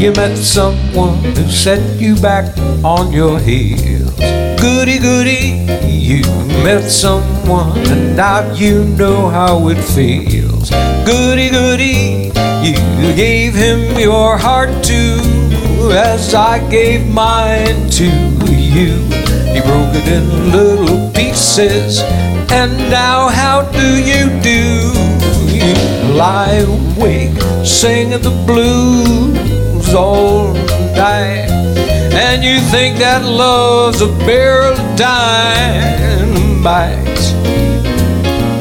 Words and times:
You 0.00 0.12
met 0.12 0.34
someone 0.34 1.18
who 1.36 1.46
set 1.50 2.00
you 2.00 2.16
back 2.22 2.56
on 2.82 3.12
your 3.12 3.38
heels. 3.38 4.10
Goody, 4.58 4.98
goody, 4.98 5.66
you 5.86 6.22
met 6.64 6.90
someone 6.90 7.76
and 7.76 8.16
now 8.16 8.50
you 8.54 8.84
know 8.84 9.28
how 9.28 9.68
it 9.68 9.82
feels. 9.82 10.70
Goody, 11.04 11.50
goody, 11.50 12.32
you 12.64 13.14
gave 13.14 13.52
him 13.52 13.98
your 13.98 14.38
heart 14.38 14.70
too, 14.82 15.20
as 15.92 16.32
I 16.32 16.66
gave 16.70 17.06
mine 17.06 17.90
to 17.90 18.06
you. 18.50 19.04
He 19.52 19.60
broke 19.60 19.94
it 20.00 20.08
in 20.08 20.50
little 20.50 21.10
pieces, 21.10 22.00
and 22.50 22.72
now 22.88 23.28
how 23.28 23.70
do 23.70 24.02
you 24.02 24.30
do? 24.40 24.94
You 25.52 25.74
lie 26.14 26.64
awake, 26.64 27.36
singing 27.66 28.22
the 28.22 28.30
blues 28.46 29.49
all 29.94 30.52
night. 30.94 31.48
And 32.12 32.42
you 32.44 32.58
think 32.60 32.98
that 32.98 33.24
love's 33.24 34.00
a 34.02 34.08
barrel 34.26 34.72
of 34.72 34.96
dynamite. 34.96 36.80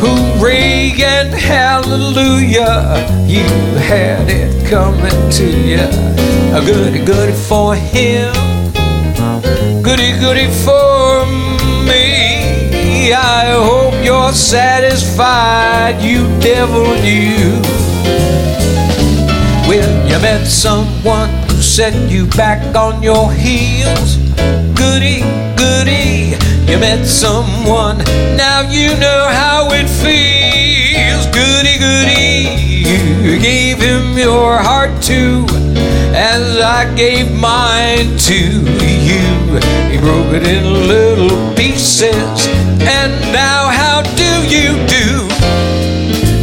Hooray 0.02 0.94
and 1.02 1.34
hallelujah, 1.34 3.06
you 3.26 3.48
had 3.80 4.30
it 4.30 4.68
coming 4.70 5.30
to 5.32 5.46
you. 5.46 5.88
A 6.56 6.62
goody 6.66 7.04
goody 7.04 7.34
for 7.34 7.76
him, 7.76 8.34
goody 9.84 10.14
goody 10.20 10.48
for 10.48 11.26
me. 11.86 13.14
I 13.14 13.52
hope 13.52 13.96
you're 14.06 14.32
satisfied, 14.32 16.02
you 16.02 16.28
devil, 16.40 16.96
you. 16.98 17.62
Well, 19.70 20.08
you 20.10 20.18
met 20.20 20.48
someone 20.48 21.30
who 21.48 21.62
set 21.62 21.94
you 22.10 22.26
back 22.26 22.76
on 22.76 23.04
your 23.04 23.32
heels. 23.32 24.16
Goody, 24.74 25.22
goody, 25.56 26.34
you 26.66 26.80
met 26.80 27.06
someone, 27.06 28.00
now 28.36 28.62
you 28.62 28.98
know 28.98 29.28
how 29.30 29.68
it 29.70 29.88
feels. 29.88 31.28
Goody, 31.28 31.78
goody, 31.78 32.50
you 33.22 33.40
gave 33.40 33.78
him 33.78 34.18
your 34.18 34.58
heart 34.58 35.04
too, 35.04 35.46
as 36.16 36.58
I 36.58 36.92
gave 36.96 37.32
mine 37.32 38.18
to 38.26 38.40
you. 39.06 39.30
He 39.92 40.00
broke 40.00 40.34
it 40.34 40.48
in 40.48 40.88
little 40.88 41.54
pieces, 41.54 42.48
and 42.98 43.14
now 43.32 43.70
how 43.70 44.02
do 44.18 44.32
you 44.50 44.74
do? 44.88 45.28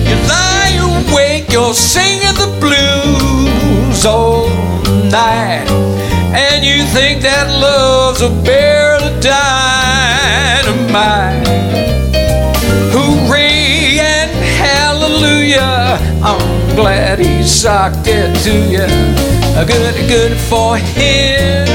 You 0.07 0.17
lie 0.31 0.79
awake, 0.79 1.51
you're 1.51 1.75
singing 1.75 2.23
the 2.35 2.47
blues 2.61 2.66
all 4.07 4.49
night. 5.11 5.67
And 6.33 6.65
you 6.65 6.85
think 6.85 7.23
that 7.23 7.49
love's 7.61 8.23
a 8.23 8.31
barrel 8.43 9.03
of 9.03 9.21
dynamite. 9.21 10.67
Hooray 12.95 13.99
and 13.99 14.31
hallelujah. 14.63 15.99
I'm 16.23 16.77
glad 16.77 17.19
he 17.19 17.43
socked 17.43 18.07
it 18.07 18.35
to 18.45 18.53
you. 18.71 18.87
Good, 19.67 20.09
good 20.09 20.39
for 20.39 20.77
him. 20.77 21.67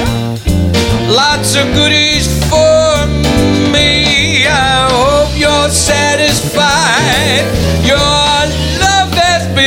Lots 1.09 1.55
of 1.55 1.65
goodies 1.73 2.40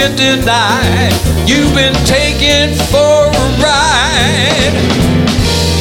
been 0.09 0.17
denied. 0.17 1.13
You've 1.49 1.75
been 1.75 1.95
taken 2.05 2.75
for 2.93 3.27
a 3.27 3.47
ride. 3.63 4.75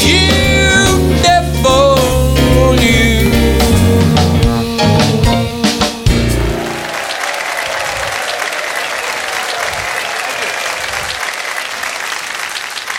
You. 0.05 0.93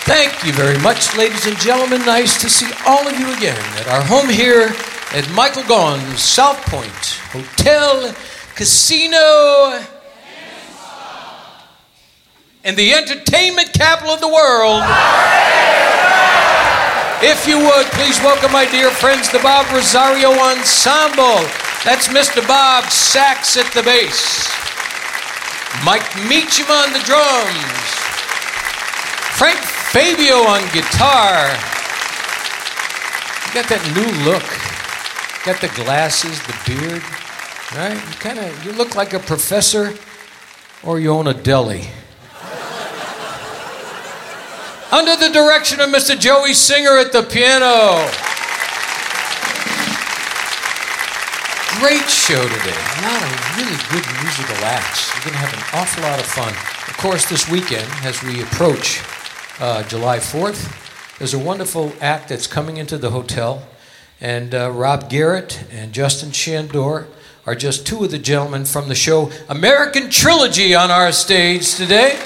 Thank 0.04 0.44
you 0.44 0.52
very 0.52 0.78
much, 0.78 1.16
ladies 1.16 1.46
and 1.46 1.56
gentlemen. 1.58 2.04
Nice 2.04 2.38
to 2.42 2.50
see 2.50 2.70
all 2.86 3.08
of 3.08 3.18
you 3.18 3.32
again 3.34 3.56
at 3.78 3.88
our 3.88 4.02
home 4.02 4.28
here 4.28 4.74
at 5.12 5.30
Michael 5.34 5.62
Gaughan's 5.62 6.20
South 6.20 6.60
Point 6.66 7.18
Hotel 7.32 8.14
Casino 8.54 9.93
in 12.64 12.74
the 12.76 12.94
entertainment 12.94 13.72
capital 13.74 14.14
of 14.14 14.20
the 14.20 14.28
world. 14.28 14.82
If 17.20 17.46
you 17.46 17.58
would, 17.58 17.86
please 17.92 18.18
welcome 18.20 18.52
my 18.52 18.64
dear 18.70 18.90
friends, 18.90 19.30
the 19.30 19.38
Bob 19.38 19.70
Rosario 19.70 20.32
Ensemble. 20.32 21.44
That's 21.84 22.08
Mr. 22.08 22.46
Bob 22.48 22.84
Sachs 22.90 23.58
at 23.58 23.70
the 23.74 23.82
bass, 23.82 24.48
Mike 25.84 26.08
Meacham 26.28 26.70
on 26.70 26.92
the 26.94 27.00
drums, 27.04 27.84
Frank 29.36 29.58
Fabio 29.58 30.48
on 30.48 30.62
guitar. 30.72 31.52
You 33.44 33.52
got 33.52 33.68
that 33.68 33.84
new 33.94 34.08
look. 34.24 34.42
Got 35.44 35.60
the 35.60 35.68
glasses, 35.82 36.40
the 36.46 36.56
beard, 36.64 37.02
right? 37.76 37.92
You 37.92 38.14
kind 38.18 38.38
of 38.38 38.64
you 38.64 38.72
look 38.72 38.94
like 38.94 39.12
a 39.12 39.18
professor 39.18 39.92
or 40.82 40.98
you 40.98 41.10
own 41.10 41.26
a 41.26 41.34
deli 41.34 41.90
under 44.94 45.16
the 45.16 45.28
direction 45.28 45.80
of 45.80 45.90
Mr. 45.90 46.16
Joey 46.16 46.54
Singer 46.54 46.96
at 46.98 47.10
the 47.10 47.24
piano. 47.24 47.98
Great 51.80 52.08
show 52.08 52.40
today. 52.40 52.78
A 52.78 53.02
lot 53.02 53.20
of 53.20 53.56
really 53.58 53.76
good 53.90 54.06
musical 54.22 54.64
acts. 54.64 55.12
We're 55.12 55.24
going 55.24 55.32
to 55.32 55.38
have 55.38 55.52
an 55.52 55.80
awful 55.80 56.04
lot 56.04 56.20
of 56.20 56.26
fun. 56.26 56.50
Of 56.88 56.96
course, 56.96 57.28
this 57.28 57.50
weekend, 57.50 57.88
as 58.04 58.22
we 58.22 58.40
approach 58.42 59.02
uh, 59.58 59.82
July 59.82 60.18
4th, 60.18 61.18
there's 61.18 61.34
a 61.34 61.40
wonderful 61.40 61.92
act 62.00 62.28
that's 62.28 62.46
coming 62.46 62.76
into 62.76 62.96
the 62.96 63.10
hotel. 63.10 63.66
And 64.20 64.54
uh, 64.54 64.70
Rob 64.70 65.10
Garrett 65.10 65.64
and 65.72 65.92
Justin 65.92 66.30
Shandor 66.30 67.08
are 67.46 67.56
just 67.56 67.84
two 67.84 68.04
of 68.04 68.12
the 68.12 68.18
gentlemen 68.20 68.64
from 68.64 68.88
the 68.88 68.94
show 68.94 69.32
American 69.48 70.08
Trilogy 70.08 70.72
on 70.72 70.92
our 70.92 71.10
stage 71.10 71.74
today 71.74 72.16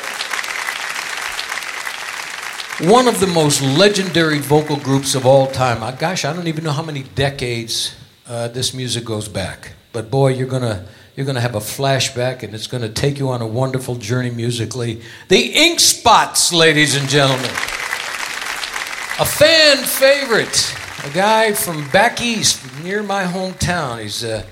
one 2.81 3.09
of 3.09 3.19
the 3.19 3.27
most 3.27 3.61
legendary 3.61 4.39
vocal 4.39 4.77
groups 4.77 5.17
of 5.17 5.27
all 5.27 5.49
time. 5.49 5.83
Uh, 5.83 5.91
gosh, 5.91 6.25
I 6.25 6.33
don't 6.33 6.47
even 6.47 6.63
know 6.63 6.71
how 6.71 6.85
many 6.85 7.03
decades 7.03 7.97
uh, 8.29 8.47
this 8.49 8.73
music 8.73 9.05
goes 9.05 9.29
back. 9.29 9.73
But 9.93 10.13
boy, 10.13 10.35
you're 10.35 10.47
gonna 10.47 10.87
you're 11.17 11.27
gonna 11.27 11.41
have 11.41 11.57
a 11.57 11.61
flashback, 11.61 12.45
and 12.45 12.55
it's 12.55 12.69
gonna 12.69 12.89
take 12.89 13.19
you 13.19 13.31
on 13.31 13.43
a 13.43 13.47
wonderful 13.47 13.97
journey 13.97 14.31
musically. 14.31 15.03
The 15.27 15.41
Ink 15.41 15.81
Spots, 15.81 16.53
ladies 16.53 16.95
and 16.95 17.09
gentlemen, 17.09 17.51
a 17.51 19.27
fan 19.27 19.79
favorite, 19.79 20.73
a 21.05 21.11
guy 21.11 21.55
from 21.55 21.89
back 21.91 22.21
east 22.21 22.63
near 22.85 23.03
my 23.03 23.25
hometown. 23.25 24.01
He's 24.01 24.23
uh, 24.23 24.45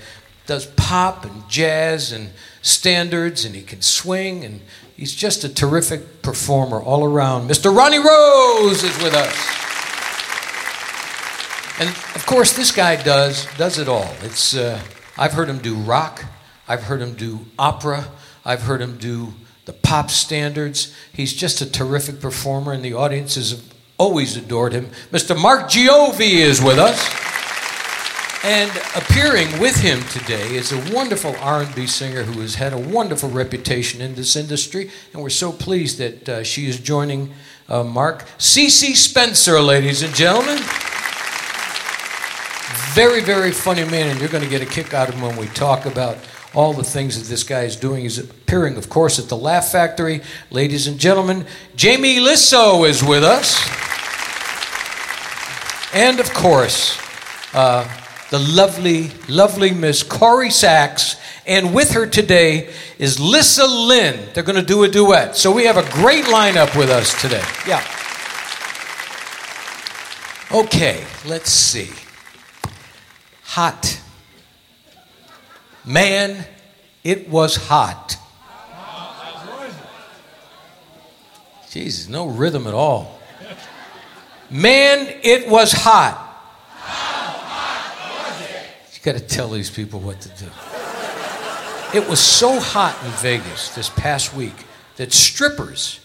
does 0.46 0.66
pop 0.66 1.24
and 1.24 1.48
jazz 1.48 2.10
and 2.10 2.30
standards, 2.60 3.44
and 3.44 3.54
he 3.54 3.62
can 3.62 3.82
swing 3.82 4.44
and 4.44 4.62
He's 4.96 5.14
just 5.14 5.44
a 5.44 5.48
terrific 5.48 6.22
performer 6.22 6.80
all 6.80 7.04
around. 7.04 7.50
Mr. 7.50 7.74
Ronnie 7.74 7.98
Rose 7.98 8.82
is 8.82 8.96
with 9.02 9.14
us. 9.14 9.56
And 11.78 11.90
of 11.90 12.24
course, 12.24 12.56
this 12.56 12.72
guy 12.72 12.96
does 12.96 13.46
does 13.58 13.78
it 13.78 13.88
all. 13.88 14.08
It's 14.22 14.56
uh, 14.56 14.80
I've 15.18 15.34
heard 15.34 15.50
him 15.50 15.58
do 15.58 15.74
rock, 15.74 16.24
I've 16.66 16.84
heard 16.84 17.02
him 17.02 17.12
do 17.12 17.40
opera, 17.58 18.08
I've 18.46 18.62
heard 18.62 18.80
him 18.80 18.96
do 18.96 19.34
the 19.66 19.74
pop 19.74 20.10
standards. 20.10 20.94
He's 21.12 21.34
just 21.34 21.60
a 21.60 21.70
terrific 21.70 22.18
performer, 22.18 22.72
and 22.72 22.82
the 22.82 22.94
audience 22.94 23.36
is 23.36 23.62
always 23.98 24.36
adored 24.36 24.72
him. 24.72 24.86
Mr. 25.12 25.40
Mark 25.40 25.68
Giovi 25.68 26.36
is 26.36 26.62
with 26.62 26.78
us. 26.78 27.35
And 28.46 28.70
appearing 28.94 29.58
with 29.58 29.74
him 29.74 30.00
today 30.04 30.54
is 30.54 30.70
a 30.70 30.94
wonderful 30.94 31.34
R&B 31.40 31.88
singer 31.88 32.22
who 32.22 32.40
has 32.42 32.54
had 32.54 32.72
a 32.72 32.78
wonderful 32.78 33.28
reputation 33.28 34.00
in 34.00 34.14
this 34.14 34.36
industry, 34.36 34.88
and 35.12 35.20
we're 35.20 35.30
so 35.30 35.50
pleased 35.50 35.98
that 35.98 36.28
uh, 36.28 36.44
she 36.44 36.68
is 36.68 36.78
joining 36.78 37.34
uh, 37.68 37.82
Mark. 37.82 38.24
CC 38.38 38.94
Spencer, 38.94 39.60
ladies 39.60 40.04
and 40.04 40.14
gentlemen. 40.14 40.58
Very, 42.94 43.20
very 43.20 43.50
funny 43.50 43.84
man, 43.84 44.10
and 44.12 44.20
you're 44.20 44.28
going 44.28 44.44
to 44.44 44.48
get 44.48 44.62
a 44.62 44.66
kick 44.66 44.94
out 44.94 45.08
of 45.08 45.16
him 45.16 45.22
when 45.22 45.36
we 45.36 45.48
talk 45.48 45.84
about 45.84 46.16
all 46.54 46.72
the 46.72 46.84
things 46.84 47.20
that 47.20 47.28
this 47.28 47.42
guy 47.42 47.62
is 47.62 47.74
doing. 47.74 48.02
He's 48.02 48.18
appearing, 48.18 48.76
of 48.76 48.88
course, 48.88 49.18
at 49.18 49.28
the 49.28 49.36
Laugh 49.36 49.72
Factory. 49.72 50.20
Ladies 50.52 50.86
and 50.86 51.00
gentlemen, 51.00 51.46
Jamie 51.74 52.20
Lissow 52.20 52.88
is 52.88 53.02
with 53.02 53.24
us. 53.24 53.56
And 55.92 56.20
of 56.20 56.32
course, 56.32 56.96
uh, 57.52 57.88
the 58.30 58.38
lovely, 58.38 59.10
lovely 59.28 59.72
Miss 59.72 60.02
Corrie 60.02 60.50
Sachs. 60.50 61.16
And 61.46 61.72
with 61.72 61.92
her 61.92 62.06
today 62.06 62.72
is 62.98 63.20
Lissa 63.20 63.66
Lynn. 63.66 64.28
They're 64.34 64.42
going 64.42 64.60
to 64.60 64.66
do 64.66 64.82
a 64.82 64.88
duet. 64.88 65.36
So 65.36 65.52
we 65.52 65.64
have 65.66 65.76
a 65.76 65.88
great 65.92 66.24
lineup 66.24 66.76
with 66.76 66.90
us 66.90 67.20
today. 67.20 67.44
Yeah. 67.66 67.84
Okay, 70.52 71.04
let's 71.26 71.50
see. 71.50 71.90
Hot. 73.44 74.00
Man, 75.84 76.44
it 77.04 77.28
was 77.28 77.56
hot. 77.56 78.16
Jesus, 81.70 82.08
no 82.08 82.26
rhythm 82.26 82.66
at 82.66 82.74
all. 82.74 83.20
Man, 84.50 85.14
it 85.22 85.48
was 85.48 85.72
hot. 85.72 86.25
Got 89.06 89.18
to 89.18 89.20
tell 89.20 89.50
these 89.50 89.70
people 89.70 90.00
what 90.00 90.20
to 90.22 90.28
do. 90.30 90.46
It 91.96 92.08
was 92.10 92.18
so 92.18 92.58
hot 92.58 93.00
in 93.04 93.10
Vegas 93.12 93.72
this 93.72 93.88
past 93.88 94.34
week 94.34 94.56
that 94.96 95.12
strippers 95.12 96.00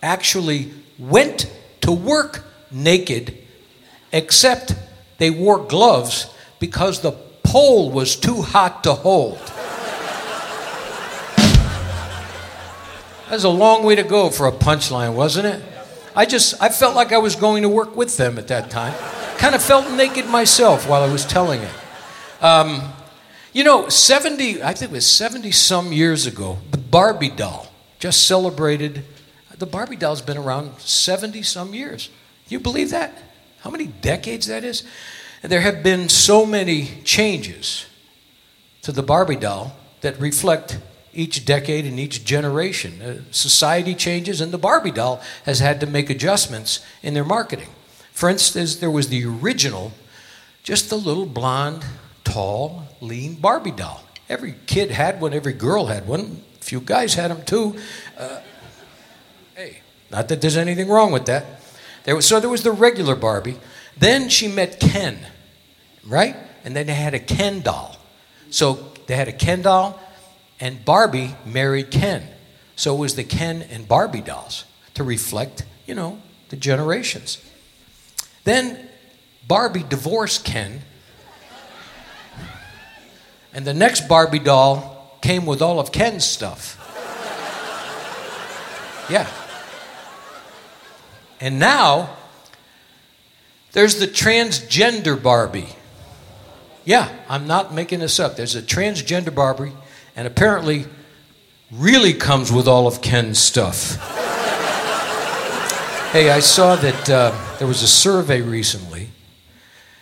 actually 0.00 0.70
went 0.96 1.52
to 1.80 1.90
work 1.90 2.44
naked, 2.70 3.36
except 4.12 4.76
they 5.18 5.28
wore 5.28 5.58
gloves 5.58 6.32
because 6.60 7.00
the 7.00 7.10
pole 7.42 7.90
was 7.90 8.14
too 8.14 8.42
hot 8.42 8.84
to 8.84 8.92
hold. 8.92 9.38
That 13.24 13.32
was 13.32 13.42
a 13.42 13.48
long 13.48 13.82
way 13.82 13.96
to 13.96 14.04
go 14.04 14.30
for 14.30 14.46
a 14.46 14.52
punchline, 14.52 15.14
wasn't 15.14 15.46
it? 15.46 15.64
I 16.14 16.26
just, 16.26 16.62
I 16.62 16.68
felt 16.68 16.94
like 16.94 17.10
I 17.10 17.18
was 17.18 17.34
going 17.34 17.64
to 17.64 17.68
work 17.68 17.96
with 17.96 18.16
them 18.16 18.38
at 18.38 18.46
that 18.46 18.70
time. 18.70 18.94
Kind 19.36 19.56
of 19.56 19.62
felt 19.64 19.90
naked 19.96 20.26
myself 20.28 20.88
while 20.88 21.02
I 21.02 21.12
was 21.12 21.26
telling 21.26 21.60
it. 21.60 21.74
Um, 22.46 22.92
you 23.52 23.64
know, 23.64 23.88
70, 23.88 24.62
I 24.62 24.72
think 24.72 24.92
it 24.92 24.94
was 24.94 25.06
70 25.06 25.50
some 25.50 25.92
years 25.92 26.26
ago, 26.26 26.58
the 26.70 26.78
Barbie 26.78 27.30
doll 27.30 27.72
just 27.98 28.28
celebrated. 28.28 29.02
The 29.58 29.66
Barbie 29.66 29.96
doll's 29.96 30.22
been 30.22 30.36
around 30.36 30.78
70 30.78 31.42
some 31.42 31.74
years. 31.74 32.08
You 32.48 32.60
believe 32.60 32.90
that? 32.90 33.18
How 33.62 33.70
many 33.70 33.86
decades 33.86 34.46
that 34.46 34.62
is? 34.62 34.84
And 35.42 35.50
there 35.50 35.62
have 35.62 35.82
been 35.82 36.08
so 36.08 36.46
many 36.46 37.02
changes 37.02 37.86
to 38.82 38.92
the 38.92 39.02
Barbie 39.02 39.34
doll 39.34 39.74
that 40.02 40.20
reflect 40.20 40.78
each 41.12 41.44
decade 41.44 41.84
and 41.84 41.98
each 41.98 42.24
generation. 42.24 43.02
Uh, 43.02 43.22
society 43.32 43.94
changes, 43.96 44.40
and 44.40 44.52
the 44.52 44.58
Barbie 44.58 44.92
doll 44.92 45.20
has 45.46 45.58
had 45.58 45.80
to 45.80 45.86
make 45.86 46.10
adjustments 46.10 46.78
in 47.02 47.12
their 47.12 47.24
marketing. 47.24 47.70
For 48.12 48.28
instance, 48.30 48.76
there 48.76 48.90
was 48.90 49.08
the 49.08 49.24
original, 49.24 49.94
just 50.62 50.90
the 50.90 50.96
little 50.96 51.26
blonde, 51.26 51.84
tall, 52.26 52.82
lean 53.00 53.36
Barbie 53.36 53.70
doll. 53.70 54.02
Every 54.28 54.56
kid 54.66 54.90
had 54.90 55.20
one, 55.20 55.32
every 55.32 55.52
girl 55.52 55.86
had 55.86 56.06
one, 56.06 56.42
a 56.60 56.64
few 56.64 56.80
guys 56.80 57.14
had 57.14 57.30
them 57.30 57.44
too. 57.44 57.76
Uh, 58.18 58.40
hey, 59.54 59.78
not 60.10 60.28
that 60.28 60.40
there's 60.40 60.56
anything 60.56 60.88
wrong 60.88 61.12
with 61.12 61.26
that. 61.26 61.62
There 62.04 62.16
was, 62.16 62.26
so 62.26 62.40
there 62.40 62.50
was 62.50 62.64
the 62.64 62.72
regular 62.72 63.14
Barbie. 63.14 63.56
Then 63.96 64.28
she 64.28 64.48
met 64.48 64.80
Ken, 64.80 65.18
right? 66.04 66.36
And 66.64 66.74
then 66.74 66.86
they 66.86 66.94
had 66.94 67.14
a 67.14 67.20
Ken 67.20 67.60
doll. 67.60 67.96
So 68.50 68.92
they 69.06 69.14
had 69.14 69.28
a 69.28 69.32
Ken 69.32 69.62
doll, 69.62 69.98
and 70.58 70.84
Barbie 70.84 71.36
married 71.44 71.90
Ken. 71.90 72.24
So 72.74 72.96
it 72.96 72.98
was 72.98 73.14
the 73.14 73.24
Ken 73.24 73.62
and 73.70 73.86
Barbie 73.86 74.20
dolls 74.20 74.64
to 74.94 75.04
reflect, 75.04 75.64
you 75.86 75.94
know, 75.94 76.20
the 76.48 76.56
generations. 76.56 77.38
Then 78.44 78.88
Barbie 79.46 79.84
divorced 79.88 80.44
Ken, 80.44 80.80
and 83.56 83.64
the 83.64 83.74
next 83.74 84.06
Barbie 84.06 84.38
doll 84.38 85.18
came 85.22 85.46
with 85.46 85.62
all 85.62 85.80
of 85.80 85.90
Ken's 85.90 86.26
stuff. 86.26 86.74
Yeah. 89.08 89.26
And 91.40 91.58
now 91.58 92.16
there's 93.72 93.98
the 93.98 94.06
transgender 94.06 95.20
Barbie. 95.20 95.68
Yeah, 96.84 97.08
I'm 97.28 97.46
not 97.46 97.72
making 97.72 98.00
this 98.00 98.20
up. 98.20 98.36
There's 98.36 98.56
a 98.56 98.62
transgender 98.62 99.34
Barbie 99.34 99.72
and 100.14 100.26
apparently 100.26 100.84
really 101.72 102.12
comes 102.12 102.52
with 102.52 102.68
all 102.68 102.86
of 102.86 103.00
Ken's 103.00 103.38
stuff. 103.38 103.96
hey, 106.12 106.30
I 106.30 106.40
saw 106.40 106.76
that 106.76 107.08
uh, 107.08 107.56
there 107.58 107.66
was 107.66 107.82
a 107.82 107.88
survey 107.88 108.42
recently 108.42 109.08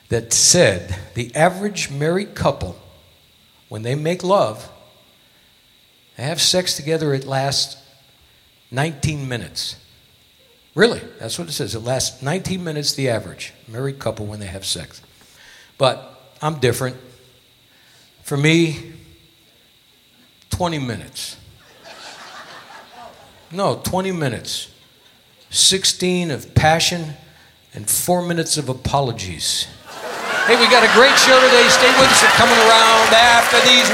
that 0.09 0.33
said 0.33 0.99
the 1.15 1.35
average 1.37 1.91
married 1.91 2.35
couple, 2.35 2.77
when 3.69 3.83
they 3.83 3.95
make 3.95 4.23
love, 4.23 4.71
they 6.17 6.23
have 6.23 6.41
sex 6.41 6.77
together, 6.77 7.13
it 7.15 7.25
lasts 7.25 7.77
19 8.71 9.29
minutes. 9.29 9.77
Really, 10.75 11.01
that's 11.19 11.39
what 11.39 11.49
it 11.49 11.53
says. 11.53 11.75
It 11.75 11.81
lasts 11.81 12.23
19 12.23 12.63
minutes, 12.63 12.95
the 12.95 13.09
average 13.09 13.53
married 13.69 13.99
couple 13.99 14.27
when 14.27 14.41
they 14.41 14.47
have 14.47 14.65
sex. 14.65 15.01
But 15.79 16.33
I'm 16.43 16.59
different. 16.59 16.97
For 18.23 18.37
me, 18.37 18.93
20 20.51 20.79
minutes. 20.79 21.37
No, 23.53 23.81
20 23.85 24.13
minutes. 24.13 24.71
16 25.51 26.33
of 26.33 26.55
passion 26.55 27.15
and 27.73 27.89
four 27.89 28.23
minutes 28.23 28.57
of 28.57 28.69
apologies. 28.69 29.69
Hey, 30.47 30.61
we 30.61 30.69
got 30.69 30.85
a 30.85 30.93
great 30.93 31.19
show 31.19 31.41
today. 31.41 31.67
Stay 31.71 31.89
with 31.99 32.11
us. 32.13 32.23
We're 32.23 32.29
coming 32.37 32.59
around 32.69 33.15
after 33.15 33.57
these 33.65 33.89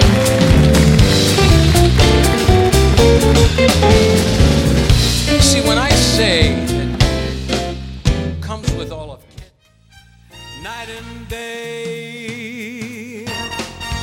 words. 0.00 0.05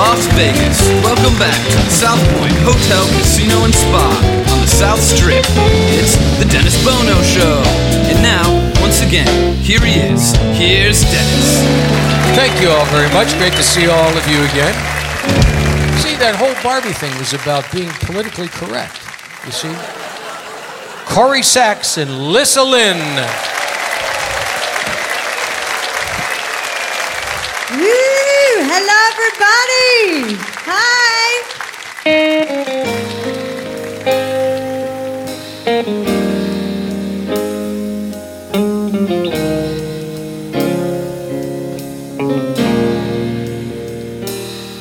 Las 0.00 0.24
Vegas, 0.32 0.80
welcome 1.04 1.36
back 1.38 1.60
to 1.68 1.76
the 1.76 1.90
South 1.92 2.24
Point 2.32 2.56
Hotel, 2.64 3.04
Casino, 3.20 3.68
and 3.68 3.74
Spa 3.74 4.08
on 4.48 4.58
the 4.64 4.66
South 4.66 4.98
Strip. 4.98 5.44
It's 5.92 6.16
the 6.40 6.48
Dennis 6.48 6.72
Bono 6.82 7.20
Show. 7.20 7.60
And 8.08 8.16
now, 8.24 8.48
once 8.80 9.02
again, 9.02 9.28
Here 9.60 9.78
he 9.84 10.00
is. 10.00 10.32
Here's 10.56 11.02
Dennis. 11.04 11.60
Thank 12.32 12.62
you 12.62 12.70
all 12.70 12.86
very 12.86 13.12
much. 13.12 13.36
Great 13.36 13.52
to 13.52 13.62
see 13.62 13.88
all 13.88 14.16
of 14.16 14.26
you 14.26 14.40
again. 14.48 14.72
See, 16.00 16.16
that 16.16 16.32
whole 16.34 16.56
Barbie 16.64 16.96
thing 16.96 17.12
was 17.18 17.34
about 17.34 17.70
being 17.70 17.90
politically 18.08 18.48
correct. 18.48 18.96
You 19.44 19.52
see? 19.52 19.74
Corrie 21.04 21.42
Sachs 21.42 21.98
and 21.98 22.32
Lissa 22.32 22.64
Lynn. 22.64 22.96
Woo! 27.76 28.59
Hello, 28.72 28.98
everybody. 29.10 30.38
Hi. 30.64 31.42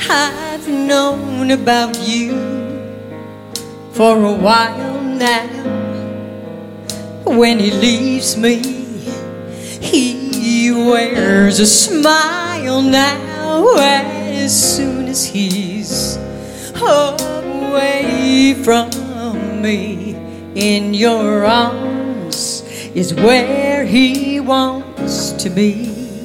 I've 0.08 0.68
known 0.68 1.50
about 1.50 1.98
you 1.98 2.38
for 3.94 4.24
a 4.24 4.34
while 4.34 5.02
now. 5.02 5.48
When 7.26 7.58
he 7.58 7.72
leaves 7.72 8.38
me, 8.38 8.62
he 9.82 10.72
wears 10.72 11.60
a 11.60 11.66
smile 11.66 12.84
now 12.84 13.29
as 13.78 14.78
soon 14.78 15.08
as 15.08 15.26
he's 15.26 16.18
away 17.80 18.54
from 18.64 18.90
me. 19.62 20.16
In 20.56 20.94
your 20.94 21.46
arms 21.46 22.64
is 22.96 23.14
where 23.14 23.86
he 23.86 24.40
wants 24.40 25.32
to 25.44 25.50
be. 25.50 26.20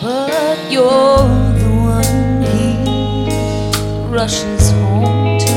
But 0.00 0.58
you're 0.70 1.28
the 1.60 1.70
one 1.96 2.42
he 2.42 2.74
rushes 4.08 4.70
home 4.70 5.38
to. 5.38 5.56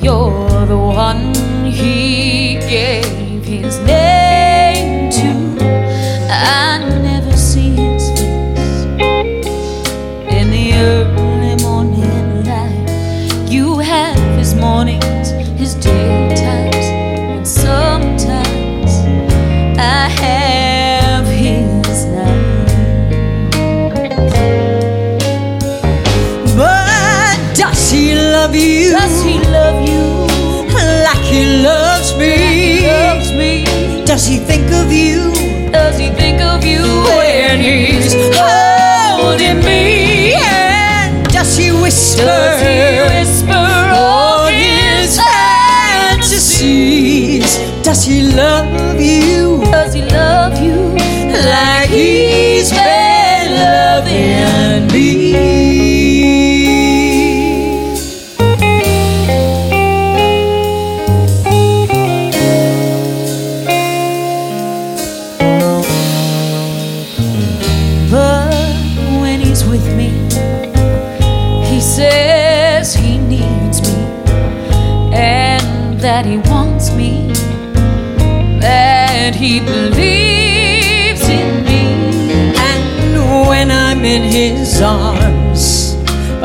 You're 0.00 0.66
the 0.66 0.78
one 0.78 1.34
he 1.64 2.58
gave 2.68 3.23
whisper? 41.94 42.26
Does 42.26 42.60
he 42.60 42.74
whisper 43.14 43.92
all 43.94 44.46
his 44.48 45.18
fantasies? 46.10 47.58
Does 47.82 48.04
he 48.04 48.22
love 48.34 49.00
you 49.00 49.62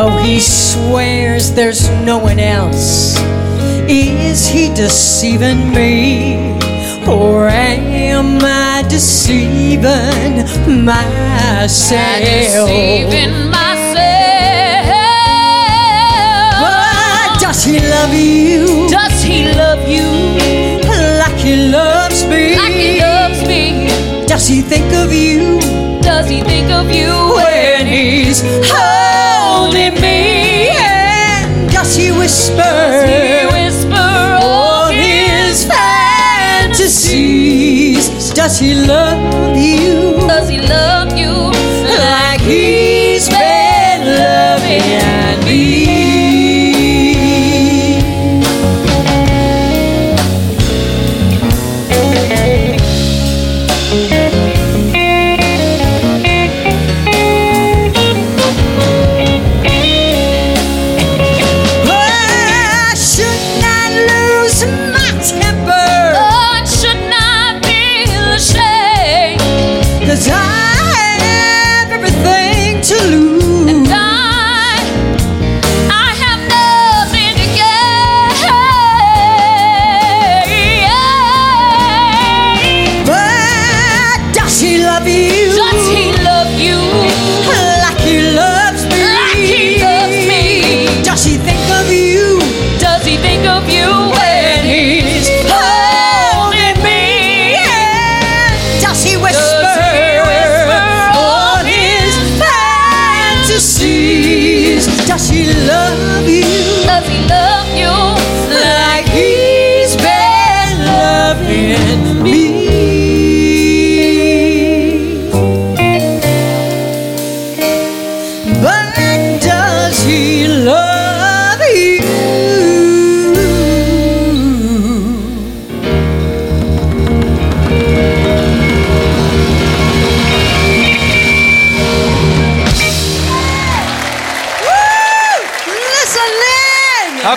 oh, 0.01 0.17
he 0.23 0.39
swears 0.39 1.51
there's 1.51 1.89
no 2.05 2.17
one 2.17 2.39
else. 2.39 3.15
Is 3.87 4.47
he 4.47 4.73
deceiving 4.73 5.73
me? 5.73 6.55
Or 7.07 7.47
am 7.47 8.39
I 8.43 8.83
deceiving 8.87 10.45
myself? 10.85 12.69
Deceiving 12.69 13.49
myself. 13.49 13.97
But 16.61 17.39
does 17.41 17.63
he 17.63 17.79
love 17.79 18.13
you 18.13 18.87
Does 18.89 19.23
he 19.23 19.51
love 19.53 19.87
you 19.87 20.07
like 21.17 21.39
he 21.39 21.55
loves 21.71 22.23
me? 22.25 22.55
like 22.55 22.73
he 22.73 22.99
loves 23.01 23.41
me? 23.47 23.87
Does 24.27 24.47
he 24.47 24.61
think 24.61 24.93
of 24.93 25.11
you 25.11 25.59
Does 26.01 26.29
he 26.29 26.41
think 26.41 26.69
of 26.71 26.91
you 26.91 27.28
fantasies. 38.49 38.87
Does 38.87 39.48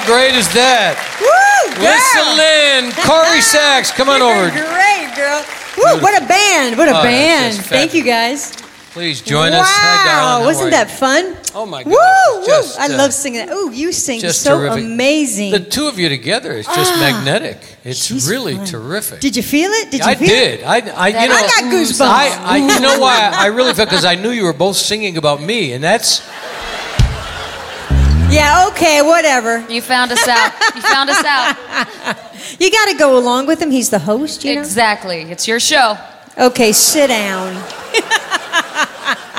great 0.06 0.34
is 0.34 0.52
that? 0.54 0.98
Woo! 1.20 1.28
Girl! 1.78 2.36
Lynn, 2.36 2.92
Corrie 3.06 3.40
Sachs, 3.40 3.90
come 3.90 4.08
on 4.08 4.20
over. 4.22 4.50
Great, 4.50 5.14
girl. 5.16 5.44
Woo, 5.78 6.02
what 6.02 6.20
a 6.22 6.26
band! 6.26 6.76
What 6.76 6.88
a 6.88 6.98
Oh, 6.98 7.02
band! 7.02 7.56
Thank 7.56 7.94
you 7.94 8.04
guys. 8.04 8.54
Please 8.92 9.22
join 9.22 9.52
wow, 9.52 9.60
us. 9.60 9.66
Hi, 9.70 10.04
darling. 10.06 10.44
Wasn't 10.46 10.70
that 10.72 10.90
fun? 10.90 11.34
Oh 11.54 11.64
my 11.64 11.82
Woo, 11.82 11.92
goodness, 11.92 12.36
woo. 12.40 12.46
just, 12.46 12.78
I 12.78 12.92
uh, 12.92 12.98
love 12.98 13.14
singing 13.14 13.46
that. 13.46 13.54
Ooh, 13.54 13.70
you 13.72 13.90
sing 13.90 14.20
so 14.20 14.58
terrific. 14.58 14.84
amazing. 14.84 15.50
The 15.50 15.60
two 15.60 15.88
of 15.88 15.98
you 15.98 16.10
together 16.10 16.52
is 16.52 16.66
just 16.66 16.92
magnetic. 17.00 17.58
It's 17.84 18.10
really 18.28 18.56
fun. 18.56 18.66
terrific. 18.66 19.20
Did 19.20 19.34
you 19.34 19.42
feel 19.42 19.70
it? 19.70 19.90
Did 19.90 20.00
you 20.00 20.06
I 20.10 20.14
feel 20.14 20.28
did. 20.28 20.60
it? 20.60 20.64
I, 20.66 20.76
I, 20.90 21.08
you 21.08 21.16
I 21.16 21.26
know, 21.26 21.34
got 21.34 21.64
goosebumps. 21.72 22.00
I, 22.02 22.38
I, 22.44 22.56
you 22.58 22.80
know 22.80 22.98
why 23.00 23.30
I 23.34 23.46
really 23.46 23.72
felt 23.72 23.88
because 23.88 24.04
I 24.04 24.14
knew 24.14 24.28
you 24.30 24.44
were 24.44 24.52
both 24.52 24.76
singing 24.76 25.16
about 25.16 25.40
me, 25.40 25.72
and 25.72 25.82
that's 25.82 26.20
Yeah, 28.32 28.68
okay, 28.70 29.02
whatever. 29.02 29.60
You 29.70 29.82
found 29.82 30.10
us 30.10 30.26
out. 30.26 30.52
You 30.74 30.80
found 30.82 31.10
us 31.10 31.24
out. 31.24 32.18
You 32.58 32.70
got 32.70 32.90
to 32.90 32.96
go 32.98 33.16
along 33.18 33.46
with 33.46 33.62
him. 33.62 33.70
He's 33.70 33.88
the 33.90 34.00
host, 34.00 34.44
you 34.44 34.54
know? 34.54 34.60
Exactly. 34.60 35.22
It's 35.22 35.46
your 35.46 35.60
show. 35.60 35.96
Okay, 36.36 36.72
sit 36.72 37.06
down. 37.06 37.54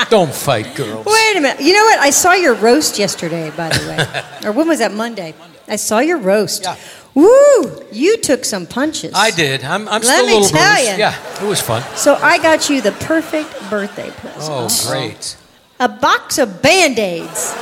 don't 0.08 0.32
fight, 0.32 0.74
girls. 0.74 1.04
Wait 1.06 1.36
a 1.36 1.40
minute. 1.40 1.60
You 1.60 1.74
know 1.74 1.84
what? 1.84 1.98
I 2.00 2.10
saw 2.10 2.32
your 2.32 2.54
roast 2.54 2.98
yesterday, 2.98 3.50
by 3.56 3.68
the 3.68 3.88
way. 3.88 4.48
or 4.48 4.52
when 4.52 4.68
was 4.68 4.78
that? 4.78 4.92
Monday. 4.92 5.34
I 5.68 5.76
saw 5.76 5.98
your 6.00 6.18
roast. 6.18 6.64
Yeah. 6.64 6.76
Woo! 7.14 7.84
You 7.92 8.16
took 8.18 8.44
some 8.44 8.66
punches. 8.66 9.12
I 9.14 9.30
did. 9.30 9.62
I'm, 9.62 9.86
I'm 9.88 10.02
Let 10.02 10.04
still 10.04 10.24
a 10.24 10.26
me 10.26 10.34
little 10.40 10.48
tell 10.48 10.74
bruised. 10.74 10.90
ya. 10.90 10.96
Yeah, 10.96 11.42
it 11.44 11.48
was 11.48 11.60
fun. 11.60 11.82
So 11.96 12.14
I 12.16 12.38
got 12.38 12.68
you 12.70 12.80
the 12.80 12.92
perfect 12.92 13.50
birthday 13.70 14.10
present. 14.10 14.42
Oh, 14.48 14.68
great. 14.88 15.36
A 15.78 15.88
box 15.88 16.38
of 16.38 16.62
band 16.62 16.98
aids. 16.98 17.54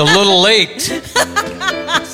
It's 0.00 0.08
a 0.08 0.16
little 0.16 0.40
late. 0.40 0.82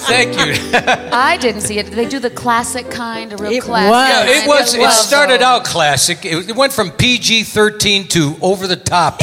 Thank 0.07 0.39
you. 0.39 0.55
I 1.13 1.37
didn't 1.37 1.61
see 1.61 1.79
it. 1.79 1.91
They 1.91 2.07
do 2.09 2.19
the 2.19 2.31
classic 2.31 2.91
kind, 2.91 3.31
a 3.31 3.37
real 3.37 3.53
It 3.53 3.63
classic. 3.63 3.91
was. 3.91 4.09
Yeah, 4.09 4.25
kind. 4.25 4.45
it 4.45 4.49
was. 4.49 4.75
It 4.75 4.91
started 5.07 5.43
out 5.43 5.65
classic. 5.67 6.25
It, 6.25 6.49
it 6.49 6.57
went 6.57 6.73
from 6.73 6.93
PG 6.93 7.45
thirteen 7.45 8.09
to 8.09 8.37
over 8.41 8.67
the 8.67 8.77
top 8.77 9.21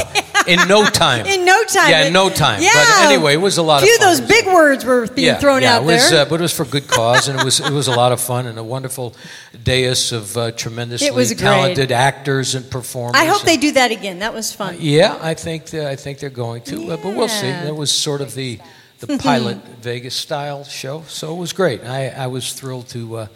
in 0.48 0.68
no 0.68 0.86
time. 0.86 1.26
In 1.26 1.46
no 1.46 1.64
time. 1.64 1.90
Yeah, 1.90 2.06
in 2.06 2.14
no 2.14 2.30
time. 2.30 2.62
Yeah. 2.62 2.72
But 2.74 3.12
anyway, 3.12 3.34
it 3.34 3.42
was 3.42 3.58
a 3.58 3.64
lot 3.64 3.82
few 3.84 3.94
of 3.94 4.02
fun. 4.02 4.12
of 4.12 4.18
those 4.20 4.28
big 4.28 4.46
words 4.48 4.86
were 4.86 5.08
being 5.08 5.28
yeah, 5.28 5.38
thrown 5.40 5.62
yeah, 5.62 5.76
out 5.76 5.84
it 5.84 5.86
was, 5.86 6.10
there. 6.10 6.26
Uh, 6.26 6.30
but 6.30 6.40
it 6.40 6.44
was 6.44 6.54
for 6.54 6.66
good 6.66 6.88
cause, 6.88 7.28
and 7.28 7.40
it 7.40 7.44
was 7.44 7.60
it 7.60 7.72
was 7.72 7.88
a 7.88 7.92
lot 7.92 8.12
of 8.12 8.20
fun 8.20 8.48
and 8.48 8.58
a 8.58 8.64
wonderful 8.64 9.16
dais 9.64 10.12
of 10.12 10.38
uh, 10.38 10.52
tremendously 10.52 11.08
It 11.08 11.14
was 11.14 11.30
great. 11.30 11.40
talented 11.40 11.92
actors 11.92 12.56
and 12.56 12.70
performers. 12.70 13.20
I 13.20 13.26
hope 13.26 13.42
and- 13.42 13.48
they 13.50 13.58
do 13.58 13.72
that 13.74 13.92
again. 13.92 14.20
That 14.20 14.34
was 14.34 14.54
fun. 14.54 14.78
Yeah, 14.80 15.18
I 15.22 15.34
think 15.34 15.68
that, 15.68 15.88
I 15.88 15.96
think 15.96 16.20
they're 16.20 16.30
going 16.30 16.64
to, 16.64 16.92
uh, 16.92 16.98
but 16.98 17.16
we'll 17.16 17.28
see. 17.28 17.48
Yeah. 17.48 17.66
That 17.66 17.76
was 17.76 17.92
sort 17.92 18.22
of 18.22 18.34
the 18.36 18.60
the 19.00 19.18
pilot 19.20 19.58
Vegas 19.82 20.16
style 20.16 20.64
show, 20.64 21.04
so 21.08 21.34
it 21.34 21.38
was 21.38 21.54
great. 21.54 21.84
I, 21.84 22.10
I 22.10 22.28
was 22.28 22.54
thrilled 22.54 22.88
to. 22.90 23.28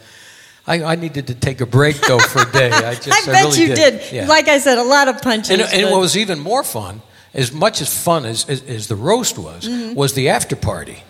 I, 0.68 0.84
I 0.84 0.96
needed 0.96 1.28
to 1.28 1.36
take 1.36 1.62
a 1.62 1.66
break 1.66 1.98
though 2.02 2.20
for 2.20 2.42
a 2.42 2.52
day. 2.52 2.72
I 2.72 2.96
just 3.08 3.28
I 3.30 3.32
bet 3.32 3.44
really 3.46 3.62
you 3.62 3.76
did. 3.76 4.12
Yeah. 4.12 4.28
Like 4.28 4.48
I 4.48 4.58
said, 4.60 4.78
a 4.78 4.84
lot 4.84 5.08
of 5.08 5.22
punches. 5.22 5.50
and, 5.52 5.62
and 5.62 5.92
what 5.92 6.00
was 6.00 6.18
even 6.18 6.40
more 6.40 6.64
fun, 6.64 7.02
as 7.34 7.52
much 7.52 7.82
as 7.82 8.04
fun 8.04 8.26
as, 8.26 8.46
as, 8.50 8.64
as 8.64 8.88
the 8.88 8.96
roast 8.96 9.38
was, 9.38 9.66
Mm-hmm. 9.68 9.94
was 9.94 10.14
the 10.14 10.30
after 10.30 10.56
party. 10.56 11.04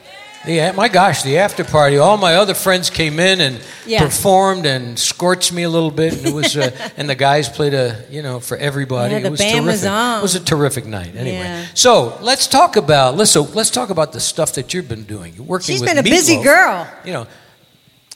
The, 0.45 0.73
my 0.75 0.89
gosh, 0.89 1.23
the 1.23 1.39
after 1.39 1.63
party! 1.63 1.97
All 1.97 2.17
my 2.17 2.35
other 2.35 2.53
friends 2.53 2.91
came 2.91 3.19
in 3.19 3.41
and 3.41 3.59
Yeah. 3.87 4.03
performed 4.03 4.67
and 4.67 4.99
scorched 4.99 5.51
me 5.51 5.63
a 5.63 5.69
little 5.71 5.89
bit, 5.89 6.13
and 6.13 6.27
it 6.27 6.33
was, 6.35 6.55
uh, 6.55 6.69
and 6.97 7.09
the 7.09 7.15
guys 7.15 7.49
played 7.49 7.73
a, 7.73 8.03
you 8.11 8.21
know, 8.21 8.39
for 8.39 8.55
everybody. 8.55 9.13
Yeah, 9.13 9.21
the 9.21 9.27
it 9.27 9.31
was 9.31 9.39
band 9.39 9.65
was 9.65 9.83
on. 9.85 10.19
It 10.19 10.21
was 10.21 10.35
a 10.35 10.39
terrific 10.43 10.85
night. 10.85 11.15
Anyway, 11.15 11.37
Yeah. 11.39 11.65
so 11.73 12.15
let's 12.21 12.45
talk 12.45 12.75
about 12.75 13.17
let's 13.17 13.31
so 13.31 13.41
let's 13.55 13.71
talk 13.71 13.89
about 13.89 14.11
the 14.13 14.19
stuff 14.19 14.53
that 14.53 14.71
you've 14.71 14.87
been 14.87 15.05
doing. 15.05 15.33
You're 15.35 15.45
working. 15.47 15.65
She's 15.65 15.81
been 15.81 15.97
a 15.97 16.03
busy 16.03 16.39
girl. 16.43 16.87
You 17.03 17.13
know, 17.13 17.27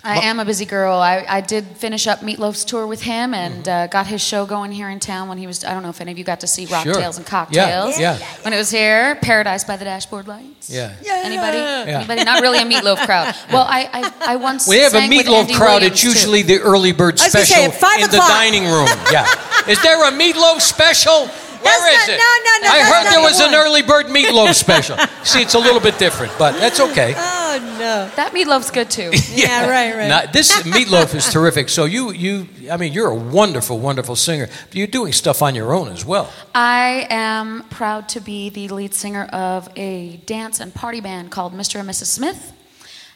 I 0.02 0.20
am 0.28 0.40
a 0.40 0.46
busy 0.46 0.66
girl. 0.66 0.98
I, 1.00 1.26
I 1.28 1.42
did 1.42 1.66
finish 1.76 2.08
up 2.08 2.20
Meatloaf's 2.20 2.64
tour 2.64 2.88
with 2.88 3.02
him 3.02 3.34
and 3.34 3.66
Mm-hmm. 3.66 3.70
uh, 3.70 3.88
got 3.88 4.08
his 4.08 4.22
show 4.22 4.46
going 4.46 4.72
here 4.72 4.88
in 4.90 5.00
town 5.00 5.28
when 5.28 5.38
he 5.38 5.46
was. 5.46 5.66
I 5.66 5.74
don't 5.74 5.84
know 5.84 5.90
if 5.90 6.00
any 6.00 6.12
of 6.14 6.18
you 6.18 6.24
got 6.24 6.40
to 6.40 6.48
see 6.48 6.66
Rock 6.68 6.84
Sure. 6.86 6.98
And 7.02 7.26
Cocktails. 7.26 8.00
Yeah, 8.00 8.18
yeah. 8.18 8.26
When 8.44 8.54
it 8.54 8.58
was 8.58 8.72
here, 8.72 9.16
Paradise 9.22 9.66
by 9.66 9.76
the 9.76 9.84
Dashboard 9.86 10.28
Lights. 10.28 10.70
Yeah. 10.70 10.96
Anybody? 11.04 11.58
Yeah. 11.58 11.98
Anybody? 12.00 12.24
Not 12.24 12.42
really 12.42 12.60
a 12.60 12.66
Meatloaf 12.66 13.06
crowd. 13.06 13.36
Well, 13.52 13.66
I 13.68 13.90
I, 13.92 14.34
I 14.34 14.36
once. 14.38 14.68
we 14.70 14.78
have 14.80 14.94
a 14.94 15.00
sang 15.00 15.10
with 15.10 15.26
meatloaf 15.26 15.42
Andy 15.42 15.54
crowd. 15.56 15.82
Williams, 15.82 15.92
It's 15.94 16.02
too. 16.02 16.08
usually 16.10 16.42
the 16.44 16.60
early 16.60 16.92
bird 16.94 17.20
I 17.20 17.26
was 17.26 17.34
gonna 17.34 17.46
say, 17.46 17.54
special 17.56 17.74
at 17.74 17.80
five 17.80 18.00
in 18.02 18.10
the 18.10 18.18
o'clock. 18.18 18.30
dining 18.30 18.64
room. 18.66 18.88
Yeah. 19.12 19.26
Is 19.68 19.82
there 19.82 20.00
a 20.08 20.12
meatloaf 20.12 20.62
special? 20.62 21.28
Where 21.28 21.76
That's 21.92 22.04
is 22.04 22.08
not- 22.08 22.16
it? 22.16 22.18
no, 22.20 22.24
no, 22.24 22.68
no, 22.68 22.74
I 22.74 22.78
that's 22.78 22.88
heard 22.88 23.04
not 23.04 23.10
there 23.12 23.20
the 23.20 23.28
was 23.28 23.40
an 23.42 23.52
one. 23.52 23.56
early 23.56 23.82
bird 23.82 24.06
meatloaf 24.06 24.54
special. 24.54 24.96
See, 25.26 25.42
it's 25.42 25.56
a 25.56 25.60
little 25.60 25.82
bit 25.82 25.98
different, 26.00 26.32
but 26.40 26.54
that's 26.58 26.80
okay. 26.80 27.12
Oh 27.60 27.78
no. 27.80 28.10
That 28.16 28.34
meatloaf's 28.34 28.72
good 28.72 28.90
too. 28.90 29.12
Yeah, 29.40 29.70
right, 29.70 29.96
right. 29.96 30.08
Now, 30.08 30.32
this 30.32 30.52
meatloaf 30.64 31.14
is 31.16 31.32
terrific. 31.32 31.70
So 31.70 31.86
you, 31.86 32.12
you, 32.12 32.48
I 32.72 32.78
mean, 32.78 32.94
you're 32.94 33.10
a 33.10 33.16
wonderful, 33.16 33.80
wonderful 33.80 34.16
singer. 34.16 34.50
You're 34.72 34.88
doing 34.88 35.14
stuff 35.14 35.42
on 35.42 35.56
your 35.56 35.74
own 35.74 35.88
as 35.90 36.04
well. 36.04 36.32
I 36.54 37.08
am 37.10 37.64
proud 37.70 38.10
to 38.10 38.20
be 38.20 38.50
the 38.50 38.68
lead 38.70 38.94
singer 38.94 39.26
of 39.26 39.70
a 39.76 40.18
dance 40.26 40.60
and 40.60 40.74
party 40.74 41.00
band 41.00 41.32
called 41.32 41.54
Mr. 41.54 41.80
and 41.80 41.88
Mrs. 41.90 42.08
Smith. 42.08 42.54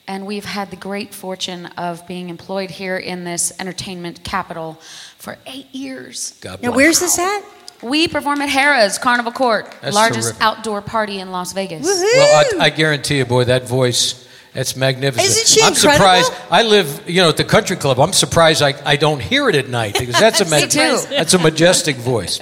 And 0.08 0.25
we've 0.25 0.45
had 0.45 0.69
the 0.69 0.75
great 0.77 1.13
fortune 1.13 1.67
of 1.77 2.06
being 2.08 2.29
employed 2.29 2.69
here 2.71 2.97
in 2.97 3.23
this 3.23 3.53
entertainment 3.60 4.23
capital 4.23 4.79
for 5.17 5.38
eight 5.47 5.73
years. 5.73 6.38
God 6.41 6.60
bless. 6.60 6.69
Now 6.69 6.75
where's 6.75 6.99
this 6.99 7.17
at? 7.17 7.41
We 7.82 8.08
perform 8.08 8.41
at 8.41 8.49
Harrah's 8.49 8.97
Carnival 8.97 9.32
Court, 9.34 9.73
That's 9.82 9.93
largest 9.93 10.29
terrific. 10.29 10.41
outdoor 10.41 10.82
party 10.82 11.19
in 11.19 11.32
Las 11.32 11.51
Vegas. 11.53 11.86
Woohoo! 11.86 12.17
Well, 12.17 12.45
I, 12.62 12.65
I 12.65 12.69
guarantee 12.69 13.17
you, 13.17 13.25
boy, 13.25 13.43
that 13.45 13.67
voice. 13.67 14.22
That's 14.54 14.76
magnificent. 14.76 15.28
Isn't 15.30 15.48
she 15.48 15.62
I'm 15.63 15.74
incredible? 15.74 15.98
surprised. 16.24 16.32
I 16.52 16.63
live, 16.63 17.10
you 17.10 17.22
know, 17.24 17.30
at 17.30 17.38
the 17.38 17.44
country 17.44 17.76
club. 17.76 18.00
I'm 18.00 18.13
surprised 18.13 18.62
I, 18.62 18.76
I 18.86 18.96
don't 18.98 19.20
hear 19.22 19.50
it 19.50 19.56
at 19.56 19.68
night 19.68 19.98
because 20.00 20.20
that's 20.20 20.42
a 20.42 20.46
mag- 20.50 20.70
too. 20.70 21.00
that's 21.10 21.34
a 21.34 21.39
majestic 21.39 21.96
voice. 21.96 22.39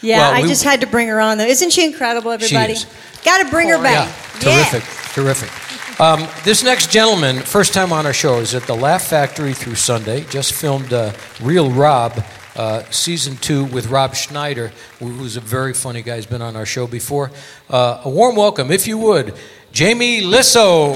Yeah, 0.00 0.18
Well, 0.18 0.34
I 0.34 0.42
we- 0.42 0.48
just 0.48 0.62
had 0.62 0.80
to 0.82 0.86
bring 0.86 1.08
her 1.08 1.20
on 1.20 1.38
though. 1.38 1.46
Isn't 1.46 1.70
she 1.72 1.84
incredible, 1.84 2.30
everybody? 2.30 2.76
Got 3.24 3.42
to 3.44 3.50
bring 3.50 3.68
her 3.70 3.82
back. 3.82 4.08
Yeah, 4.40 4.70
terrific, 4.70 5.12
terrific. 5.14 6.00
Um, 6.00 6.28
this 6.44 6.62
next 6.62 6.92
gentleman, 6.92 7.38
first 7.40 7.74
time 7.74 7.92
on 7.92 8.06
our 8.06 8.12
show, 8.12 8.38
is 8.38 8.54
at 8.54 8.62
the 8.62 8.74
Laugh 8.76 9.02
Factory 9.02 9.52
through 9.52 9.74
Sunday. 9.74 10.22
Just 10.30 10.52
filmed 10.52 10.92
uh, 10.92 11.10
Real 11.42 11.72
Rob, 11.72 12.24
uh, 12.54 12.84
season 12.90 13.36
two 13.38 13.64
with 13.64 13.88
Rob 13.88 14.14
Schneider, 14.14 14.70
who's 15.00 15.36
a 15.36 15.40
very 15.40 15.74
funny 15.74 16.02
guy. 16.02 16.14
He's 16.14 16.26
been 16.26 16.40
on 16.42 16.54
our 16.54 16.64
show 16.66 16.86
before. 16.86 17.32
Uh, 17.68 18.02
a 18.04 18.08
warm 18.08 18.36
welcome, 18.36 18.70
if 18.70 18.86
you 18.86 18.96
would, 18.98 19.34
Jamie 19.78 20.22
Lissow. 20.22 20.92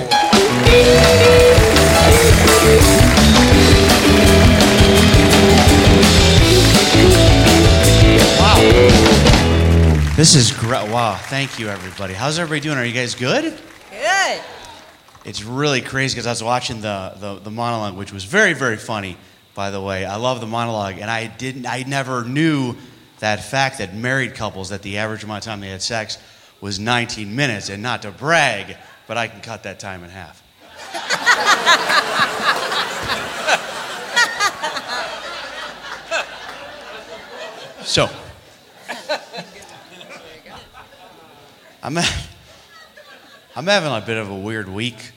This 10.16 10.34
is 10.34 10.50
great. 10.50 10.90
Wow. 10.90 11.14
Thank 11.14 11.60
you, 11.60 11.68
everybody. 11.68 12.12
How's 12.12 12.40
everybody 12.40 12.58
doing? 12.58 12.76
Are 12.76 12.84
you 12.84 12.92
guys 12.92 13.14
good? 13.14 13.56
Good. 13.92 14.40
It's 15.24 15.44
really 15.44 15.80
crazy 15.80 16.16
because 16.16 16.26
I 16.26 16.30
was 16.30 16.42
watching 16.42 16.80
the, 16.80 17.12
the, 17.18 17.34
the 17.36 17.52
monologue, 17.52 17.96
which 17.96 18.12
was 18.12 18.24
very, 18.24 18.52
very 18.52 18.78
funny, 18.78 19.16
by 19.54 19.70
the 19.70 19.80
way. 19.80 20.04
I 20.04 20.16
love 20.16 20.40
the 20.40 20.48
monologue, 20.48 20.98
and 20.98 21.08
I 21.08 21.28
didn't, 21.28 21.66
I 21.66 21.84
never 21.86 22.24
knew 22.24 22.74
that 23.20 23.44
fact 23.44 23.78
that 23.78 23.94
married 23.94 24.34
couples, 24.34 24.70
that 24.70 24.82
the 24.82 24.98
average 24.98 25.22
amount 25.22 25.44
of 25.44 25.44
time 25.44 25.60
they 25.60 25.68
had 25.68 25.82
sex 25.82 26.18
was 26.62 26.78
19 26.78 27.34
minutes, 27.34 27.68
and 27.68 27.82
not 27.82 28.00
to 28.02 28.10
brag, 28.12 28.76
but 29.08 29.18
I 29.18 29.26
can 29.26 29.40
cut 29.40 29.64
that 29.64 29.80
time 29.80 30.04
in 30.04 30.10
half. 30.10 30.40
so, 37.84 38.08
I'm, 41.82 41.98
I'm 43.56 43.66
having 43.66 43.92
a 43.92 44.00
bit 44.06 44.16
of 44.16 44.30
a 44.30 44.38
weird 44.38 44.68
week. 44.68 45.10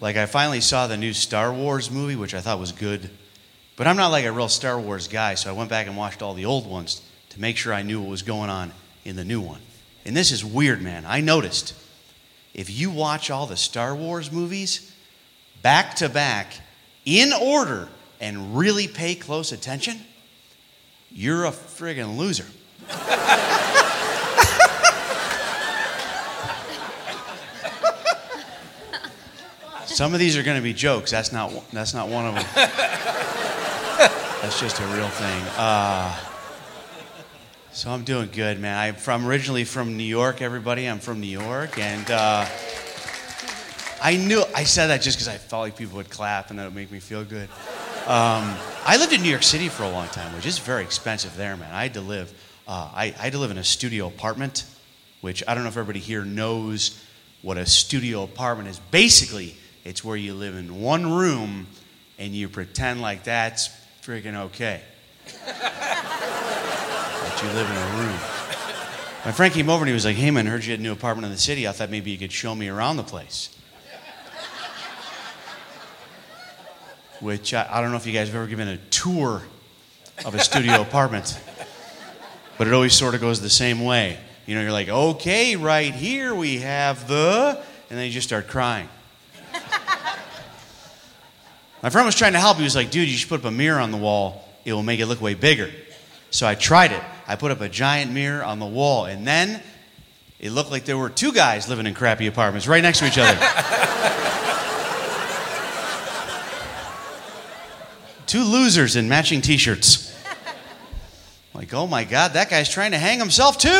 Like, 0.00 0.16
I 0.16 0.24
finally 0.24 0.62
saw 0.62 0.86
the 0.86 0.96
new 0.96 1.12
Star 1.12 1.52
Wars 1.52 1.90
movie, 1.90 2.16
which 2.16 2.32
I 2.32 2.40
thought 2.40 2.58
was 2.58 2.72
good. 2.72 3.10
But 3.76 3.86
I'm 3.86 3.98
not 3.98 4.08
like 4.08 4.24
a 4.24 4.32
real 4.32 4.48
Star 4.48 4.80
Wars 4.80 5.06
guy, 5.06 5.34
so 5.34 5.50
I 5.50 5.52
went 5.52 5.68
back 5.68 5.86
and 5.86 5.98
watched 5.98 6.22
all 6.22 6.32
the 6.32 6.46
old 6.46 6.66
ones 6.66 7.02
to 7.28 7.40
make 7.40 7.58
sure 7.58 7.74
I 7.74 7.82
knew 7.82 8.00
what 8.00 8.08
was 8.08 8.22
going 8.22 8.48
on 8.48 8.72
in 9.04 9.16
the 9.16 9.24
new 9.24 9.42
one. 9.42 9.60
And 10.04 10.16
this 10.16 10.32
is 10.32 10.44
weird, 10.44 10.82
man. 10.82 11.04
I 11.06 11.20
noticed 11.20 11.74
if 12.54 12.68
you 12.68 12.90
watch 12.90 13.30
all 13.30 13.46
the 13.46 13.56
Star 13.56 13.94
Wars 13.94 14.32
movies 14.32 14.92
back 15.62 15.94
to 15.96 16.08
back 16.08 16.54
in 17.04 17.32
order 17.32 17.88
and 18.20 18.56
really 18.56 18.88
pay 18.88 19.14
close 19.14 19.52
attention, 19.52 20.00
you're 21.10 21.44
a 21.44 21.50
friggin' 21.50 22.16
loser. 22.16 22.46
Some 29.86 30.14
of 30.14 30.20
these 30.20 30.36
are 30.38 30.42
going 30.42 30.56
to 30.56 30.62
be 30.62 30.72
jokes. 30.72 31.10
That's 31.10 31.32
not, 31.32 31.52
that's 31.70 31.92
not 31.92 32.08
one 32.08 32.26
of 32.26 32.34
them. 32.34 32.44
That's 34.40 34.58
just 34.58 34.80
a 34.80 34.86
real 34.86 35.08
thing. 35.08 35.42
Uh, 35.56 36.18
so 37.72 37.90
I'm 37.90 38.04
doing 38.04 38.28
good, 38.30 38.60
man. 38.60 38.76
I'm 38.76 38.94
from 38.94 39.26
originally 39.26 39.64
from 39.64 39.96
New 39.96 40.04
York. 40.04 40.42
Everybody, 40.42 40.84
I'm 40.86 40.98
from 40.98 41.20
New 41.20 41.26
York, 41.26 41.78
and 41.78 42.10
uh, 42.10 42.46
I 44.02 44.16
knew 44.16 44.44
I 44.54 44.64
said 44.64 44.88
that 44.88 45.00
just 45.00 45.16
because 45.16 45.28
I 45.28 45.38
felt 45.38 45.62
like 45.62 45.76
people 45.76 45.96
would 45.96 46.10
clap 46.10 46.50
and 46.50 46.58
that 46.58 46.66
would 46.66 46.74
make 46.74 46.92
me 46.92 47.00
feel 47.00 47.24
good. 47.24 47.48
Um, 48.06 48.54
I 48.84 48.98
lived 48.98 49.14
in 49.14 49.22
New 49.22 49.30
York 49.30 49.42
City 49.42 49.70
for 49.70 49.84
a 49.84 49.90
long 49.90 50.08
time, 50.08 50.34
which 50.34 50.44
is 50.44 50.58
very 50.58 50.82
expensive 50.82 51.34
there, 51.34 51.56
man. 51.56 51.72
I 51.72 51.84
had 51.84 51.94
to 51.94 52.02
live, 52.02 52.30
uh, 52.68 52.90
I, 52.92 53.04
I 53.04 53.22
had 53.22 53.32
to 53.32 53.38
live 53.38 53.50
in 53.50 53.58
a 53.58 53.64
studio 53.64 54.06
apartment, 54.06 54.66
which 55.22 55.42
I 55.48 55.54
don't 55.54 55.62
know 55.62 55.70
if 55.70 55.76
everybody 55.78 56.00
here 56.00 56.26
knows 56.26 57.02
what 57.40 57.56
a 57.56 57.64
studio 57.64 58.24
apartment 58.24 58.68
is. 58.68 58.78
Basically, 58.90 59.56
it's 59.82 60.04
where 60.04 60.16
you 60.16 60.34
live 60.34 60.56
in 60.56 60.82
one 60.82 61.10
room 61.10 61.66
and 62.18 62.34
you 62.34 62.50
pretend 62.50 63.00
like 63.00 63.24
that's 63.24 63.70
freaking 64.02 64.34
okay. 64.34 64.82
you 67.42 67.48
live 67.54 67.68
in 67.68 67.76
a 67.76 68.02
room. 68.02 68.18
My 69.24 69.32
friend 69.32 69.52
came 69.52 69.68
over 69.68 69.82
and 69.82 69.88
he 69.88 69.94
was 69.94 70.04
like, 70.04 70.16
"Hey 70.16 70.30
man, 70.30 70.46
I 70.46 70.50
heard 70.50 70.64
you 70.64 70.70
had 70.70 70.80
a 70.80 70.82
new 70.82 70.92
apartment 70.92 71.26
in 71.26 71.32
the 71.32 71.38
city. 71.38 71.66
I 71.66 71.72
thought 71.72 71.90
maybe 71.90 72.12
you 72.12 72.18
could 72.18 72.30
show 72.30 72.54
me 72.54 72.68
around 72.68 72.98
the 72.98 73.02
place." 73.02 73.50
Which 77.20 77.54
I, 77.54 77.68
I 77.70 77.80
don't 77.80 77.90
know 77.90 77.96
if 77.96 78.06
you 78.06 78.12
guys 78.12 78.28
have 78.28 78.36
ever 78.36 78.46
given 78.46 78.68
a 78.68 78.76
tour 78.76 79.42
of 80.24 80.34
a 80.34 80.40
studio 80.40 80.82
apartment, 80.88 81.40
but 82.58 82.66
it 82.66 82.72
always 82.72 82.94
sort 82.94 83.14
of 83.14 83.20
goes 83.20 83.40
the 83.40 83.50
same 83.50 83.84
way. 83.84 84.18
You 84.46 84.54
know, 84.54 84.62
you're 84.62 84.72
like, 84.72 84.88
"Okay, 84.88 85.56
right 85.56 85.92
here 85.92 86.34
we 86.34 86.58
have 86.58 87.08
the," 87.08 87.60
and 87.90 87.98
then 87.98 88.06
you 88.06 88.12
just 88.12 88.28
start 88.28 88.46
crying. 88.46 88.88
My 91.82 91.90
friend 91.90 92.06
was 92.06 92.14
trying 92.14 92.34
to 92.34 92.40
help. 92.40 92.58
He 92.58 92.62
was 92.62 92.76
like, 92.76 92.92
"Dude, 92.92 93.08
you 93.08 93.16
should 93.16 93.28
put 93.28 93.40
up 93.40 93.46
a 93.46 93.50
mirror 93.50 93.80
on 93.80 93.90
the 93.90 93.96
wall. 93.96 94.48
It 94.64 94.72
will 94.72 94.84
make 94.84 95.00
it 95.00 95.06
look 95.06 95.20
way 95.20 95.34
bigger." 95.34 95.70
So 96.30 96.46
I 96.46 96.54
tried 96.54 96.92
it. 96.92 97.02
I 97.32 97.36
put 97.36 97.50
up 97.50 97.62
a 97.62 97.68
giant 97.68 98.12
mirror 98.12 98.44
on 98.44 98.58
the 98.58 98.66
wall, 98.66 99.06
and 99.06 99.26
then 99.26 99.62
it 100.38 100.52
looked 100.52 100.70
like 100.70 100.84
there 100.84 100.98
were 100.98 101.08
two 101.08 101.32
guys 101.32 101.66
living 101.66 101.86
in 101.86 101.94
crappy 101.94 102.26
apartments 102.26 102.68
right 102.68 102.82
next 102.82 102.98
to 102.98 103.06
each 103.06 103.16
other. 103.16 103.32
two 108.26 108.44
losers 108.44 108.96
in 108.96 109.08
matching 109.08 109.40
t 109.40 109.56
shirts. 109.56 110.14
Like, 111.54 111.72
oh 111.72 111.86
my 111.86 112.04
God, 112.04 112.34
that 112.34 112.50
guy's 112.50 112.68
trying 112.68 112.90
to 112.90 112.98
hang 112.98 113.18
himself 113.18 113.56
too. 113.56 113.70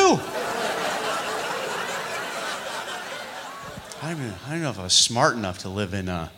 I 4.00 4.02
don't, 4.02 4.12
even, 4.12 4.32
I 4.46 4.50
don't 4.52 4.62
know 4.62 4.70
if 4.70 4.78
I 4.78 4.84
was 4.84 4.94
smart 4.94 5.36
enough 5.36 5.58
to 5.58 5.68
live 5.68 5.92
in 5.92 6.08
uh, 6.08 6.30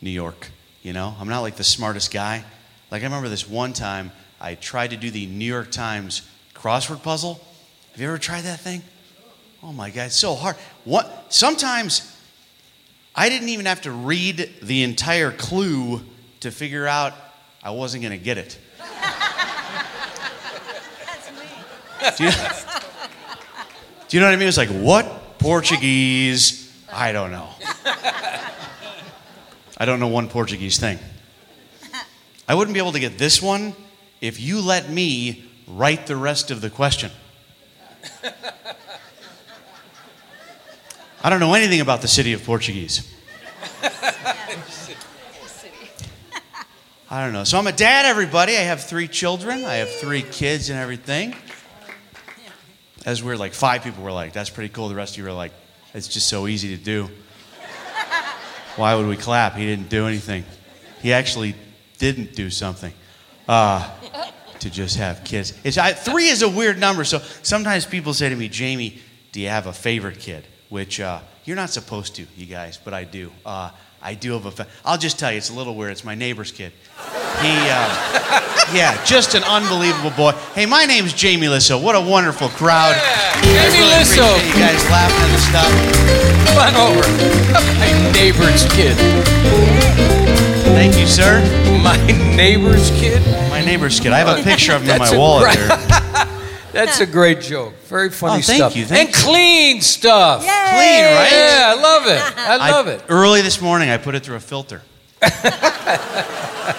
New 0.00 0.10
York. 0.10 0.52
You 0.84 0.92
know, 0.92 1.12
I'm 1.18 1.28
not 1.28 1.40
like 1.40 1.56
the 1.56 1.64
smartest 1.64 2.12
guy. 2.12 2.44
Like, 2.92 3.02
I 3.02 3.06
remember 3.06 3.28
this 3.28 3.48
one 3.48 3.72
time 3.72 4.12
I 4.40 4.54
tried 4.54 4.90
to 4.90 4.96
do 4.96 5.10
the 5.10 5.26
New 5.26 5.44
York 5.44 5.72
Times 5.72 6.22
crossword 6.62 7.02
puzzle. 7.02 7.40
Have 7.90 8.00
you 8.00 8.06
ever 8.06 8.18
tried 8.18 8.42
that 8.42 8.60
thing? 8.60 8.82
Oh 9.62 9.72
my 9.72 9.90
God, 9.90 10.06
it's 10.06 10.16
so 10.16 10.34
hard. 10.34 10.56
What? 10.84 11.26
Sometimes 11.28 12.16
I 13.14 13.28
didn't 13.28 13.48
even 13.48 13.66
have 13.66 13.82
to 13.82 13.90
read 13.90 14.48
the 14.62 14.84
entire 14.84 15.32
clue 15.32 16.00
to 16.40 16.50
figure 16.50 16.86
out 16.86 17.14
I 17.62 17.70
wasn't 17.70 18.02
going 18.04 18.16
to 18.16 18.24
get 18.24 18.38
it. 18.38 18.58
Do 22.16 22.24
you, 22.24 22.30
do 24.08 24.16
you 24.16 24.20
know 24.20 24.26
what 24.26 24.32
I 24.32 24.36
mean? 24.36 24.48
It's 24.48 24.56
like, 24.56 24.70
what 24.70 25.38
Portuguese? 25.38 26.68
I 26.92 27.12
don't 27.12 27.30
know. 27.30 27.48
I 29.78 29.84
don't 29.84 30.00
know 30.00 30.08
one 30.08 30.28
Portuguese 30.28 30.78
thing. 30.78 30.98
I 32.48 32.54
wouldn't 32.54 32.74
be 32.74 32.80
able 32.80 32.92
to 32.92 33.00
get 33.00 33.18
this 33.18 33.40
one 33.40 33.74
if 34.20 34.40
you 34.40 34.60
let 34.60 34.90
me 34.90 35.48
write 35.72 36.06
the 36.06 36.16
rest 36.16 36.50
of 36.50 36.60
the 36.60 36.70
question. 36.70 37.10
I 41.24 41.30
don't 41.30 41.40
know 41.40 41.54
anything 41.54 41.80
about 41.80 42.02
the 42.02 42.08
city 42.08 42.32
of 42.32 42.44
Portuguese. 42.44 43.08
I 47.08 47.22
don't 47.24 47.32
know. 47.32 47.44
So 47.44 47.58
I'm 47.58 47.66
a 47.66 47.72
dad, 47.72 48.06
everybody. 48.06 48.56
I 48.56 48.62
have 48.62 48.82
three 48.82 49.06
children. 49.06 49.64
I 49.64 49.74
have 49.74 49.90
three 49.90 50.22
kids 50.22 50.70
and 50.70 50.78
everything. 50.78 51.36
As 53.04 53.22
we're 53.22 53.36
like 53.36 53.52
five 53.52 53.82
people 53.84 54.02
were 54.02 54.12
like, 54.12 54.32
that's 54.32 54.50
pretty 54.50 54.72
cool. 54.72 54.88
The 54.88 54.94
rest 54.94 55.14
of 55.14 55.18
you 55.18 55.24
were 55.24 55.32
like, 55.32 55.52
it's 55.92 56.08
just 56.08 56.28
so 56.28 56.46
easy 56.46 56.76
to 56.76 56.82
do. 56.82 57.10
Why 58.76 58.94
would 58.94 59.06
we 59.06 59.16
clap? 59.16 59.54
He 59.56 59.66
didn't 59.66 59.90
do 59.90 60.06
anything. 60.06 60.44
He 61.02 61.12
actually 61.12 61.54
didn't 61.98 62.34
do 62.34 62.48
something. 62.48 62.94
Uh, 63.46 63.90
to 64.62 64.70
just 64.70 64.96
have 64.96 65.24
kids. 65.24 65.52
It's, 65.64 65.76
I, 65.76 65.92
three 65.92 66.28
is 66.28 66.42
a 66.42 66.48
weird 66.48 66.78
number. 66.78 67.04
So 67.04 67.18
sometimes 67.42 67.84
people 67.84 68.14
say 68.14 68.28
to 68.28 68.36
me, 68.36 68.48
Jamie, 68.48 68.98
do 69.32 69.40
you 69.40 69.48
have 69.48 69.66
a 69.66 69.72
favorite 69.72 70.20
kid? 70.20 70.46
Which 70.68 71.00
uh, 71.00 71.20
you're 71.44 71.56
not 71.56 71.70
supposed 71.70 72.16
to, 72.16 72.26
you 72.36 72.46
guys, 72.46 72.78
but 72.82 72.94
I 72.94 73.04
do. 73.04 73.30
Uh, 73.44 73.70
I 74.00 74.14
do 74.14 74.32
have 74.32 74.46
a. 74.46 74.50
Fa- 74.50 74.66
I'll 74.84 74.98
just 74.98 75.18
tell 75.18 75.30
you, 75.30 75.38
it's 75.38 75.50
a 75.50 75.54
little 75.54 75.74
weird. 75.74 75.92
It's 75.92 76.04
my 76.04 76.14
neighbor's 76.14 76.50
kid. 76.50 76.72
He, 77.40 77.54
uh, 77.70 78.40
yeah, 78.72 79.02
just 79.04 79.34
an 79.34 79.44
unbelievable 79.44 80.10
boy. 80.10 80.32
Hey, 80.54 80.66
my 80.66 80.86
name's 80.86 81.12
Jamie 81.12 81.46
Lissow. 81.46 81.82
What 81.82 81.94
a 81.94 82.00
wonderful 82.00 82.48
crowd. 82.48 82.96
Yeah, 82.96 83.68
Jamie 83.70 83.78
really 83.78 83.94
Lissow. 84.02 84.32
You 84.46 84.54
guys 84.54 84.82
laughing 84.90 85.30
and 85.30 85.42
stuff. 85.50 85.72
Come 86.46 86.58
on 86.58 86.74
over. 86.74 87.06
My 87.78 88.12
neighbor's 88.12 88.64
kid. 88.72 88.96
Thank 90.72 90.96
you, 90.98 91.06
sir. 91.06 91.40
My 91.82 91.96
neighbor's 92.34 92.90
kid. 92.92 93.22
My 93.62 93.66
neighbor's 93.66 94.00
kid. 94.00 94.12
I 94.12 94.18
have 94.18 94.40
a 94.40 94.42
picture 94.42 94.74
of 94.74 94.82
him 94.82 94.90
in 94.90 94.98
That's 94.98 95.12
my 95.12 95.16
a 95.16 95.20
wallet 95.20 95.54
great- 95.54 95.68
there. 95.68 95.78
That's 96.72 97.00
a 97.00 97.06
great 97.06 97.40
joke. 97.40 97.74
Very 97.84 98.08
oh, 98.08 98.10
funny 98.10 98.38
Oh, 98.38 98.42
thank 98.42 98.56
stuff. 98.56 98.74
you, 98.74 98.84
thank 98.84 99.10
and 99.10 99.14
clean 99.14 99.80
stuff. 99.80 100.40
Clean, 100.40 100.50
right? 100.50 101.28
Yeah, 101.30 101.74
I 101.76 101.80
love 101.80 102.06
it. 102.08 102.38
I 102.38 102.70
love 102.72 102.88
it. 102.88 103.04
Early 103.08 103.40
this 103.42 103.60
morning, 103.60 103.88
I 103.90 103.98
put 103.98 104.16
it 104.16 104.24
through 104.24 104.34
a 104.34 104.40
filter. 104.40 104.82
I 105.22 106.74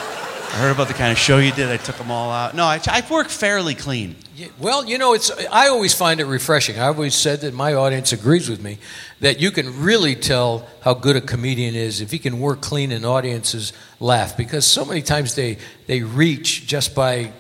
heard 0.58 0.72
about 0.72 0.90
the 0.90 0.94
kind 0.94 1.10
of 1.12 1.18
show 1.18 1.38
you 1.38 1.54
did. 1.54 1.70
I 1.70 1.78
took 1.78 1.96
them 1.96 2.12
all 2.12 2.32
out. 2.32 2.54
No, 2.54 2.66
I, 2.66 2.82
I 2.88 3.02
work 3.10 3.30
fairly 3.30 3.76
clean. 3.76 4.18
Yeah, 4.36 4.48
Well, 4.60 4.84
you 4.86 4.98
know, 4.98 5.14
it's. 5.14 5.32
I 5.48 5.70
always 5.70 5.94
find 5.94 6.20
it 6.20 6.26
refreshing. 6.26 6.78
I 6.80 6.88
always 6.88 7.16
said 7.16 7.40
that 7.42 7.54
my 7.54 7.74
audience 7.74 8.12
agrees 8.12 8.50
with 8.50 8.62
me 8.62 8.78
that 9.24 9.40
you 9.40 9.52
can 9.52 9.82
really 9.82 10.16
tell 10.16 10.68
how 10.82 10.94
good 10.94 11.16
a 11.16 11.22
comedian 11.22 11.76
is 11.76 12.02
if 12.02 12.12
he 12.12 12.20
can 12.20 12.42
work 12.42 12.62
clean 12.62 12.92
and 12.92 13.06
audiences 13.06 13.72
laugh. 14.02 14.36
Because 14.36 14.68
so 14.68 14.84
many 14.84 15.02
times 15.02 15.34
they 15.36 15.58
they 15.88 16.02
reach 16.02 16.68
just 16.68 16.94
by 16.94 17.32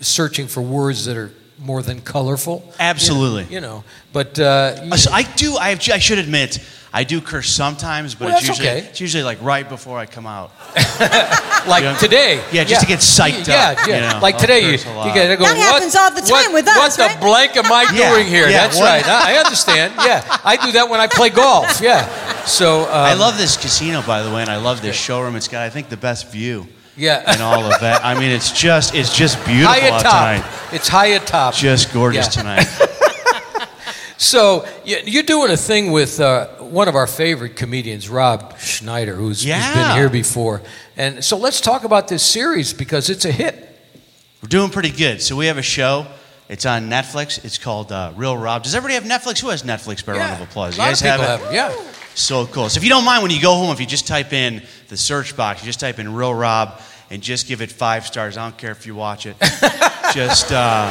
searching 0.00 0.46
for 0.46 0.62
words 0.62 1.04
that 1.04 1.18
are 1.18 1.30
more 1.58 1.82
than 1.82 2.00
colorful. 2.00 2.62
Absolutely. 2.78 3.46
You 3.54 3.60
know, 3.60 3.84
but 4.12 4.38
uh, 4.38 4.80
you- 4.84 4.92
Uh, 4.92 4.96
so 4.96 5.10
I 5.12 5.22
do. 5.22 5.56
I, 5.56 5.70
have, 5.70 5.80
I 5.92 5.98
should 5.98 6.18
admit, 6.18 6.58
I 6.92 7.04
do 7.04 7.20
curse 7.20 7.50
sometimes, 7.50 8.14
but 8.14 8.28
Well, 8.28 8.38
it's 8.38 8.48
usually 8.48 8.68
okay. 8.68 8.86
it's 8.88 9.00
usually 9.00 9.22
like 9.24 9.42
right 9.42 9.68
before 9.68 9.98
I 9.98 10.06
come 10.06 10.26
out. 10.26 10.52
like 11.66 11.82
Yeah. 11.84 11.96
today. 11.98 12.40
Yeah, 12.52 12.64
just 12.64 12.80
to 12.82 12.86
get 12.86 13.00
psyched 13.00 13.46
yeah, 13.48 13.70
up, 13.76 13.86
Yeah, 13.86 13.94
you 13.94 14.00
know, 14.14 14.18
like 14.22 14.36
I'll 14.36 14.40
today, 14.40 14.60
you, 14.64 14.70
curse 14.72 14.86
a 14.86 14.88
you 14.88 14.94
lot. 14.94 15.14
gotta 15.14 15.36
go. 15.36 15.44
That 15.44 15.56
what, 15.56 15.72
happens 15.72 15.94
all 15.96 16.10
the 16.14 16.20
time 16.22 16.52
what, 16.52 16.54
with 16.54 16.66
What 16.66 16.88
us, 16.88 16.96
the 16.96 17.10
blank 17.20 17.56
am 17.56 17.70
I 17.72 17.84
doing 18.14 18.26
here? 18.26 18.48
yeah, 18.48 18.66
That's 18.66 18.78
what- 18.78 18.84
right. 18.86 19.06
I 19.06 19.34
I 19.34 19.38
understand. 19.38 19.92
Yeah, 20.08 20.22
I 20.44 20.56
do 20.56 20.72
that 20.72 20.88
when 20.88 21.00
I 21.00 21.06
play 21.08 21.28
golf. 21.30 21.80
Yeah. 21.82 22.06
So 22.46 22.82
um, 22.84 22.88
I 23.12 23.14
love 23.14 23.36
this 23.36 23.56
casino, 23.56 24.00
by 24.02 24.22
the 24.22 24.30
way, 24.30 24.40
and 24.40 24.50
I 24.50 24.56
love 24.56 24.80
this 24.80 24.96
showroom. 24.96 25.36
It's 25.36 25.48
got, 25.48 25.62
I 25.66 25.70
think, 25.70 25.88
the 25.90 25.96
best 25.98 26.30
view 26.30 26.66
Yeah. 26.98 27.34
in 27.34 27.40
all 27.40 27.64
of 27.64 27.80
that. 27.80 28.04
I 28.04 28.14
mean, 28.18 28.30
it's 28.30 28.52
just, 28.52 28.94
it's 28.94 29.16
just 29.16 29.36
beautiful 29.46 29.72
high 29.72 29.88
out 29.88 29.92
at 29.94 30.02
top. 30.02 30.12
tonight. 30.42 30.74
It's 30.74 30.88
high 30.88 31.12
at 31.12 31.26
top. 31.26 31.54
Just 31.54 31.92
gorgeous 31.94 32.26
Yeah. 32.36 32.42
tonight. 32.42 32.66
So 34.20 34.66
you- 34.84 34.98
you're 35.04 35.22
doing 35.22 35.52
a 35.52 35.56
thing 35.56 35.92
with 35.92 36.18
uh, 36.18 36.48
one 36.58 36.88
of 36.88 36.96
our 36.96 37.06
favorite 37.06 37.54
comedians, 37.54 38.08
Rob 38.08 38.58
Schneider, 38.58 39.14
who's, 39.14 39.42
who's 39.42 39.46
Yeah. 39.46 39.74
been 39.92 39.96
here 39.96 40.08
before. 40.10 40.60
And 40.96 41.24
so 41.24 41.36
let's 41.36 41.60
talk 41.60 41.84
about 41.84 42.08
this 42.08 42.24
series 42.24 42.72
because 42.72 43.10
it's 43.10 43.24
a 43.24 43.30
hit. 43.30 43.54
We're 44.42 44.48
doing 44.48 44.70
pretty 44.70 44.90
good. 44.90 45.22
So 45.22 45.36
we 45.36 45.46
have 45.46 45.56
a 45.56 45.62
show. 45.62 46.04
It's 46.48 46.66
on 46.66 46.90
Netflix. 46.90 47.44
It's 47.44 47.58
called 47.58 47.92
uh, 47.92 48.12
Real 48.16 48.36
Rob. 48.36 48.64
Does 48.64 48.74
everybody 48.74 48.94
have 48.94 49.04
Netflix? 49.04 49.38
Who 49.40 49.50
has 49.50 49.62
Netflix? 49.62 50.04
By 50.04 50.14
a 50.14 50.18
round 50.18 50.42
of 50.42 50.48
applause. 50.48 50.76
A 50.76 50.80
lot 50.80 50.84
You 50.86 50.90
guys 50.90 51.02
of 51.02 51.06
people 51.12 51.24
have 51.24 51.40
have 51.40 51.52
it? 51.52 51.54
it. 51.54 51.54
Yeah. 51.54 51.92
So 52.18 52.46
cool. 52.46 52.68
So 52.68 52.78
if 52.78 52.84
you 52.84 52.90
don't 52.90 53.04
mind, 53.04 53.22
when 53.22 53.30
you 53.30 53.40
go 53.40 53.54
home, 53.54 53.70
if 53.70 53.78
you 53.78 53.86
just 53.86 54.08
type 54.08 54.32
in 54.32 54.62
the 54.88 54.96
search 54.96 55.36
box, 55.36 55.62
you 55.62 55.66
just 55.66 55.78
type 55.78 56.00
in 56.00 56.12
Real 56.12 56.34
Rob 56.34 56.80
and 57.10 57.22
just 57.22 57.46
give 57.46 57.62
it 57.62 57.70
five 57.70 58.06
stars. 58.06 58.36
I 58.36 58.44
don't 58.44 58.58
care 58.58 58.72
if 58.72 58.86
you 58.86 58.96
watch 58.96 59.24
it. 59.24 59.36
just, 60.14 60.50
uh, 60.52 60.90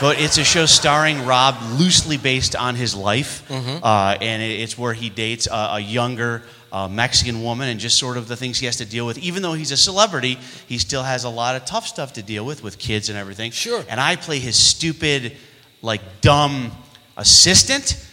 but 0.00 0.18
it's 0.18 0.38
a 0.38 0.44
show 0.44 0.64
starring 0.64 1.26
Rob, 1.26 1.56
loosely 1.78 2.16
based 2.16 2.56
on 2.56 2.76
his 2.76 2.94
life, 2.94 3.48
uh, 3.50 4.16
and 4.20 4.42
it's 4.42 4.78
where 4.78 4.94
he 4.94 5.10
dates 5.10 5.46
a, 5.46 5.74
a 5.74 5.80
younger. 5.80 6.42
Uh, 6.72 6.88
Mexican 6.88 7.42
woman, 7.42 7.68
and 7.68 7.80
just 7.80 7.96
sort 7.96 8.18
of 8.18 8.26
the 8.28 8.36
things 8.36 8.58
he 8.58 8.66
has 8.66 8.76
to 8.78 8.84
deal 8.84 9.06
with. 9.06 9.16
Even 9.18 9.40
though 9.40 9.54
he's 9.54 9.70
a 9.70 9.76
celebrity, 9.76 10.36
he 10.66 10.76
still 10.76 11.02
has 11.02 11.24
a 11.24 11.28
lot 11.28 11.54
of 11.56 11.64
tough 11.64 11.86
stuff 11.86 12.14
to 12.14 12.22
deal 12.22 12.44
with, 12.44 12.62
with 12.62 12.76
kids 12.76 13.08
and 13.08 13.16
everything. 13.16 13.50
Sure. 13.52 13.82
And 13.88 13.98
I 13.98 14.16
play 14.16 14.40
his 14.40 14.56
stupid, 14.56 15.36
like 15.80 16.02
dumb 16.20 16.72
assistant, 17.16 18.05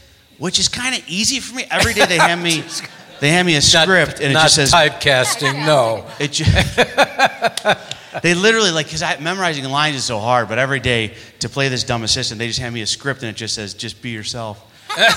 which 0.44 0.60
is 0.60 0.68
kind 0.68 0.94
of 0.94 1.02
easy 1.08 1.40
for 1.40 1.56
me. 1.56 1.64
Every 1.72 1.94
day 1.94 2.06
they 2.06 2.18
hand 2.18 2.44
me, 2.44 2.66
they 3.22 3.30
hand 3.30 3.46
me 3.46 3.54
a 3.54 3.60
Not- 3.60 3.64
script, 3.64 4.20
and 4.20 4.32
it 4.32 4.34
not 4.34 4.50
just 4.50 4.56
says 4.56 4.74
typecasting. 4.74 5.66
No. 5.66 6.06
it. 6.20 6.34
Ju- 6.34 6.44
they 8.22 8.34
literally 8.34 8.72
like 8.72 8.88
because 8.88 9.04
memorizing 9.22 9.64
lines 9.64 9.96
is 9.96 10.04
so 10.04 10.20
hard, 10.20 10.50
but 10.50 10.60
every 10.60 10.82
day 10.82 11.14
to 11.40 11.48
play 11.48 11.70
this 11.70 11.86
dumb 11.86 12.04
assistant, 12.04 12.40
they 12.40 12.48
just 12.48 12.60
hand 12.60 12.76
me 12.76 12.82
a 12.82 12.86
script, 12.86 13.22
and 13.22 13.30
it 13.30 13.38
just 13.38 13.56
says, 13.56 13.74
"Just 13.74 14.02
be 14.02 14.10
yourself." 14.10 14.62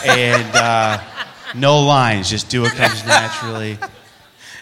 and 0.07 0.55
uh, 0.55 1.03
no 1.57 1.81
lines, 1.81 2.31
just 2.31 2.49
do 2.49 2.63
what 2.63 2.75
comes 2.75 3.05
naturally. 3.05 3.79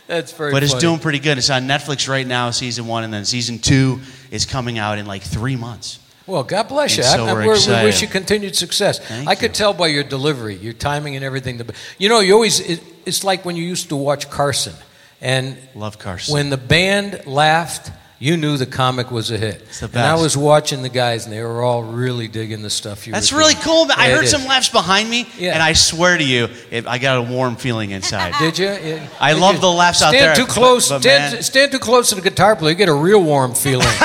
That's 0.07 0.33
very 0.33 0.51
But 0.51 0.63
it's 0.63 0.73
doing 0.73 0.99
pretty 0.99 1.19
good. 1.19 1.37
It's 1.37 1.51
on 1.51 1.69
Netflix 1.69 2.09
right 2.09 2.27
now, 2.27 2.51
season 2.53 2.87
one, 2.87 3.05
and 3.05 3.13
then 3.13 3.27
season 3.27 3.59
two 3.59 4.01
is 4.31 4.47
coming 4.47 4.79
out 4.79 4.97
in 4.97 5.05
like 5.05 5.23
three 5.23 5.57
months. 5.57 5.99
Well, 6.27 6.43
God 6.43 6.69
bless 6.69 6.97
you. 6.97 7.03
So 7.03 7.27
I- 7.27 7.29
I- 7.31 7.33
we're 7.35 7.47
we're- 7.47 7.79
we 7.81 7.85
wish 7.85 8.01
you 8.01 8.09
continued 8.09 8.57
success. 8.57 8.99
Thank 8.99 9.29
I 9.29 9.35
could 9.35 9.51
you. 9.51 9.55
tell 9.57 9.75
by 9.75 9.89
your 9.89 10.05
delivery, 10.05 10.57
your 10.57 10.73
timing, 10.73 11.17
and 11.17 11.25
everything. 11.25 11.61
You 11.99 12.09
know, 12.09 12.21
you 12.21 12.33
always, 12.35 12.61
it, 12.61 12.81
it's 13.05 13.25
like 13.25 13.45
when 13.45 13.57
you 13.57 13.65
used 13.65 13.91
to 13.91 13.97
watch 13.97 14.31
Carson, 14.31 14.73
and 15.21 15.57
Love 15.75 15.99
Carson. 15.99 16.33
when 16.33 16.49
the 16.51 16.57
band 16.57 17.23
laughed, 17.27 17.91
you 18.19 18.39
knew 18.39 18.57
the 18.57 18.65
comic 18.65 19.11
was 19.11 19.31
a 19.31 19.37
hit. 19.37 19.61
It's 19.69 19.81
the 19.81 19.87
And 19.87 19.99
I 19.99 20.15
was 20.15 20.35
watching 20.35 20.81
the 20.81 20.89
guys, 20.89 21.25
and 21.27 21.33
they 21.35 21.43
were 21.43 21.63
all 21.63 21.83
really 21.83 22.27
digging 22.29 22.63
the 22.63 22.71
stuff 22.71 23.07
you 23.07 23.13
That's 23.13 23.33
really 23.33 23.55
cool. 23.57 23.87
I 23.95 24.09
Yeah, 24.09 24.15
heard 24.17 24.29
some 24.29 24.47
laughs 24.47 24.71
behind 24.71 25.11
me, 25.11 25.27
Yeah. 25.39 25.53
and 25.53 25.63
I 25.63 25.75
swear 25.75 26.17
to 26.17 26.25
you, 26.25 26.49
it, 26.71 26.87
I 26.87 26.97
got 26.97 27.19
a 27.19 27.23
warm 27.23 27.57
feeling 27.57 27.91
inside. 27.91 28.33
Did 28.39 28.59
you? 28.59 28.67
Yeah. 28.69 29.07
I 29.21 29.35
Did 29.35 29.41
love 29.43 29.57
you? 29.57 29.61
the 29.61 29.71
laughs 29.71 30.01
out 30.01 30.09
stand 30.11 30.25
there, 30.25 30.35
Too 30.37 30.47
but- 30.47 30.55
close. 30.55 30.89
but 30.89 31.01
stand, 31.03 31.35
man- 31.35 31.43
stand 31.43 31.73
too 31.73 31.79
close 31.79 32.09
to 32.11 32.15
the 32.15 32.23
guitar 32.23 32.57
player. 32.57 32.71
You 32.71 32.77
get 32.79 32.89
a 32.89 32.95
real 32.95 33.23
warm 33.23 33.55
feeling 33.55 33.87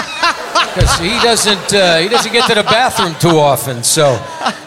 because 0.74 0.98
he 1.00 1.10
doesn't. 1.22 1.74
Uh, 1.74 1.98
he 1.98 2.10
doesn't 2.10 2.32
get 2.34 2.48
to 2.50 2.56
the 2.56 2.64
bathroom 2.64 3.16
too 3.20 3.38
often. 3.40 3.84
So, 3.84 4.14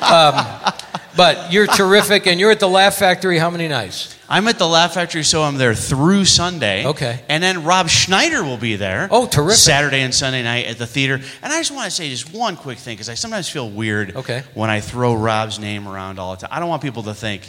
um, 0.01 0.73
but 1.17 1.53
you're 1.53 1.67
terrific, 1.67 2.27
and 2.27 2.41
you're 2.41 2.51
at 2.51 2.61
the 2.61 2.69
Laugh 2.69 2.97
Factory. 2.97 3.39
How 3.39 3.51
many 3.51 3.69
nights? 3.69 4.19
I'm 4.29 4.49
at 4.49 4.59
the 4.59 4.67
Laugh 4.67 4.95
Factory, 4.95 5.25
so 5.25 5.43
I'm 5.43 5.59
there 5.59 5.75
through 5.75 6.25
Sunday. 6.25 6.87
Okay. 6.87 7.21
And 7.29 7.43
then 7.43 7.65
Rob 7.65 7.91
Schneider 7.91 8.43
will 8.43 8.57
be 8.57 8.77
there. 8.77 9.07
Oh, 9.11 9.27
terrific. 9.27 9.59
Saturday 9.59 10.01
and 10.01 10.15
Sunday 10.15 10.43
night 10.43 10.67
at 10.67 10.79
the 10.79 10.87
theater. 10.87 11.17
And 11.43 11.53
I 11.53 11.59
just 11.59 11.71
want 11.71 11.85
to 11.85 11.91
say 11.91 12.09
just 12.09 12.33
one 12.33 12.57
quick 12.57 12.79
thing, 12.79 12.95
because 12.95 13.11
I 13.11 13.15
sometimes 13.15 13.51
feel 13.51 13.69
weird 13.69 14.17
Okay. 14.17 14.43
when 14.55 14.71
I 14.71 14.81
throw 14.81 15.13
Rob's 15.13 15.59
name 15.59 15.87
around 15.87 16.19
all 16.19 16.35
the 16.35 16.41
time. 16.47 16.51
I 16.51 16.61
don't 16.61 16.71
want 16.71 16.81
people 16.81 17.03
to 17.03 17.15
think 17.15 17.43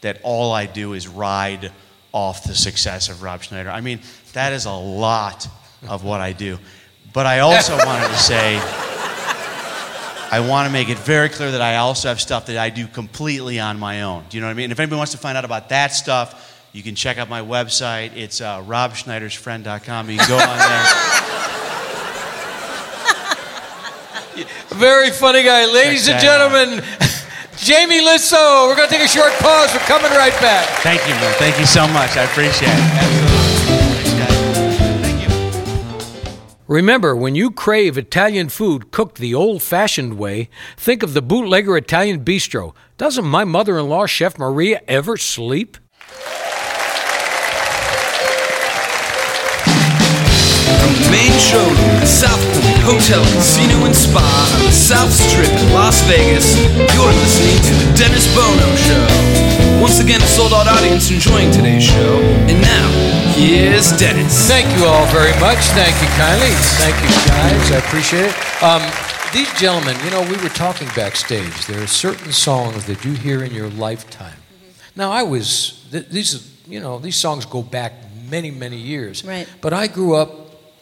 that 0.00 0.18
all 0.24 0.50
I 0.50 0.66
do 0.66 0.94
is 0.94 1.06
ride 1.06 1.70
off 2.10 2.42
the 2.42 2.54
success 2.56 3.08
of 3.08 3.22
Rob 3.22 3.42
Schneider. 3.42 3.70
I 3.70 3.80
mean, 3.80 4.00
that 4.32 4.52
is 4.52 4.64
a 4.64 4.72
lot 4.72 5.46
of 5.88 6.02
what 6.02 6.20
I 6.20 6.32
do. 6.32 6.58
But 7.14 7.24
I 7.26 7.38
also 7.38 7.76
wanted 7.86 8.08
to 8.08 8.18
say, 8.18 8.58
I 10.30 10.44
want 10.46 10.66
to 10.66 10.72
make 10.72 10.90
it 10.90 10.98
very 10.98 11.30
clear 11.30 11.52
that 11.52 11.62
I 11.62 11.76
also 11.76 12.08
have 12.08 12.20
stuff 12.20 12.46
that 12.46 12.58
I 12.58 12.68
do 12.68 12.86
completely 12.88 13.60
on 13.60 13.78
my 13.78 14.02
own. 14.02 14.24
Do 14.28 14.36
you 14.36 14.40
know 14.42 14.48
what 14.48 14.52
I 14.52 14.54
mean? 14.54 14.72
If 14.72 14.80
anybody 14.80 14.96
wants 14.98 15.12
to 15.12 15.18
find 15.18 15.38
out 15.38 15.44
about 15.44 15.68
that 15.68 15.94
stuff, 15.94 16.50
you 16.72 16.82
can 16.82 16.96
check 16.96 17.18
out 17.18 17.28
my 17.30 17.40
website. 17.40 18.16
It's 18.16 18.40
uh, 18.40 18.60
robschneidersfriend.com. 18.64 20.10
You 20.10 20.18
can 20.18 20.28
go 20.28 20.38
on 20.38 20.58
there. 20.58 20.84
Very 24.74 25.10
funny 25.10 25.44
guy, 25.44 25.66
ladies 25.66 26.08
and 26.08 26.20
Check 26.20 26.22
that 26.22 26.40
out. 26.40 26.50
gentlemen. 26.50 26.84
Jamie 27.58 28.00
Lissow. 28.00 28.66
We're 28.66 28.74
going 28.74 28.88
to 28.88 28.94
take 28.94 29.04
a 29.04 29.08
short 29.08 29.32
pause. 29.34 29.72
We're 29.72 29.78
coming 29.86 30.10
right 30.10 30.34
back. 30.42 30.66
Thank 30.82 31.06
you, 31.06 31.14
man. 31.14 31.32
Thank 31.38 31.60
you 31.60 31.66
so 31.66 31.86
much. 31.86 32.16
I 32.16 32.24
appreciate 32.24 32.72
it. 32.74 33.23
Remember, 36.74 37.14
when 37.14 37.36
you 37.36 37.52
crave 37.52 37.96
Italian 37.96 38.48
food 38.48 38.90
cooked 38.90 39.18
the 39.18 39.32
old 39.32 39.62
fashioned 39.62 40.18
way, 40.18 40.48
think 40.76 41.04
of 41.04 41.14
the 41.14 41.22
bootlegger 41.22 41.76
Italian 41.76 42.24
bistro. 42.24 42.74
Doesn't 42.96 43.24
my 43.24 43.44
mother 43.44 43.78
in 43.78 43.88
law, 43.88 44.06
Chef 44.06 44.36
Maria, 44.40 44.80
ever 44.88 45.16
sleep? 45.16 45.76
Main 51.14 51.30
at 51.30 52.08
South 52.08 52.42
Point 52.42 52.82
Hotel, 52.82 53.22
Casino, 53.22 53.86
and 53.86 53.94
Spa 53.94 54.68
South 54.72 55.12
Strip 55.12 55.52
Las 55.72 56.02
Vegas, 56.08 56.58
you're 56.92 57.14
listening 57.22 57.54
to 57.70 57.86
The 57.86 57.96
Dennis 57.96 58.26
Bono 58.34 58.74
Show. 58.74 59.80
Once 59.80 60.00
again, 60.00 60.20
a 60.20 60.26
sold 60.26 60.52
out 60.52 60.66
audience 60.66 61.08
enjoying 61.12 61.52
today's 61.52 61.84
show. 61.84 62.18
And 62.50 62.60
now, 62.60 63.23
here's 63.34 63.96
Dennis. 63.98 64.46
Thank 64.48 64.76
you 64.78 64.84
all 64.86 65.06
very 65.06 65.38
much. 65.40 65.58
Thank 65.74 65.94
you 66.00 66.08
kindly. 66.16 66.54
Thank 66.78 66.96
you, 67.02 67.08
guys. 67.28 67.72
I 67.72 67.78
appreciate 67.78 68.30
it. 68.30 68.62
Um, 68.62 68.82
these 69.32 69.52
gentlemen, 69.58 69.96
you 70.04 70.10
know, 70.10 70.22
we 70.22 70.36
were 70.42 70.48
talking 70.50 70.88
backstage. 70.94 71.66
There 71.66 71.82
are 71.82 71.86
certain 71.86 72.32
songs 72.32 72.86
that 72.86 73.04
you 73.04 73.12
hear 73.12 73.42
in 73.42 73.52
your 73.52 73.68
lifetime. 73.70 74.36
Now, 74.94 75.10
I 75.10 75.24
was, 75.24 75.84
th- 75.90 76.08
these, 76.08 76.56
you 76.68 76.78
know, 76.80 76.98
these 76.98 77.16
songs 77.16 77.44
go 77.44 77.62
back 77.62 77.92
many, 78.28 78.50
many 78.52 78.76
years. 78.76 79.24
Right. 79.24 79.48
But 79.60 79.72
I 79.72 79.88
grew 79.88 80.14
up 80.14 80.30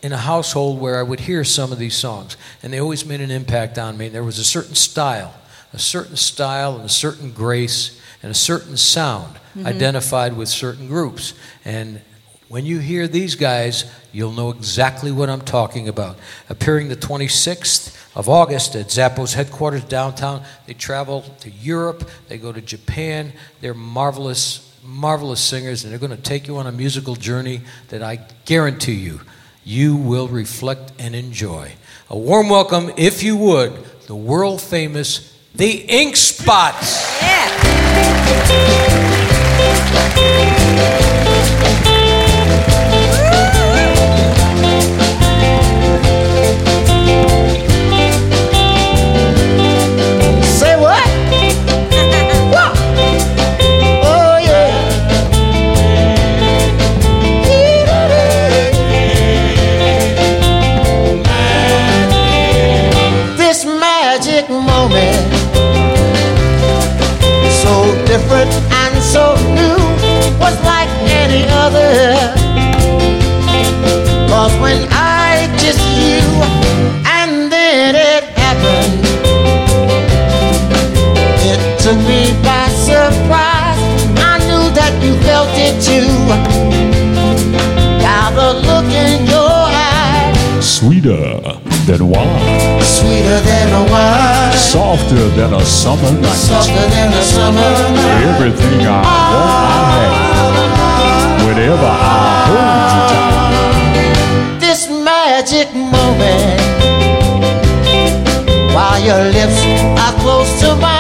in 0.02 0.12
a 0.12 0.18
household 0.18 0.80
where 0.80 0.98
I 0.98 1.02
would 1.02 1.20
hear 1.20 1.44
some 1.44 1.72
of 1.72 1.78
these 1.78 1.96
songs, 1.96 2.36
and 2.62 2.72
they 2.72 2.80
always 2.80 3.06
made 3.06 3.20
an 3.22 3.30
impact 3.30 3.78
on 3.78 3.96
me. 3.96 4.08
There 4.08 4.24
was 4.24 4.38
a 4.38 4.44
certain 4.44 4.74
style, 4.74 5.32
a 5.72 5.78
certain 5.78 6.16
style, 6.16 6.76
and 6.76 6.84
a 6.84 6.90
certain 6.90 7.32
grace, 7.32 7.98
and 8.22 8.30
a 8.30 8.34
certain 8.34 8.76
sound 8.76 9.38
identified 9.64 10.36
with 10.36 10.48
certain 10.48 10.88
groups. 10.88 11.34
And 11.64 12.00
when 12.52 12.66
you 12.66 12.80
hear 12.80 13.08
these 13.08 13.34
guys, 13.34 13.90
you'll 14.12 14.30
know 14.30 14.50
exactly 14.50 15.10
what 15.10 15.30
I'm 15.30 15.40
talking 15.40 15.88
about. 15.88 16.18
Appearing 16.50 16.90
the 16.90 16.96
26th 16.96 17.96
of 18.14 18.28
August 18.28 18.76
at 18.76 18.88
Zappos 18.88 19.32
headquarters 19.32 19.84
downtown, 19.84 20.42
they 20.66 20.74
travel 20.74 21.22
to 21.40 21.50
Europe, 21.50 22.10
they 22.28 22.36
go 22.36 22.52
to 22.52 22.60
Japan. 22.60 23.32
They're 23.62 23.72
marvelous, 23.72 24.70
marvelous 24.84 25.40
singers, 25.40 25.84
and 25.84 25.90
they're 25.90 25.98
going 25.98 26.14
to 26.14 26.22
take 26.22 26.46
you 26.46 26.58
on 26.58 26.66
a 26.66 26.72
musical 26.72 27.16
journey 27.16 27.62
that 27.88 28.02
I 28.02 28.16
guarantee 28.44 28.96
you, 28.96 29.22
you 29.64 29.96
will 29.96 30.28
reflect 30.28 30.92
and 30.98 31.14
enjoy. 31.14 31.72
A 32.10 32.18
warm 32.18 32.50
welcome, 32.50 32.92
if 32.98 33.22
you 33.22 33.34
would, 33.38 33.72
the 34.08 34.14
world 34.14 34.60
famous 34.60 35.34
The 35.54 35.70
Ink 35.88 36.16
Spots. 36.16 36.86
Say 36.86 37.61
Cause 74.42 74.58
when 74.58 74.88
I 74.90 75.46
kissed 75.56 75.86
you, 76.02 76.18
and 77.06 77.46
then 77.46 77.94
it 77.94 78.24
happened. 78.34 78.98
It 81.46 81.78
took 81.78 81.94
me 82.10 82.34
by 82.42 82.66
surprise. 82.74 83.78
I 84.18 84.42
knew 84.42 84.66
that 84.74 84.98
you 84.98 85.14
felt 85.22 85.46
it 85.54 85.78
too. 85.78 86.10
Now 88.02 88.34
the 88.34 88.58
look 88.66 88.90
in 88.90 89.30
your 89.30 89.54
eye, 89.70 90.34
Sweeter 90.58 91.38
than 91.86 92.10
wine, 92.10 92.82
sweeter 92.82 93.38
than 93.46 93.68
a 93.78 93.92
wine, 93.92 94.58
softer 94.58 95.28
than 95.38 95.54
a 95.54 95.64
summer 95.64 96.10
night. 96.18 96.34
softer 96.34 96.88
than 96.90 97.12
a 97.12 97.22
summer 97.22 97.72
night. 97.94 98.26
Everything 98.34 98.80
I 98.88 98.90
want, 98.90 99.06
I 99.06 100.02
have. 100.02 101.46
Whenever 101.46 101.86
I 101.86 102.46
hold 102.50 103.06
you 103.06 103.11
magic 105.52 105.74
moment, 105.74 106.60
while 108.74 108.98
your 109.04 109.22
lips 109.32 109.60
are 110.00 110.14
close 110.20 110.60
to 110.60 110.74
mine, 110.76 110.91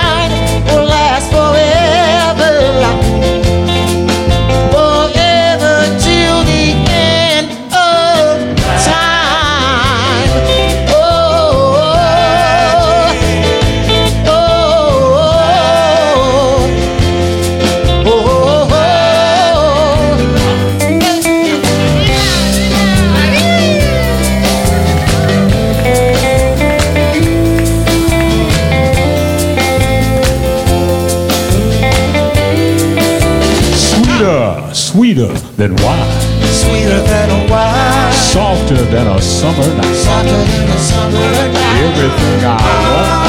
Than 35.62 35.76
why? 35.76 35.94
Sweeter 36.42 37.00
than 37.02 37.30
a 37.30 37.46
wine. 37.48 38.12
Softer 38.12 38.74
than 38.74 39.06
a 39.06 39.22
summer 39.22 39.74
night. 39.76 39.94
Softer 39.94 40.32
than 40.32 40.68
a 40.68 40.76
summer 40.76 41.20
night. 41.54 41.84
Everything 41.86 42.42
I 42.42 42.58
want, 42.90 43.22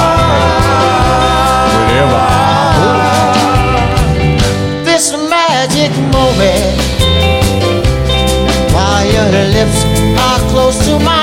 I 1.54 1.93
I 1.93 2.82
go. 2.82 2.89
This 4.84 5.13
magic 5.30 5.93
moment. 6.10 6.74
While 8.74 9.06
your 9.06 9.30
lips 9.54 9.86
are 10.17 10.41
close 10.50 10.82
to 10.88 10.98
mine. 11.06 11.22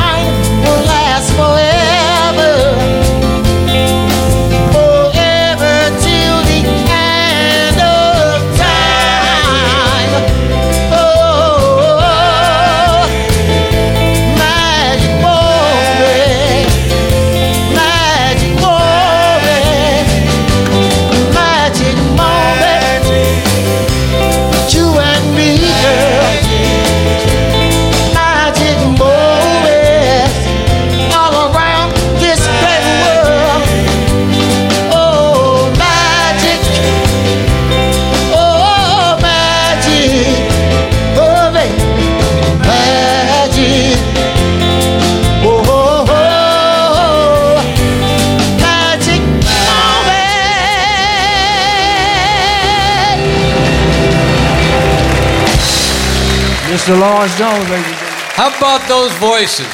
Mr. 56.91 57.01
Lawrence 57.01 57.39
Jones, 57.39 57.71
ladies 57.71 57.87
and 57.87 57.97
gentlemen. 57.99 58.19
How 58.35 58.57
about 58.59 58.89
those 58.89 59.13
voices? 59.19 59.67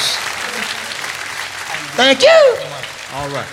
Thank 1.97 2.21
you. 2.21 2.57
All 3.15 3.29
right. 3.31 3.47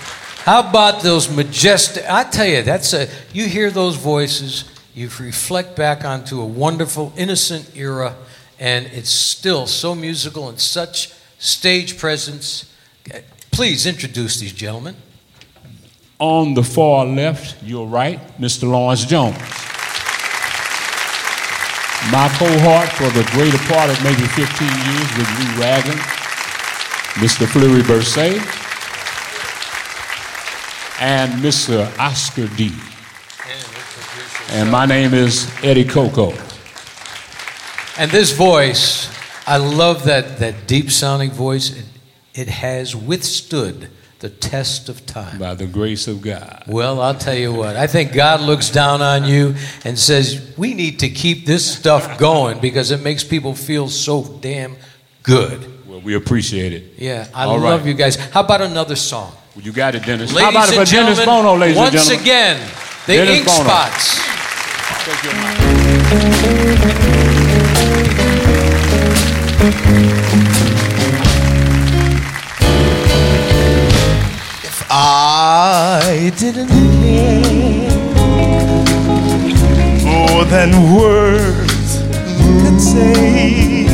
How 0.43 0.69
about 0.69 1.01
those 1.01 1.33
majestic? 1.33 2.03
I 2.09 2.25
tell 2.25 2.45
you, 2.45 2.61
that's 2.63 2.91
a. 2.91 3.07
You 3.31 3.47
hear 3.47 3.71
those 3.71 3.95
voices, 3.95 4.65
you 4.93 5.07
reflect 5.17 5.77
back 5.77 6.03
onto 6.03 6.41
a 6.41 6.45
wonderful, 6.45 7.13
innocent 7.15 7.71
era, 7.73 8.17
and 8.59 8.85
it's 8.87 9.09
still 9.09 9.65
so 9.65 9.95
musical 9.95 10.49
and 10.49 10.59
such 10.59 11.13
stage 11.39 11.97
presence. 11.97 12.69
Please 13.51 13.85
introduce 13.85 14.41
these 14.41 14.51
gentlemen. 14.51 14.97
On 16.19 16.53
the 16.53 16.63
far 16.63 17.05
left, 17.05 17.63
your 17.63 17.87
right, 17.87 18.19
Mr. 18.37 18.69
Lawrence 18.69 19.05
Jones. 19.05 19.37
My 22.11 22.27
cohort 22.37 22.89
for 22.89 23.09
the 23.11 23.23
greater 23.31 23.57
part 23.71 23.89
of 23.89 24.03
maybe 24.03 24.27
15 24.27 24.67
years 24.67 25.17
with 25.17 25.27
Lou 25.39 25.61
Ragland, 25.61 25.99
Mr. 27.15 27.47
Fleury 27.47 27.81
Berset, 27.81 28.37
and 30.99 31.31
Mr. 31.41 31.87
Oscar 31.97 32.47
D. 32.55 32.71
And 34.49 34.69
my 34.69 34.85
name 34.85 35.13
is 35.13 35.49
Eddie 35.63 35.85
Coco. 35.85 36.33
And 37.97 38.11
this 38.11 38.31
voice, 38.31 39.09
I 39.47 39.57
love 39.57 40.03
that, 40.05 40.39
that 40.39 40.67
deep 40.67 40.91
sounding 40.91 41.31
voice. 41.31 41.71
It, 41.71 41.85
it 42.33 42.47
has 42.49 42.95
withstood 42.95 43.89
the 44.23 44.29
test 44.29 44.87
of 44.87 45.05
time. 45.05 45.37
By 45.37 45.53
the 45.53 45.67
grace 45.67 46.07
of 46.07 46.21
God. 46.21 46.63
Well, 46.65 47.01
I'll 47.01 47.13
tell 47.13 47.35
you 47.35 47.51
what, 47.51 47.75
I 47.75 47.87
think 47.87 48.13
God 48.13 48.39
looks 48.39 48.69
down 48.69 49.01
on 49.01 49.25
you 49.25 49.55
and 49.83 49.99
says, 49.99 50.53
we 50.57 50.73
need 50.73 50.99
to 50.99 51.09
keep 51.09 51.45
this 51.45 51.77
stuff 51.77 52.17
going 52.17 52.61
because 52.61 52.91
it 52.91 53.01
makes 53.01 53.25
people 53.25 53.53
feel 53.53 53.89
so 53.89 54.23
damn 54.39 54.77
good. 55.23 55.85
Well, 55.85 55.99
we 55.99 56.15
appreciate 56.15 56.71
it. 56.71 56.93
Yeah, 56.97 57.27
I 57.33 57.43
All 57.43 57.59
love 57.59 57.81
right. 57.81 57.89
you 57.89 57.95
guys. 57.95 58.15
How 58.15 58.39
about 58.45 58.61
another 58.61 58.95
song? 58.95 59.33
Well, 59.57 59.65
you 59.65 59.73
got 59.73 59.93
it, 59.93 60.05
Dennis. 60.05 60.31
Ladies 60.31 60.41
How 60.41 60.51
about 60.51 60.69
it 60.69 60.75
for 60.75 60.85
Dennis 60.89 61.25
Bono, 61.25 61.57
ladies 61.57 61.77
and 61.77 61.91
gentlemen? 61.91 62.15
Once 62.15 62.21
again, 62.21 62.71
the 63.05 63.15
Dennis 63.17 63.39
Ink 63.39 63.45
Bono. 63.45 63.63
Spots. 63.65 64.21
Take 65.03 65.21
your 70.07 70.12
I 76.05 76.31
didn't 76.37 76.67
care 76.67 77.89
more 80.03 80.43
than 80.43 80.71
words 80.93 82.03
could 82.61 82.79
say, 82.81 83.85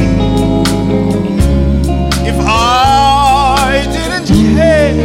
if 2.27 2.37
I 2.39 3.85
didn't 3.95 4.27
care, 4.55 4.95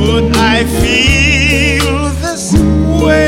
would 0.00 0.34
I 0.34 0.64
feel 0.80 2.08
this 2.22 2.54
way? 3.04 3.27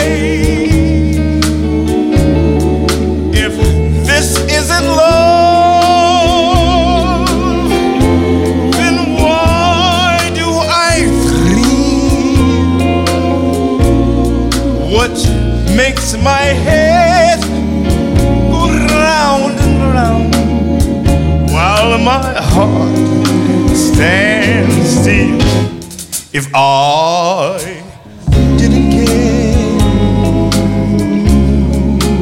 My 16.23 16.53
head 16.67 17.41
go 18.51 18.69
round 18.69 19.59
and 19.59 19.81
round 19.95 20.35
while 21.51 21.99
my 21.99 22.33
heart 22.53 23.77
stands 23.77 25.01
still? 25.01 25.41
If 26.33 26.47
I 26.55 27.59
didn't 28.59 28.91
care, 28.93 29.69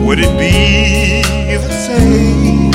would 0.07 0.19
it 0.21 0.35
be 0.39 1.23
the 1.57 1.73
same? 1.87 2.73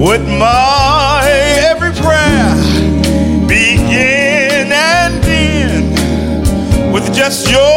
Would 0.00 0.24
my 0.26 1.22
every 1.70 1.92
prayer 2.02 2.54
begin 3.46 4.72
and 4.72 5.24
end 5.24 5.92
with 6.92 7.12
just 7.14 7.50
your 7.50 7.67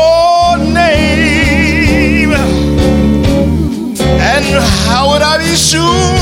would 5.74 6.21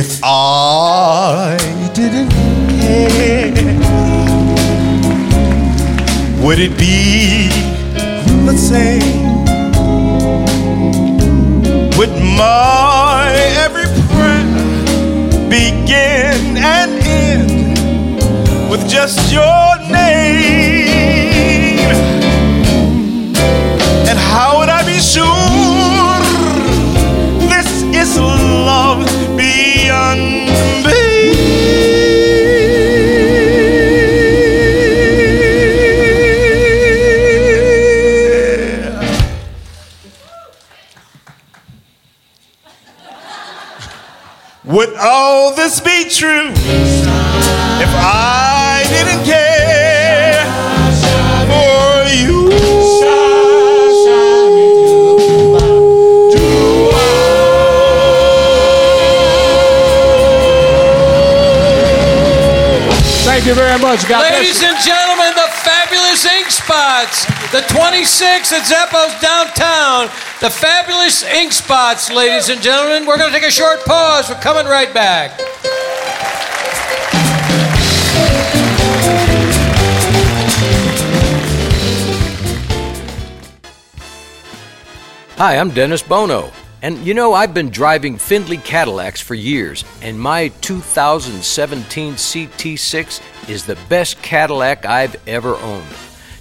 If 0.00 0.20
I 0.22 1.58
didn't 1.92 2.30
care, 2.30 3.50
would 6.40 6.60
it 6.60 6.78
be 6.78 7.48
the 8.46 8.56
same? 8.56 9.42
Would 11.98 12.14
my 12.38 13.32
every 13.64 13.88
prayer 14.14 14.46
begin 15.50 16.56
and 16.58 16.92
end 17.02 18.70
with 18.70 18.88
just 18.88 19.32
your 19.32 19.67
Would 44.68 44.94
all 45.00 45.54
this 45.54 45.80
be 45.80 46.10
true 46.10 46.50
if 46.50 47.90
I 47.96 48.84
didn't 48.90 49.24
care 49.24 49.47
you 63.48 63.54
very 63.54 63.80
much. 63.80 64.06
God 64.06 64.20
bless 64.20 64.32
Ladies 64.32 64.60
you. 64.60 64.68
and 64.68 64.76
gentlemen, 64.84 65.32
the 65.32 65.48
fabulous 65.64 66.26
Ink 66.26 66.50
Spots, 66.50 67.24
the 67.50 67.64
26th 67.72 68.52
at 68.52 68.68
Zeppo's 68.68 69.18
downtown. 69.22 70.08
The 70.42 70.50
fabulous 70.50 71.22
Ink 71.24 71.52
Spots, 71.52 72.12
ladies 72.12 72.50
and 72.50 72.60
gentlemen. 72.60 73.06
We're 73.06 73.16
going 73.16 73.32
to 73.32 73.38
take 73.38 73.48
a 73.48 73.50
short 73.50 73.80
pause. 73.86 74.28
We're 74.28 74.40
coming 74.40 74.66
right 74.66 74.92
back. 74.92 75.40
Hi, 85.38 85.56
I'm 85.56 85.70
Dennis 85.70 86.02
Bono. 86.02 86.52
And 86.80 86.98
you 87.04 87.12
know, 87.12 87.34
I've 87.34 87.54
been 87.54 87.70
driving 87.70 88.18
Findlay 88.18 88.58
Cadillacs 88.58 89.20
for 89.20 89.34
years, 89.34 89.84
and 90.00 90.18
my 90.18 90.48
2017 90.60 92.14
CT6 92.14 93.48
is 93.48 93.66
the 93.66 93.76
best 93.88 94.22
Cadillac 94.22 94.86
I've 94.86 95.16
ever 95.26 95.56
owned. 95.56 95.88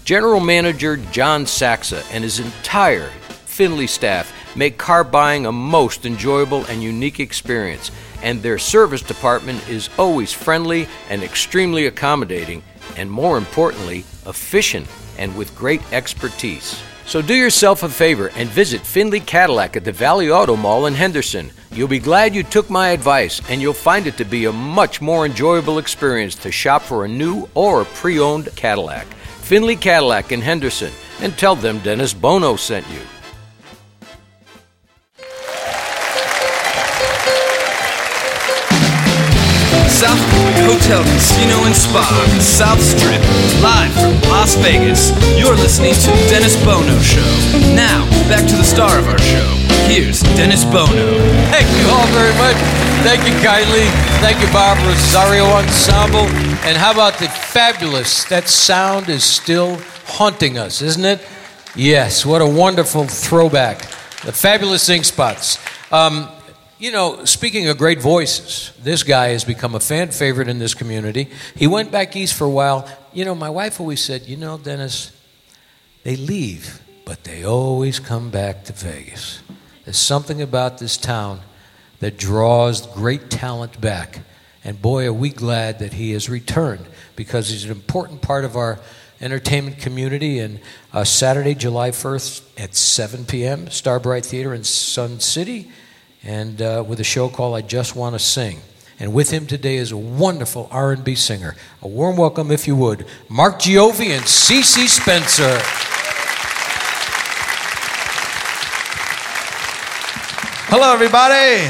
General 0.04 0.40
Manager 0.40 0.98
John 0.98 1.48
Saxa 1.48 2.04
and 2.12 2.24
his 2.24 2.40
entire 2.40 3.10
Findlay 3.46 3.88
staff 3.88 4.32
make 4.56 4.78
car 4.78 5.04
buying 5.04 5.48
a 5.48 5.52
most 5.52 6.06
enjoyable 6.06 6.66
and 6.66 6.84
unique 6.84 7.20
experience, 7.20 7.90
and 8.22 8.44
their 8.44 8.60
service 8.60 9.02
department 9.02 9.68
is 9.68 9.90
always 9.98 10.32
friendly 10.32 10.88
and 11.10 11.24
extremely 11.24 11.88
accommodating, 11.88 12.62
and 12.96 13.10
more 13.10 13.40
importantly, 13.40 14.06
efficient 14.28 14.88
and 15.18 15.36
with 15.36 15.56
great 15.56 15.82
expertise. 15.92 16.80
So 17.08 17.22
do 17.22 17.34
yourself 17.34 17.84
a 17.84 17.89
favor 17.89 18.32
and 18.36 18.49
visit 18.49 18.82
Findlay 18.82 19.22
Cadillac 19.22 19.78
at 19.78 19.86
the 19.86 19.93
Valley 19.93 20.30
Auto 20.30 20.58
Mall 20.58 20.88
in 20.88 20.93
Henderson. 20.93 21.51
You'll 21.72 21.88
be 21.88 21.99
glad 21.99 22.36
you 22.36 22.43
took 22.43 22.70
my 22.70 22.89
advice, 22.89 23.41
and 23.49 23.62
you'll 23.62 23.72
find 23.72 24.08
it 24.08 24.18
to 24.18 24.26
be 24.26 24.43
a 24.43 24.51
much 24.51 24.99
more 24.99 25.26
enjoyable 25.26 25.78
experience 25.78 26.36
to 26.36 26.51
shop 26.51 26.82
for 26.82 27.05
a 27.05 27.08
new 27.08 27.47
or 27.53 27.86
pre 27.86 28.20
owned 28.20 28.53
Cadillac. 28.58 29.08
Findlay 29.39 29.78
Cadillac 29.78 30.34
in 30.34 30.41
Henderson, 30.41 30.91
and 31.22 31.32
tell 31.38 31.55
them 31.55 31.80
Dennis 31.80 32.14
Bono 32.14 32.58
sent 32.58 32.86
you. 32.89 32.99
South 39.98 40.22
Hotel, 40.70 41.02
Casino, 41.02 41.66
and 41.66 41.76
Spa, 41.76 42.06
the 42.36 42.39
South 42.39 42.80
Strip, 42.80 43.20
live 43.66 43.91
from 43.93 44.14
Las 44.30 44.54
Vegas. 44.54 45.10
You're 45.39 45.56
listening 45.56 45.95
to 46.06 46.12
Dennis 46.30 46.56
Bono 46.64 47.00
Show. 47.02 47.26
Now, 47.74 48.06
back 48.30 48.48
to 48.48 48.56
the 48.56 48.64
star 48.64 49.00
of 49.00 49.08
our 49.08 49.18
show. 49.18 49.50
Here's 49.89 50.22
Dennis 50.38 50.64
Bono. 50.66 51.18
Thank 51.50 51.66
you 51.82 51.89
all 51.89 52.06
very 52.14 52.30
much. 52.38 52.58
Thank 53.02 53.26
you 53.26 53.34
kindly. 53.41 53.89
Thank 54.22 54.39
you, 54.39 54.45
Barbara 54.54 54.86
Rosario 54.86 55.45
Ensemble. 55.45 56.30
And 56.62 56.78
how 56.78 56.91
about 56.91 57.18
the 57.18 57.28
fabulous, 57.28 58.24
that 58.26 58.48
sound 58.48 59.10
is 59.10 59.24
still 59.24 59.80
haunting 60.06 60.60
us, 60.60 60.84
isn't 60.84 61.06
it? 61.06 61.28
Yes, 61.76 62.24
what 62.24 62.43
a 62.43 62.48
wonderful 62.48 63.08
throwback. 63.08 63.80
The 64.22 64.32
fabulous 64.32 64.88
ink 64.89 65.06
spots. 65.06 65.58
Um, 65.91 66.30
you 66.80 66.91
know, 66.91 67.25
speaking 67.25 67.67
of 67.67 67.78
great 67.78 68.01
voices, 68.01 68.71
this 68.82 69.03
guy 69.03 69.30
has 69.30 69.43
become 69.43 69.75
a 69.75 69.80
fan 69.80 70.11
favorite 70.11 70.47
in 70.47 70.59
this 70.59 70.73
community. 70.73 71.30
He 71.55 71.67
went 71.67 71.91
back 71.91 72.15
east 72.15 72.36
for 72.36 72.45
a 72.45 72.49
while. 72.49 72.88
You 73.13 73.25
know, 73.25 73.36
my 73.36 73.49
wife 73.49 73.80
always 73.80 74.03
said, 74.03 74.28
you 74.28 74.38
know, 74.38 74.57
Dennis, 74.57 75.11
they 76.03 76.15
leave, 76.15 76.82
but 77.05 77.23
they 77.23 77.43
always 77.43 77.99
come 77.99 78.30
back 78.30 78.63
to 78.65 78.73
Vegas. 78.73 79.41
There's 79.86 79.97
something 79.97 80.41
about 80.41 80.78
this 80.78 80.97
town 80.97 81.41
that 81.99 82.17
draws 82.17 82.86
great 82.88 83.30
talent 83.30 83.82
back. 83.82 84.19
And 84.63 84.82
boy, 84.82 85.07
are 85.07 85.13
we 85.13 85.30
glad 85.30 85.80
that 85.80 85.93
he 85.93 86.11
has 86.11 86.30
returned 86.30 86.86
because 87.15 87.49
he's 87.49 87.65
an 87.65 87.71
important 87.71 88.21
part 88.21 88.45
of 88.45 88.55
our 88.55 88.80
entertainment 89.21 89.80
community. 89.80 90.39
And 90.39 90.59
uh, 90.93 91.03
Saturday, 91.03 91.55
July 91.55 91.91
1st 91.91 92.43
at 92.57 92.75
7 92.75 93.25
p.m., 93.25 93.69
Starbright 93.69 94.25
Theater 94.25 94.53
in 94.53 94.63
Sun 94.63 95.19
City, 95.19 95.71
and 96.28 96.61
uh, 96.61 96.84
with 96.86 96.99
a 96.99 97.03
show 97.03 97.30
called 97.30 97.55
I 97.55 97.61
Just 97.61 97.95
Want 97.95 98.13
to 98.13 98.19
Sing. 98.19 98.59
And 98.99 99.13
with 99.13 99.32
him 99.32 99.47
today 99.47 99.78
is 99.78 99.91
a 99.91 99.97
wonderful 99.97 100.67
R&B 100.71 101.15
singer. 101.15 101.55
A 101.82 101.88
warm 101.88 102.17
welcome, 102.17 102.51
if 102.51 102.67
you 102.67 102.75
would, 102.75 103.05
Mark 103.30 103.59
Giovi 103.59 104.09
and 104.09 104.23
CC 104.25 104.88
Spencer. 104.88 105.57
Hello, 110.69 110.93
everybody. 110.93 111.69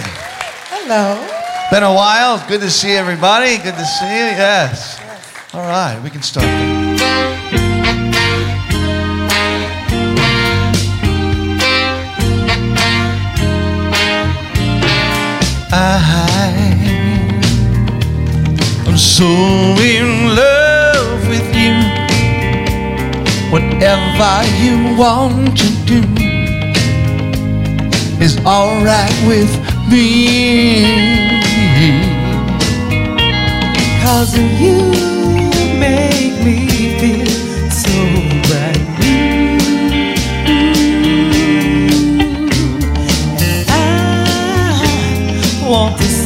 Hello. 0.69 1.69
Been 1.69 1.83
a 1.83 1.93
while. 1.93 2.43
Good 2.47 2.61
to 2.61 2.71
see 2.71 2.93
everybody. 2.93 3.57
Good 3.57 3.75
to 3.75 3.85
see 3.85 4.05
you. 4.05 4.33
Yes. 4.33 4.99
All 5.53 5.61
right, 5.61 6.01
we 6.03 6.09
can 6.09 6.23
start. 6.23 6.45
I'm 18.87 18.97
so 18.97 19.25
in 19.25 20.35
love 20.35 21.27
with 21.29 21.55
you. 21.55 21.75
Whatever 23.51 24.43
you 24.63 24.97
want 24.97 25.55
to 25.59 25.69
do 25.85 26.01
is 28.19 28.39
alright 28.43 29.13
with 29.27 29.51
me. 29.87 30.81
Cause 34.01 34.33
of 34.33 34.51
you 34.59 35.26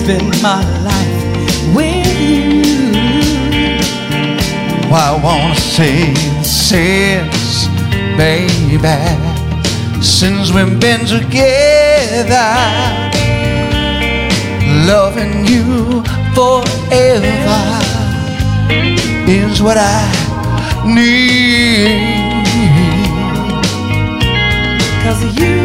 spend 0.03 0.41
my 0.41 0.63
life 0.81 1.75
with 1.75 2.07
you. 2.19 2.61
Why 4.89 5.03
I 5.13 5.19
wanna 5.23 5.55
say 5.55 6.13
since, 6.43 7.67
baby, 8.17 8.97
since 10.01 10.51
we've 10.51 10.79
been 10.79 11.05
together, 11.05 12.49
loving 14.91 15.45
you 15.45 16.03
forever 16.35 17.61
is 19.27 19.61
what 19.61 19.77
I 19.77 20.01
need. 20.85 22.41
Cause 25.03 25.21
you 25.39 25.60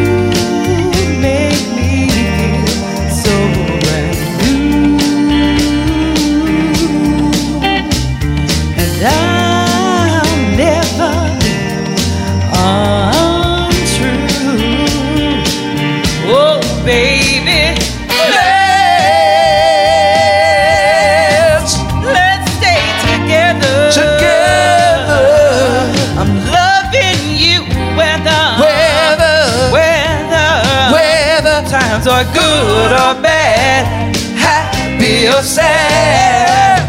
yourself. 35.37 36.81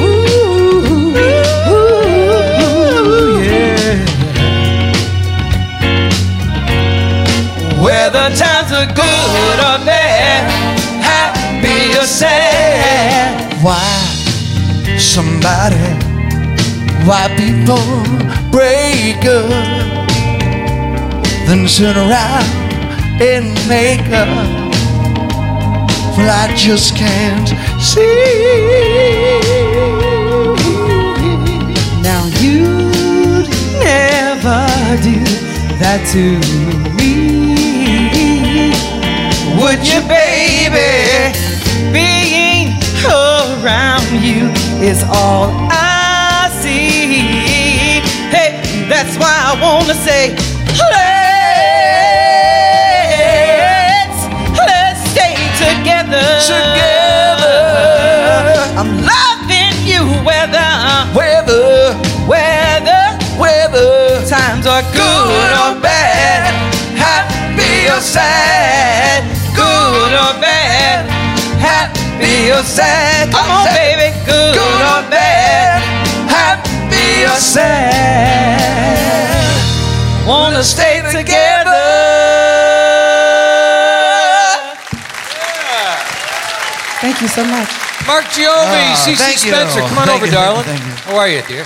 Ooh, 0.00 1.12
ooh, 1.68 2.06
yeah. 3.44 4.00
Whether 7.84 8.26
times 8.36 8.72
are 8.72 8.86
good 8.86 9.58
or 9.68 9.78
bad, 9.84 10.42
happy 11.04 11.80
or 11.98 12.06
sad. 12.06 13.52
Why 13.62 14.00
somebody, 14.98 15.76
why 17.04 17.28
people 17.36 17.84
break 18.50 19.22
up, 19.26 19.50
then 21.46 21.66
turn 21.66 21.96
around 21.98 22.65
and 23.20 23.54
makeup. 23.68 24.28
Well, 26.16 26.30
I 26.30 26.52
just 26.54 26.96
can't 26.96 27.48
see. 27.80 28.02
Now 32.02 32.26
you'd 32.40 33.48
never 33.80 34.66
do 35.02 35.24
that 35.80 36.04
to 36.12 36.38
me. 36.96 37.16
Would 39.60 39.86
you, 39.88 40.00
baby? 40.08 41.32
Being 41.92 42.76
around 43.04 44.06
you 44.22 44.50
is 44.84 45.02
all 45.04 45.50
I 45.70 46.50
see. 46.60 48.00
Hey, 48.28 48.60
that's 48.88 49.16
why 49.16 49.32
I 49.32 49.58
wanna 49.60 49.94
say, 49.94 50.36
together. 56.40 57.60
I'm 58.76 58.92
loving 59.04 59.76
you 59.86 60.02
whether 60.24 60.76
Weather, 61.14 61.94
whether 62.26 63.16
weather, 63.38 64.24
times 64.26 64.66
are 64.66 64.82
good 64.92 65.52
or 65.64 65.80
bad, 65.80 66.52
happy 66.96 67.88
or 67.88 68.00
sad, 68.00 69.22
good 69.54 70.12
or 70.12 70.34
bad, 70.40 71.06
happy 71.58 72.50
or 72.50 72.62
sad. 72.62 73.30
Come 73.32 73.50
on, 73.50 73.66
baby, 73.66 74.12
good, 74.26 74.54
Good 74.54 74.82
or 74.92 75.02
bad, 75.10 75.80
happy 76.28 77.24
or 77.24 77.38
sad. 77.38 78.66
Wanna 80.26 80.62
stay 80.62 81.02
together. 81.10 81.45
Thank 87.16 87.22
you 87.22 87.28
so 87.28 87.44
much. 87.46 87.68
Mark 88.06 88.24
Giovi, 88.26 88.46
Ah, 88.46 89.04
CC 89.06 89.16
thank 89.16 89.42
you. 89.44 89.50
Spencer, 89.50 89.80
come 89.80 89.98
on 89.98 90.06
Thank 90.06 90.16
over, 90.22 90.26
you, 90.26 90.32
thank 90.32 90.32
you, 90.32 90.32
darling. 90.32 90.64
thank 90.64 90.80
you. 90.84 91.12
How 91.12 91.16
are 91.16 91.28
you, 91.28 91.42
dear? 91.48 91.64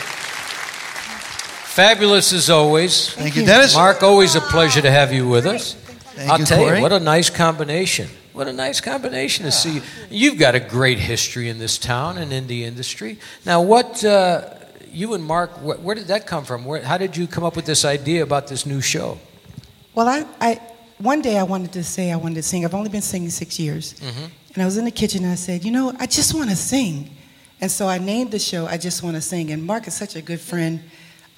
Fabulous 1.74 2.32
as 2.32 2.48
always. 2.50 3.12
Thank 3.14 3.34
you, 3.36 3.44
Dennis. 3.44 3.74
Mark, 3.74 4.02
always 4.04 4.36
a 4.36 4.40
pleasure 4.40 4.80
to 4.80 4.90
have 4.90 5.12
you 5.12 5.28
with 5.28 5.46
us. 5.46 5.74
Thank 5.74 6.30
I'll 6.30 6.38
you, 6.38 6.44
tell 6.46 6.58
Corey. 6.58 6.76
you, 6.76 6.82
what 6.82 6.92
a 6.92 7.00
nice 7.00 7.30
combination. 7.30 8.08
What 8.32 8.46
a 8.46 8.52
nice 8.52 8.80
combination 8.80 9.44
to 9.44 9.50
see. 9.50 9.74
you. 9.76 9.82
You've 10.08 10.38
got 10.38 10.54
a 10.54 10.60
great 10.60 10.98
history 11.00 11.48
in 11.48 11.58
this 11.58 11.78
town 11.78 12.16
and 12.18 12.32
in 12.32 12.46
the 12.46 12.64
industry. 12.64 13.18
Now, 13.44 13.60
what 13.60 14.04
uh, 14.04 14.54
you 14.92 15.14
and 15.14 15.24
Mark, 15.24 15.50
wh- 15.58 15.82
where 15.84 15.96
did 15.96 16.06
that 16.06 16.26
come 16.28 16.44
from? 16.44 16.64
Where, 16.64 16.80
how 16.82 16.96
did 16.96 17.16
you 17.16 17.26
come 17.26 17.42
up 17.42 17.56
with 17.56 17.66
this 17.66 17.84
idea 17.84 18.22
about 18.22 18.46
this 18.46 18.66
new 18.66 18.80
show? 18.80 19.18
Well, 19.96 20.06
I, 20.08 20.24
I 20.40 20.60
one 20.98 21.22
day 21.22 21.38
I 21.38 21.42
wanted 21.42 21.72
to 21.72 21.82
say 21.82 22.12
I 22.12 22.16
wanted 22.16 22.36
to 22.36 22.42
sing. 22.44 22.64
I've 22.64 22.74
only 22.74 22.90
been 22.90 23.02
singing 23.02 23.30
six 23.30 23.58
years, 23.58 23.94
and 24.54 24.62
I 24.62 24.66
was 24.66 24.76
in 24.76 24.84
the 24.84 24.90
kitchen 24.90 25.24
and 25.24 25.32
I 25.32 25.36
said, 25.36 25.64
you 25.64 25.70
know, 25.70 25.92
I 25.98 26.06
just 26.06 26.34
want 26.34 26.50
to 26.50 26.56
sing, 26.56 27.10
and 27.60 27.70
so 27.70 27.88
I 27.88 27.98
named 27.98 28.30
the 28.30 28.38
show 28.38 28.66
"I 28.66 28.76
Just 28.78 29.02
Want 29.02 29.16
to 29.16 29.20
Sing." 29.20 29.50
And 29.50 29.64
Mark 29.64 29.86
is 29.86 29.94
such 29.94 30.16
a 30.16 30.22
good 30.22 30.40
friend. 30.40 30.80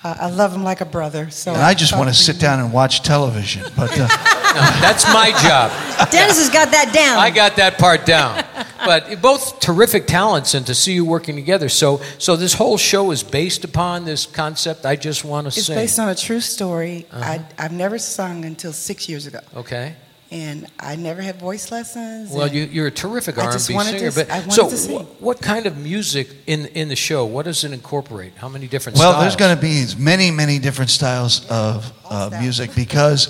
Uh, 0.05 0.17
I 0.21 0.31
love 0.31 0.53
him 0.53 0.65
like 0.65 0.81
a 0.81 0.85
brother. 0.85 1.31
So 1.31 1.53
and 1.53 1.63
I 1.63 1.75
just 1.75 1.97
want 1.97 2.09
to 2.09 2.15
sit 2.15 2.41
down 2.41 2.59
and 2.59 2.73
watch 2.73 3.03
television. 3.03 3.63
But 3.77 3.97
uh, 3.99 4.09
That's 4.83 5.05
my 5.07 5.31
job. 5.43 5.71
Dennis 6.11 6.39
has 6.39 6.51
got 6.51 6.71
that 6.73 6.93
down. 6.93 7.19
I 7.19 7.31
got 7.31 7.57
that 7.57 7.79
part 7.79 8.05
down. 8.05 8.45
But 8.85 9.23
both 9.23 9.61
terrific 9.61 10.07
talents, 10.07 10.55
and 10.55 10.67
to 10.67 10.75
see 10.75 10.93
you 10.93 11.05
working 11.05 11.37
together. 11.37 11.69
So, 11.69 12.03
so 12.19 12.37
this 12.37 12.53
whole 12.53 12.77
show 12.77 13.13
is 13.13 13.23
based 13.23 13.65
upon 13.65 14.05
this 14.05 14.27
concept. 14.27 14.85
I 14.85 14.97
just 14.97 15.25
want 15.25 15.45
to 15.45 15.49
It's 15.49 15.67
sing. 15.67 15.79
It's 15.79 15.83
based 15.83 15.99
on 15.99 16.09
a 16.09 16.15
true 16.15 16.41
story. 16.41 17.07
Uh-huh. 17.11 17.25
I, 17.25 17.65
I've 17.65 17.73
never 17.73 17.99
sung 17.99 18.45
until 18.45 18.73
six 18.73 19.09
years 19.09 19.27
ago, 19.27 19.41
okay. 19.57 19.95
And 20.33 20.67
I 20.81 20.97
never 20.97 21.21
had 21.23 21.37
voice 21.39 21.71
lessons. 21.71 22.31
Well, 22.33 22.49
you, 22.49 22.65
you're 22.65 22.87
a 22.89 22.91
terrific 22.91 23.37
I 23.39 23.43
R&B 23.45 23.53
just 23.55 23.71
wanted 23.73 23.99
singer. 23.99 24.11
to- 24.11 24.17
but 24.17 24.31
I 24.31 24.39
wanted 24.41 24.53
so, 24.53 24.71
to 24.71 24.77
sing. 24.77 24.99
wh- 25.01 25.23
what 25.23 25.41
kind 25.41 25.67
of 25.67 25.77
music 25.77 26.29
in 26.47 26.67
in 26.67 26.89
the 26.89 26.97
show? 26.97 27.25
What 27.27 27.45
does 27.45 27.63
it 27.65 27.73
incorporate? 27.73 28.33
How 28.37 28.49
many 28.49 28.67
different 28.67 28.97
styles? 28.97 29.13
well, 29.15 29.21
styles? 29.21 29.37
there's 29.37 29.37
going 29.37 29.57
to 29.57 29.63
be 29.99 30.03
many, 30.03 30.31
many 30.31 30.59
different 30.59 30.91
styles 30.91 31.47
of 31.51 31.93
uh, 32.09 32.31
music 32.41 32.75
because 32.75 33.29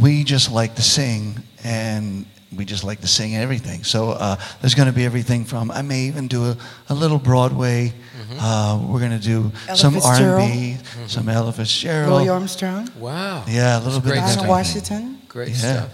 we 0.00 0.24
just 0.24 0.50
like 0.52 0.74
to 0.76 0.82
sing 0.82 1.34
and 1.64 2.26
we 2.56 2.64
just 2.64 2.84
like 2.84 3.00
to 3.00 3.08
sing 3.08 3.34
everything. 3.36 3.82
So 3.84 4.10
uh, 4.12 4.36
there's 4.60 4.74
going 4.74 4.88
to 4.88 4.94
be 4.94 5.04
everything 5.04 5.44
from 5.44 5.70
I 5.70 5.82
may 5.82 6.02
even 6.02 6.28
do 6.28 6.44
a, 6.44 6.56
a 6.88 6.94
little 6.94 7.18
Broadway. 7.18 7.92
Uh, 8.38 8.78
we're 8.88 8.98
going 9.00 9.18
to 9.18 9.24
do 9.24 9.52
Ella 9.68 9.76
some 9.78 9.96
R&B, 9.96 10.76
some 11.06 11.28
Ella 11.28 11.52
Fitzgerald. 11.52 12.12
Louis 12.22 12.28
Armstrong, 12.28 12.88
Wow. 12.98 13.44
Yeah, 13.48 13.78
a 13.78 13.82
little 13.82 14.00
bit 14.00 14.12
great 14.12 14.22
of 14.22 14.34
Dinah. 14.36 14.48
Washington. 14.48 15.18
Great 15.28 15.48
Yeah. 15.50 15.56
stuff. 15.56 15.90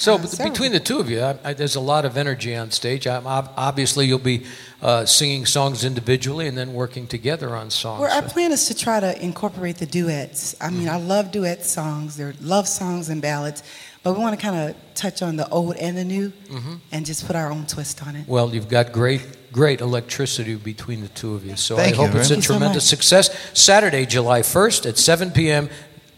So 0.00 0.14
Uh, 0.14 0.18
but 0.18 0.38
between 0.38 0.72
the 0.72 0.80
two 0.80 0.98
of 0.98 1.10
you, 1.10 1.20
I, 1.20 1.38
I, 1.44 1.52
there's 1.52 1.76
a 1.76 1.80
lot 1.80 2.06
of 2.06 2.16
energy 2.16 2.56
on 2.56 2.70
stage. 2.70 3.06
I, 3.06 3.16
ob- 3.16 3.52
obviously, 3.54 4.06
you'll 4.06 4.18
be 4.18 4.44
uh, 4.80 5.04
singing 5.04 5.44
songs 5.44 5.84
individually 5.84 6.46
and 6.48 6.56
then 6.56 6.72
working 6.72 7.06
together 7.06 7.54
on 7.54 7.68
songs. 7.68 8.00
Well, 8.00 8.10
our 8.10 8.26
plan 8.26 8.50
is 8.50 8.66
to 8.68 8.74
try 8.74 8.98
to 8.98 9.22
incorporate 9.22 9.76
the 9.76 9.84
duets. 9.84 10.56
I 10.58 10.70
mean, 10.70 10.88
I 10.88 10.96
love 10.96 11.32
duet 11.32 11.66
songs. 11.66 12.16
They're 12.16 12.32
love 12.40 12.66
songs 12.66 13.10
and 13.10 13.20
ballads, 13.20 13.62
but 14.02 14.14
we 14.14 14.20
want 14.20 14.40
to 14.40 14.42
kind 14.42 14.70
of 14.70 14.76
touch 14.94 15.20
on 15.20 15.36
the 15.36 15.46
old 15.50 15.76
and 15.76 15.98
the 15.98 16.04
new, 16.04 16.32
and 16.92 17.04
just 17.04 17.26
put 17.26 17.36
our 17.36 17.52
own 17.52 17.66
twist 17.66 18.02
on 18.06 18.16
it. 18.16 18.26
Well, 18.26 18.54
you've 18.54 18.70
got 18.70 18.92
great, 18.92 19.52
great 19.52 19.82
electricity 19.82 20.54
between 20.54 21.02
the 21.02 21.08
two 21.08 21.34
of 21.34 21.44
you. 21.44 21.56
So 21.56 21.76
Thank 21.76 21.98
I 21.98 22.02
you 22.02 22.06
hope 22.06 22.16
it's 22.16 22.30
a. 22.30 22.34
Thank 22.34 22.38
you 22.38 22.42
so 22.42 22.54
tremendous 22.54 22.88
success. 22.88 23.36
Saturday, 23.52 24.06
July 24.06 24.40
1st 24.40 24.88
at 24.88 24.96
7 24.96 25.30
p.m. 25.30 25.68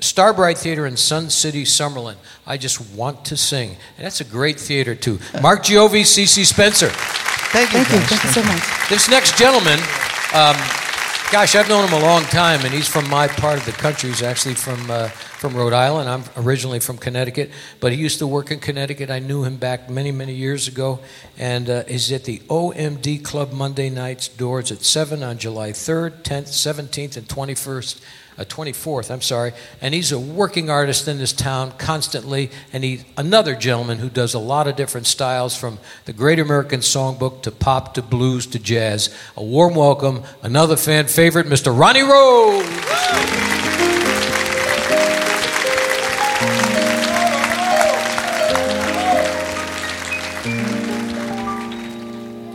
Starbright 0.02 0.58
Theater 0.58 0.86
in 0.86 0.96
Sun 0.96 1.30
City, 1.30 1.64
Summerlin. 1.64 2.16
I 2.46 2.56
just 2.56 2.94
want 2.94 3.24
to 3.26 3.36
sing. 3.36 3.76
And 3.96 4.04
that's 4.04 4.20
a 4.20 4.24
great 4.24 4.58
theater, 4.58 4.94
too. 4.94 5.18
Mark 5.40 5.62
Giovi, 5.62 6.02
CC 6.02 6.44
Spencer. 6.44 6.88
Thank 6.88 7.72
you, 7.72 7.84
Thank 7.84 8.10
you. 8.10 8.16
Thank 8.16 8.24
you 8.24 8.30
so 8.30 8.42
much. 8.42 8.88
This 8.88 9.08
next 9.08 9.38
gentleman, 9.38 9.78
um, 10.34 10.56
gosh, 11.30 11.54
I've 11.54 11.68
known 11.68 11.86
him 11.86 11.94
a 11.94 12.00
long 12.00 12.24
time, 12.24 12.64
and 12.64 12.74
he's 12.74 12.88
from 12.88 13.08
my 13.08 13.28
part 13.28 13.58
of 13.58 13.64
the 13.64 13.72
country. 13.72 14.10
He's 14.10 14.22
actually 14.22 14.54
from 14.54 14.90
uh, 14.90 15.08
from 15.08 15.54
Rhode 15.54 15.72
Island. 15.72 16.08
I'm 16.08 16.24
originally 16.36 16.78
from 16.78 16.98
Connecticut, 16.98 17.50
but 17.80 17.92
he 17.92 17.98
used 17.98 18.18
to 18.18 18.26
work 18.26 18.50
in 18.50 18.60
Connecticut. 18.60 19.10
I 19.10 19.18
knew 19.18 19.44
him 19.44 19.56
back 19.56 19.88
many, 19.88 20.12
many 20.12 20.34
years 20.34 20.68
ago, 20.68 21.00
and 21.38 21.70
uh, 21.70 21.84
he's 21.84 22.10
at 22.12 22.24
the 22.24 22.38
OMD 22.48 23.24
Club 23.24 23.52
Monday 23.52 23.88
nights. 23.88 24.28
Doors 24.28 24.70
at 24.70 24.82
seven 24.82 25.22
on 25.22 25.38
July 25.38 25.70
3rd, 25.70 26.22
10th, 26.22 26.48
17th, 26.48 27.16
and 27.16 27.28
21st. 27.28 28.00
Uh, 28.38 28.44
24th, 28.44 29.10
I'm 29.10 29.20
sorry, 29.20 29.52
and 29.82 29.92
he's 29.92 30.10
a 30.10 30.18
working 30.18 30.70
artist 30.70 31.06
in 31.06 31.18
this 31.18 31.34
town 31.34 31.72
constantly, 31.72 32.50
and 32.72 32.82
he's 32.82 33.04
another 33.18 33.54
gentleman 33.54 33.98
who 33.98 34.08
does 34.08 34.32
a 34.32 34.38
lot 34.38 34.66
of 34.66 34.74
different 34.74 35.06
styles 35.06 35.54
from 35.54 35.78
the 36.06 36.14
Great 36.14 36.38
American 36.38 36.80
Songbook 36.80 37.42
to 37.42 37.50
pop 37.50 37.92
to 37.94 38.02
blues 38.02 38.46
to 38.46 38.58
jazz. 38.58 39.14
A 39.36 39.44
warm 39.44 39.74
welcome, 39.74 40.22
another 40.42 40.76
fan 40.76 41.08
favorite, 41.08 41.46
Mr. 41.46 41.78
Ronnie 41.78 42.02
Rose. 42.02 43.72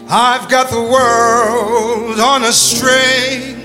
I've 0.09 0.49
got 0.49 0.69
the 0.69 0.81
world 0.81 2.19
on 2.19 2.43
a 2.43 2.51
string. 2.53 3.56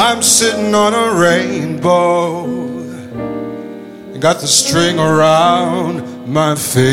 I'm 0.00 0.22
sitting 0.22 0.72
on 0.76 0.94
a 0.94 1.12
rainbow. 1.20 2.46
Got 4.20 4.38
the 4.38 4.46
string 4.46 4.96
around 5.00 6.28
my 6.28 6.54
finger. 6.54 6.86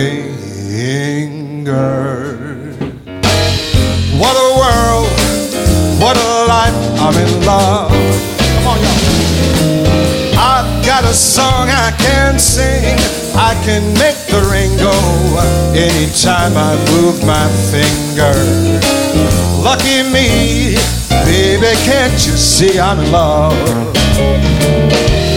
What 4.17 4.35
a 4.35 4.49
world, 4.57 5.07
what 6.01 6.17
a 6.17 6.45
life, 6.49 6.73
I'm 6.99 7.13
in 7.13 7.45
love. 7.45 7.91
Come 7.91 8.67
on, 8.73 8.79
y'all. 8.81 8.97
I've 10.41 10.83
got 10.83 11.03
a 11.03 11.13
song 11.13 11.69
I 11.69 11.91
can 11.99 12.39
sing. 12.39 12.97
I 13.37 13.53
can 13.63 13.93
make 13.99 14.17
the 14.33 14.41
rain 14.49 14.75
go 14.77 14.91
anytime 15.77 16.57
I 16.57 16.75
move 16.89 17.23
my 17.23 17.47
finger. 17.69 18.33
Lucky 19.61 20.01
me, 20.11 20.75
baby, 21.45 21.75
can't 21.85 22.13
you 22.25 22.33
see 22.33 22.79
I'm 22.79 22.99
in 22.99 23.11
love? 23.11 23.53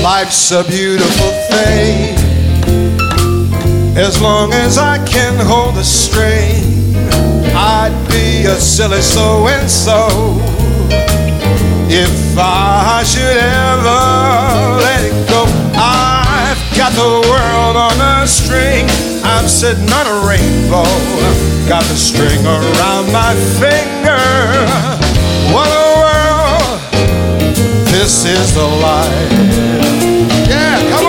Life's 0.02 0.52
a 0.52 0.64
beautiful 0.64 1.32
thing. 1.52 2.16
As 3.94 4.18
long 4.22 4.54
as 4.54 4.78
I 4.78 4.96
can 5.04 5.34
hold 5.38 5.74
the 5.74 5.84
string, 5.84 6.96
I'd 7.54 7.94
be 8.08 8.46
a 8.46 8.56
silly 8.56 9.02
so 9.02 9.48
and 9.48 9.68
so 9.68 10.08
if 11.90 12.14
I 12.38 13.02
should 13.04 13.36
ever 13.68 14.00
let 14.86 15.00
it 15.10 15.18
go. 15.28 15.44
I've 15.76 16.62
got 16.74 16.92
the 17.02 17.12
world 17.28 17.76
on 17.76 17.96
a 18.00 18.26
string. 18.26 18.86
I'm 19.24 19.46
sitting 19.46 19.90
on 19.92 20.06
a 20.06 20.18
rainbow. 20.26 20.88
Got 21.68 21.84
the 21.84 21.98
string 22.08 22.40
around 22.46 23.12
my 23.12 23.34
finger. 23.60 25.07
This 28.00 28.24
is 28.24 28.54
the 28.54 28.62
life. 28.62 29.32
Yeah, 30.48 30.88
come 30.88 31.06
on 31.06 31.07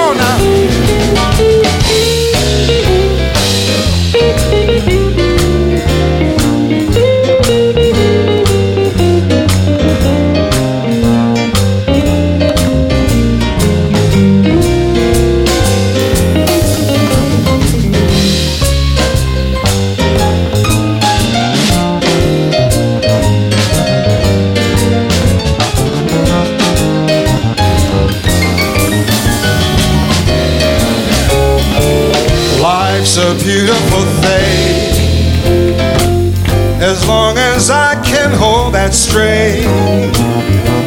As 37.60 37.70
I 37.70 38.01
can 38.01 38.32
hold 38.32 38.74
that 38.74 38.93
string, 38.93 39.68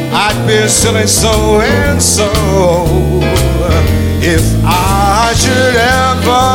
I'd 0.08 0.40
be 0.48 0.56
silly 0.72 1.06
so 1.06 1.60
and 1.60 2.00
so 2.00 2.32
if 4.24 4.40
I 4.64 5.36
should 5.36 5.76
ever 5.76 6.48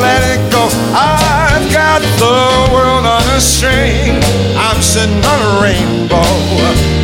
let 0.00 0.24
it 0.32 0.40
go. 0.48 0.72
I've 0.96 1.68
got 1.68 2.00
the 2.16 2.72
world 2.72 3.04
on 3.04 3.20
a 3.36 3.40
string. 3.44 4.16
I'm 4.56 4.80
sitting 4.80 5.20
on 5.20 5.38
a 5.44 5.52
rainbow. 5.60 6.32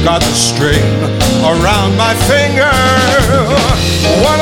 Got 0.01 0.24
the 0.24 0.32
string 0.32 0.88
around 1.44 2.01
my 2.01 2.16
finger. 2.32 2.72
What 4.24 4.40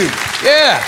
you. 0.00 0.10
Yeah. 0.42 0.82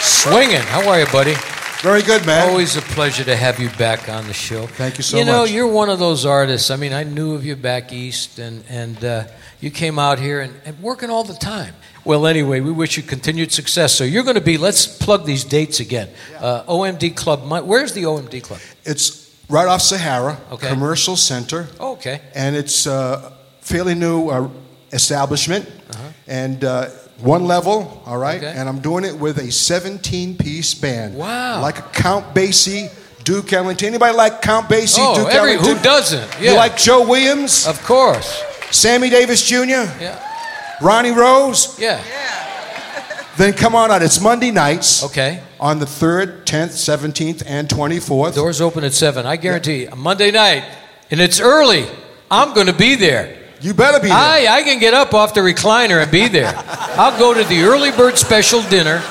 Swinging. 0.00 0.60
How 0.60 0.88
are 0.88 1.00
you, 1.00 1.06
buddy? 1.06 1.34
Very 1.82 2.02
good, 2.02 2.24
man. 2.24 2.48
Always 2.48 2.76
a 2.76 2.82
pleasure 2.82 3.24
to 3.24 3.34
have 3.36 3.58
you 3.58 3.68
back 3.70 4.08
on 4.08 4.26
the 4.26 4.32
show. 4.32 4.66
Thank 4.66 4.98
you 4.98 5.02
so 5.04 5.16
much. 5.16 5.26
You 5.26 5.32
know, 5.32 5.42
much. 5.42 5.50
you're 5.50 5.66
one 5.66 5.88
of 5.88 5.98
those 5.98 6.24
artists. 6.24 6.70
I 6.70 6.76
mean, 6.76 6.92
I 6.92 7.02
knew 7.04 7.34
of 7.34 7.44
you 7.44 7.56
back 7.56 7.92
east, 7.92 8.38
and 8.38 8.64
and 8.68 9.04
uh, 9.04 9.24
you 9.60 9.70
came 9.70 9.98
out 9.98 10.18
here 10.18 10.40
and, 10.40 10.54
and 10.64 10.80
working 10.80 11.10
all 11.10 11.24
the 11.24 11.34
time. 11.34 11.74
Well, 12.04 12.26
anyway, 12.26 12.60
we 12.60 12.72
wish 12.72 12.96
you 12.96 13.02
continued 13.02 13.52
success. 13.52 13.94
So 13.94 14.04
you're 14.04 14.24
going 14.24 14.36
to 14.36 14.40
be. 14.40 14.56
Let's 14.56 14.86
plug 14.86 15.24
these 15.24 15.44
dates 15.44 15.80
again. 15.80 16.08
Uh, 16.38 16.62
OMD 16.64 17.16
Club. 17.16 17.48
Where's 17.66 17.92
the 17.92 18.04
OMD 18.04 18.42
Club? 18.42 18.60
It's 18.84 19.34
right 19.48 19.66
off 19.66 19.82
Sahara, 19.82 20.38
Okay. 20.52 20.68
commercial 20.68 21.16
center. 21.16 21.68
Oh, 21.80 21.92
okay. 21.92 22.20
And 22.34 22.56
it's 22.56 22.86
a 22.86 23.32
fairly 23.60 23.94
new 23.94 24.28
uh, 24.30 24.48
establishment. 24.92 25.66
Uh-huh. 25.90 26.08
And 26.26 26.64
uh, 26.64 26.86
one 27.20 27.44
level, 27.46 28.02
all 28.06 28.18
right? 28.18 28.36
Okay. 28.42 28.52
And 28.54 28.68
I'm 28.68 28.80
doing 28.80 29.04
it 29.04 29.16
with 29.18 29.38
a 29.38 29.50
17 29.50 30.36
piece 30.36 30.74
band. 30.74 31.16
Wow. 31.16 31.60
Like 31.62 31.78
a 31.78 31.82
Count 31.82 32.34
Basie, 32.34 32.90
Duke 33.24 33.52
Ellington. 33.52 33.88
Anybody 33.88 34.16
like 34.16 34.40
Count 34.42 34.68
Basie, 34.68 34.98
Oh, 35.00 35.14
Duke 35.16 35.28
every- 35.32 35.52
Ellington? 35.54 35.76
who 35.76 35.82
doesn't? 35.82 36.40
You 36.40 36.46
Yeah. 36.50 36.52
like 36.52 36.76
Joe 36.76 37.06
Williams? 37.08 37.66
Of 37.66 37.82
course. 37.84 38.42
Sammy 38.70 39.08
Davis 39.10 39.42
Jr.? 39.46 39.56
Yeah. 40.00 40.18
Ronnie 40.80 41.10
Rose? 41.12 41.76
Yeah. 41.78 42.00
Then 43.36 43.52
come 43.52 43.74
on 43.74 43.90
out. 43.90 44.02
It's 44.02 44.20
Monday 44.20 44.50
nights. 44.50 45.04
Okay. 45.04 45.40
On 45.60 45.78
the 45.78 45.86
3rd, 45.86 46.44
10th, 46.44 46.72
17th, 46.76 47.42
and 47.46 47.68
24th. 47.68 48.34
Doors 48.34 48.60
open 48.60 48.84
at 48.84 48.92
seven. 48.92 49.26
I 49.26 49.36
guarantee. 49.36 49.82
you, 49.84 49.90
Monday 49.96 50.30
night, 50.30 50.64
and 51.10 51.20
it's 51.20 51.40
early. 51.40 51.86
I'm 52.30 52.52
going 52.52 52.66
to 52.66 52.72
be 52.72 52.94
there. 52.96 53.37
You 53.60 53.74
better 53.74 53.98
be 53.98 54.08
there. 54.08 54.16
I, 54.16 54.46
I 54.48 54.62
can 54.62 54.78
get 54.78 54.94
up 54.94 55.14
off 55.14 55.34
the 55.34 55.40
recliner 55.40 56.00
and 56.00 56.10
be 56.10 56.28
there. 56.28 56.52
I'll 56.56 57.18
go 57.18 57.34
to 57.34 57.42
the 57.42 57.62
early 57.62 57.90
bird 57.90 58.16
special 58.16 58.62
dinner 58.62 59.02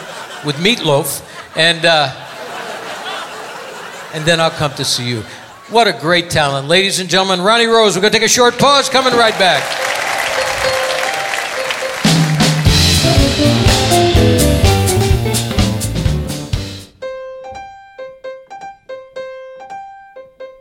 with 0.46 0.56
meatloaf, 0.58 1.22
and 1.58 1.86
uh, 1.86 2.14
and 4.14 4.24
then 4.26 4.40
I'll 4.40 4.52
come 4.52 4.74
to 4.76 4.86
see 4.86 5.10
you. 5.10 5.24
What 5.70 5.88
a 5.88 5.94
great 5.94 6.30
talent, 6.30 6.70
ladies 6.70 7.00
and 7.00 7.10
gentlemen. 7.10 7.42
Ronnie 7.42 7.66
Rose. 7.66 7.96
We're 7.96 8.02
going 8.02 8.14
to 8.14 8.20
take 8.20 8.26
a 8.26 8.30
short 8.32 8.58
pause. 8.58 8.88
Coming 8.90 9.14
right 9.14 9.38
back. 9.38 9.64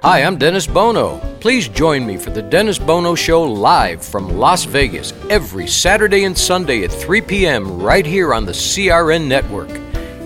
Hi, 0.07 0.23
I'm 0.23 0.39
Dennis 0.39 0.69
Bono. 0.69 1.19
Please 1.41 1.67
join 1.67 2.07
me 2.07 2.17
for 2.17 2.31
the 2.31 2.41
Dennis 2.41 2.79
Bono 2.79 3.17
Show 3.17 3.43
live 3.43 4.05
from 4.05 4.39
Las 4.39 4.63
Vegas 4.63 5.13
every 5.31 5.67
Saturday 5.67 6.23
and 6.23 6.39
Sunday 6.39 6.85
at 6.85 6.93
3 6.93 7.21
p.m. 7.23 7.83
right 7.83 8.07
here 8.07 8.33
on 8.33 8.45
the 8.45 8.53
CRN 8.53 9.27
network. 9.27 9.69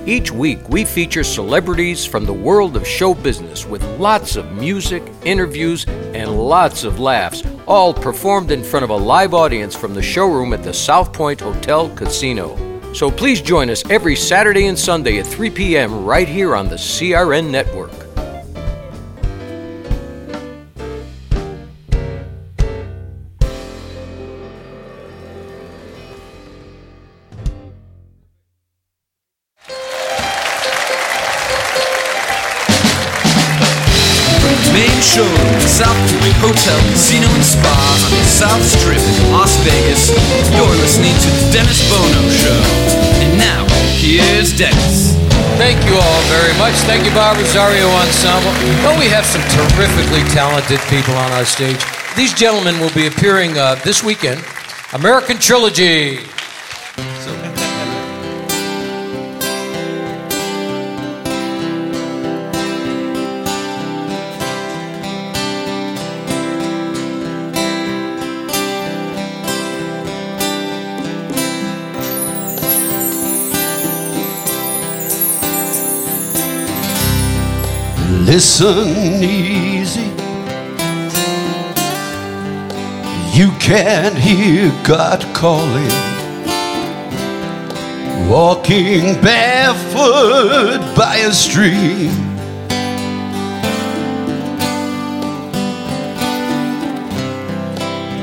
Each 0.06 0.30
week, 0.30 0.68
we 0.68 0.84
feature 0.84 1.24
celebrities 1.24 2.04
from 2.04 2.26
the 2.26 2.32
world 2.34 2.76
of 2.76 2.86
show 2.86 3.14
business 3.14 3.64
with 3.64 3.82
lots 3.98 4.36
of 4.36 4.52
music, 4.52 5.02
interviews, 5.24 5.86
and 6.12 6.30
lots 6.30 6.84
of 6.84 7.00
laughs, 7.00 7.42
all 7.66 7.94
performed 7.94 8.50
in 8.50 8.62
front 8.62 8.84
of 8.84 8.90
a 8.90 8.94
live 8.94 9.32
audience 9.32 9.74
from 9.74 9.94
the 9.94 10.02
showroom 10.02 10.52
at 10.52 10.62
the 10.62 10.74
South 10.74 11.10
Point 11.10 11.40
Hotel 11.40 11.88
Casino. 11.96 12.54
So 12.92 13.10
please 13.10 13.40
join 13.40 13.70
us 13.70 13.82
every 13.88 14.14
Saturday 14.14 14.66
and 14.66 14.78
Sunday 14.78 15.20
at 15.20 15.26
3 15.26 15.48
p.m. 15.48 16.04
right 16.04 16.28
here 16.28 16.54
on 16.54 16.68
the 16.68 16.76
CRN 16.76 17.50
network. 17.50 17.99
Rosario 47.50 47.88
Ensemble. 47.88 48.52
Well, 48.84 48.96
we 48.96 49.06
have 49.06 49.26
some 49.26 49.42
terrifically 49.50 50.22
talented 50.30 50.78
people 50.88 51.14
on 51.14 51.32
our 51.32 51.44
stage. 51.44 51.82
These 52.16 52.32
gentlemen 52.32 52.78
will 52.78 52.94
be 52.94 53.08
appearing 53.08 53.58
uh, 53.58 53.74
this 53.82 54.04
weekend. 54.04 54.44
American 54.92 55.36
Trilogy. 55.36 56.20
Listen 78.32 78.86
easy. 79.24 80.08
You 83.36 83.50
can 83.58 84.14
hear 84.14 84.70
God 84.84 85.26
calling. 85.34 85.90
Walking 88.30 89.20
barefoot 89.20 90.78
by 90.94 91.16
a 91.16 91.32
stream. 91.32 92.12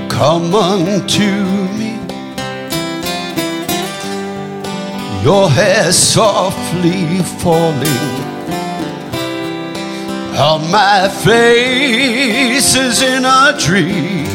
Come 0.10 0.56
unto 0.56 1.32
me. 1.78 1.98
your 5.22 5.50
hair 5.50 5.92
softly 5.92 7.18
falling 7.42 8.37
on 10.38 10.70
my 10.70 11.10
face 11.10 12.76
is 12.76 13.02
in 13.02 13.26
a 13.26 13.58
dream. 13.60 14.28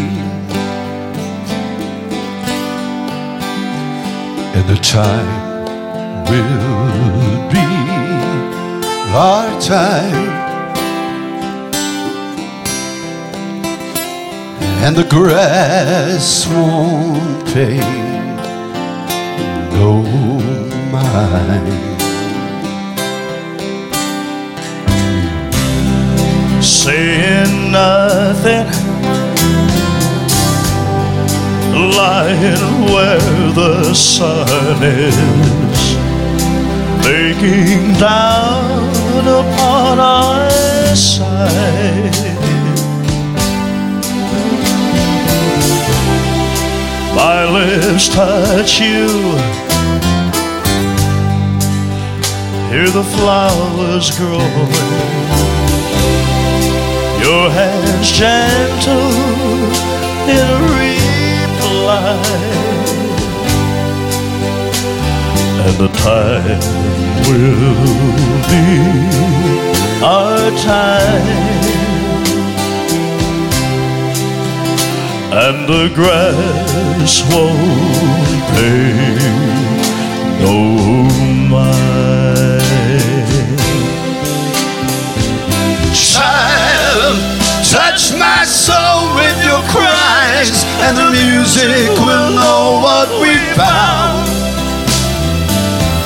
And 4.54 4.68
the 4.68 4.80
time 4.82 6.24
will 6.24 7.50
be 7.52 7.68
our 9.14 9.60
time. 9.60 10.30
And 14.84 14.96
the 14.96 15.04
grass 15.04 16.48
won't 16.48 17.46
pay 17.54 17.78
no 19.70 20.02
mind. 20.90 21.91
Saying 26.62 27.72
nothing, 27.72 28.66
lying 31.74 32.84
where 32.92 33.52
the 33.52 33.92
sun 33.94 34.82
is, 34.82 35.96
baking 37.04 37.94
down 37.98 39.26
upon 39.26 39.98
our 39.98 40.48
side. 40.94 42.12
My 47.16 47.44
lips 47.50 48.08
touch 48.08 48.80
you. 48.80 49.08
Hear 52.70 52.88
the 52.88 53.04
flowers 53.04 54.16
growing 54.16 55.51
your 57.32 57.50
hands 57.50 58.10
gentle 58.12 59.12
in 60.38 60.58
reply, 60.80 62.16
and 65.64 65.74
the 65.84 65.90
time 66.08 66.62
will 67.28 67.86
be 68.50 68.66
our 70.14 70.44
time, 70.72 71.28
and 75.44 75.56
the 75.72 75.84
grass 75.98 77.12
won't 77.30 78.42
pay 78.52 78.92
no 80.44 80.56
mind. 81.54 82.12
Child, 86.92 87.16
touch 87.64 88.12
my 88.18 88.44
soul 88.44 89.14
with 89.16 89.38
your 89.44 89.62
cries, 89.72 90.64
and 90.84 90.96
the 90.96 91.08
music 91.10 91.88
will 92.04 92.30
know 92.36 92.80
what 92.84 93.08
we 93.22 93.32
found. 93.56 94.28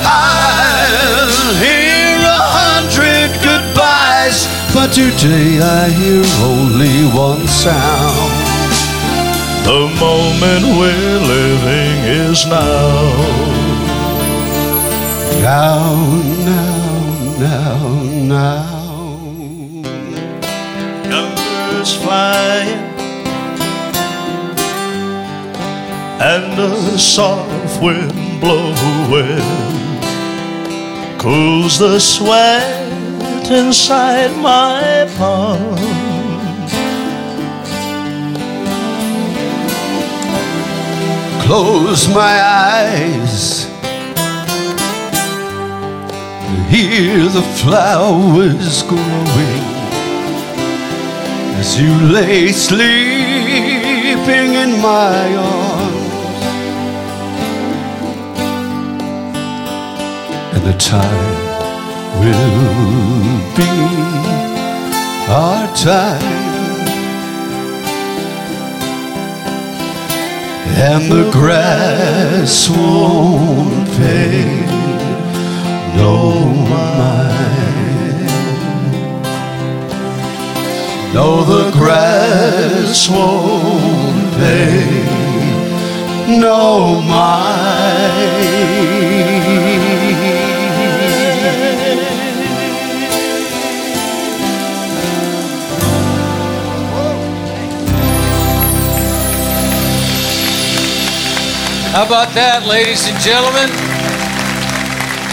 I'll 0.06 1.54
hear 1.58 2.22
a 2.22 2.42
hundred 2.60 3.30
goodbyes, 3.42 4.46
but 4.72 4.92
today 4.92 5.58
I 5.60 5.88
hear 5.88 6.22
only 6.46 7.02
one 7.10 7.48
sound. 7.48 8.32
The 9.64 9.90
moment 9.98 10.78
we're 10.78 11.18
living 11.34 11.96
is 12.30 12.46
now. 12.46 13.10
Now, 15.42 15.96
now, 16.44 17.38
now, 17.40 18.02
now. 18.04 18.75
Flying, 22.06 22.78
and 26.22 26.56
a 26.60 26.96
soft 26.96 27.82
wind 27.82 28.40
blowing 28.40 29.42
cools 31.18 31.80
the 31.80 31.98
sweat 31.98 33.50
inside 33.50 34.30
my 34.36 35.10
palm. 35.18 35.76
Close 41.44 42.06
my 42.08 42.34
eyes. 42.70 43.66
Hear 46.70 47.24
the 47.24 47.46
flowers 47.62 48.82
growing 48.84 49.75
as 51.66 51.80
you 51.80 51.94
lay 52.16 52.52
sleeping 52.52 52.90
in 54.64 54.70
my 54.80 55.34
arms. 55.34 56.44
And 60.54 60.62
the 60.70 60.76
time 60.78 61.36
will 62.22 62.60
be 63.60 63.72
our 65.42 65.66
time. 65.74 66.36
and 70.78 71.04
the 71.10 71.30
grass 71.30 72.68
won't 72.68 73.88
pay 73.96 74.44
no 75.96 76.14
mind. 76.68 77.45
No, 81.16 81.44
the 81.44 81.70
grass 81.70 83.08
won't 83.08 84.34
pay 84.34 85.06
no 86.28 87.00
How 101.92 102.04
about 102.04 102.34
that, 102.34 102.66
ladies 102.66 103.08
and 103.08 103.18
gentlemen? 103.20 103.70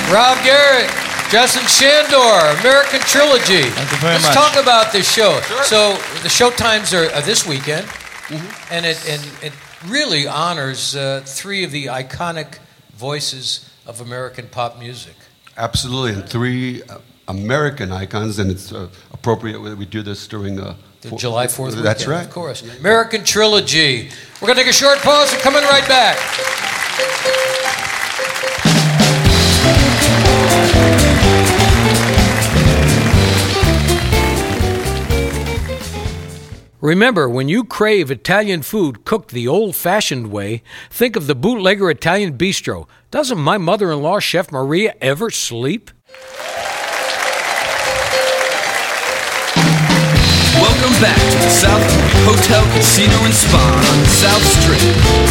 Rob 0.10 0.42
Garrett, 0.46 1.03
Justin 1.34 1.64
Shandor, 1.64 2.60
American 2.62 3.00
Trilogy. 3.00 3.64
Thank 3.64 3.92
you 3.92 3.98
very 3.98 4.14
Let's 4.14 4.26
much. 4.26 4.36
talk 4.36 4.62
about 4.62 4.94
this 4.94 5.12
show. 5.12 5.40
So 5.64 5.98
the 6.22 6.30
show 6.30 6.52
times 6.52 6.94
are, 6.94 7.06
are 7.12 7.22
this 7.24 7.48
weekend, 7.48 7.88
Mm-hmm. 8.28 8.74
and 8.74 8.86
it 8.86 9.10
and 9.10 9.22
it 9.44 9.52
really 9.88 10.28
honors 10.28 10.96
uh, 10.96 11.22
three 11.26 11.64
of 11.66 11.72
the 11.72 11.88
iconic 11.88 12.60
voices 12.96 13.68
of 13.88 14.00
American 14.00 14.48
pop 14.48 14.78
music. 14.80 15.16
Absolutely, 15.58 16.14
and 16.22 16.30
three 16.30 16.84
uh, 16.84 17.00
American 17.28 17.92
icons, 17.92 18.38
and 18.40 18.52
it's 18.52 18.72
uh, 18.72 18.88
appropriate 19.12 19.60
that 19.64 19.76
we 19.78 19.86
do 19.86 20.02
this 20.04 20.26
during 20.28 20.60
uh, 20.60 20.76
The 21.02 21.16
July 21.18 21.48
4th 21.48 21.66
weekend, 21.70 21.84
That's 21.86 22.06
right. 22.08 22.24
of 22.26 22.32
course. 22.32 22.62
American 22.80 23.24
Trilogy. 23.26 24.10
We're 24.40 24.48
going 24.48 24.58
to 24.58 24.64
take 24.64 24.70
a 24.70 24.74
short 24.74 25.00
pause 25.00 25.34
and 25.34 25.42
coming 25.42 25.64
right 25.64 25.88
back. 25.90 26.18
Remember, 36.84 37.30
when 37.30 37.48
you 37.48 37.64
crave 37.64 38.12
Italian 38.12 38.62
food 38.62 39.06
cooked 39.06 39.32
the 39.32 39.48
old 39.48 39.74
fashioned 39.74 40.30
way, 40.30 40.62
think 40.90 41.16
of 41.16 41.28
the 41.28 41.34
Bootlegger 41.34 41.90
Italian 41.90 42.38
Bistro. 42.38 42.90
Doesn't 43.10 43.38
my 43.38 43.58
mother 43.58 43.90
in 43.90 44.02
law, 44.02 44.20
Chef 44.20 44.52
Maria, 44.52 44.94
ever 45.00 45.30
sleep? 45.30 45.92
Welcome 50.60 50.92
back 51.00 51.16
to 51.16 51.38
the 51.40 51.50
South 51.50 51.88
Hotel, 52.28 52.66
Casino, 52.76 53.16
and 53.24 53.34
Spa 53.34 53.64
on 53.64 54.00
the 54.04 54.10
South 54.20 54.44
Strip, 54.44 54.84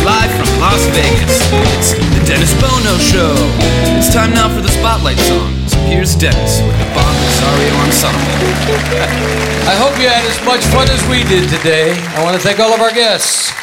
live 0.07 0.30
from 0.32 0.59
Las 0.59 0.80
Vegas. 0.96 1.36
It's 1.76 1.92
the 1.92 2.24
Dennis 2.24 2.55
Bono 2.62 2.96
Show. 2.96 3.34
It's 3.98 4.09
time 4.09 4.32
now 4.32 4.48
for 4.48 4.62
the 4.62 4.70
Spotlight 4.70 5.18
song. 5.18 5.61
Here's 5.89 6.14
Dennis 6.14 6.61
with 6.62 6.78
the 6.78 6.85
Bob 6.95 7.14
Rosario 7.22 7.74
Ensemble. 7.87 8.20
I 9.70 9.74
hope 9.78 9.99
you 10.01 10.09
had 10.09 10.24
as 10.24 10.45
much 10.45 10.64
fun 10.66 10.89
as 10.91 11.03
we 11.09 11.22
did 11.24 11.49
today. 11.49 11.93
I 12.16 12.22
want 12.24 12.35
to 12.37 12.43
thank 12.43 12.61
all 12.61 12.72
of 12.72 12.80
our 12.80 12.93
guests. 12.93 13.61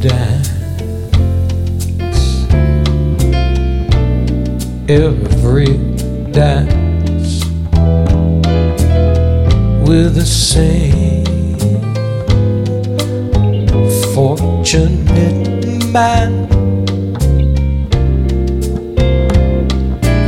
dance, 0.00 0.48
every 4.88 5.76
dance 6.30 7.44
with 9.88 10.14
the 10.14 10.24
same 10.24 11.24
fortunate 14.14 15.84
man. 15.92 16.46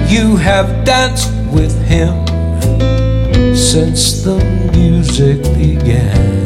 You 0.09 0.37
have 0.37 0.85
danced 0.85 1.33
with 1.53 1.81
him 1.87 2.27
since 3.55 4.25
the 4.25 4.39
music 4.73 5.43
began. 5.55 6.40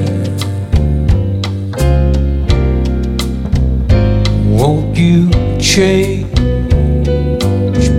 Won't 4.66 4.96
you 4.96 5.28
change 5.60 6.32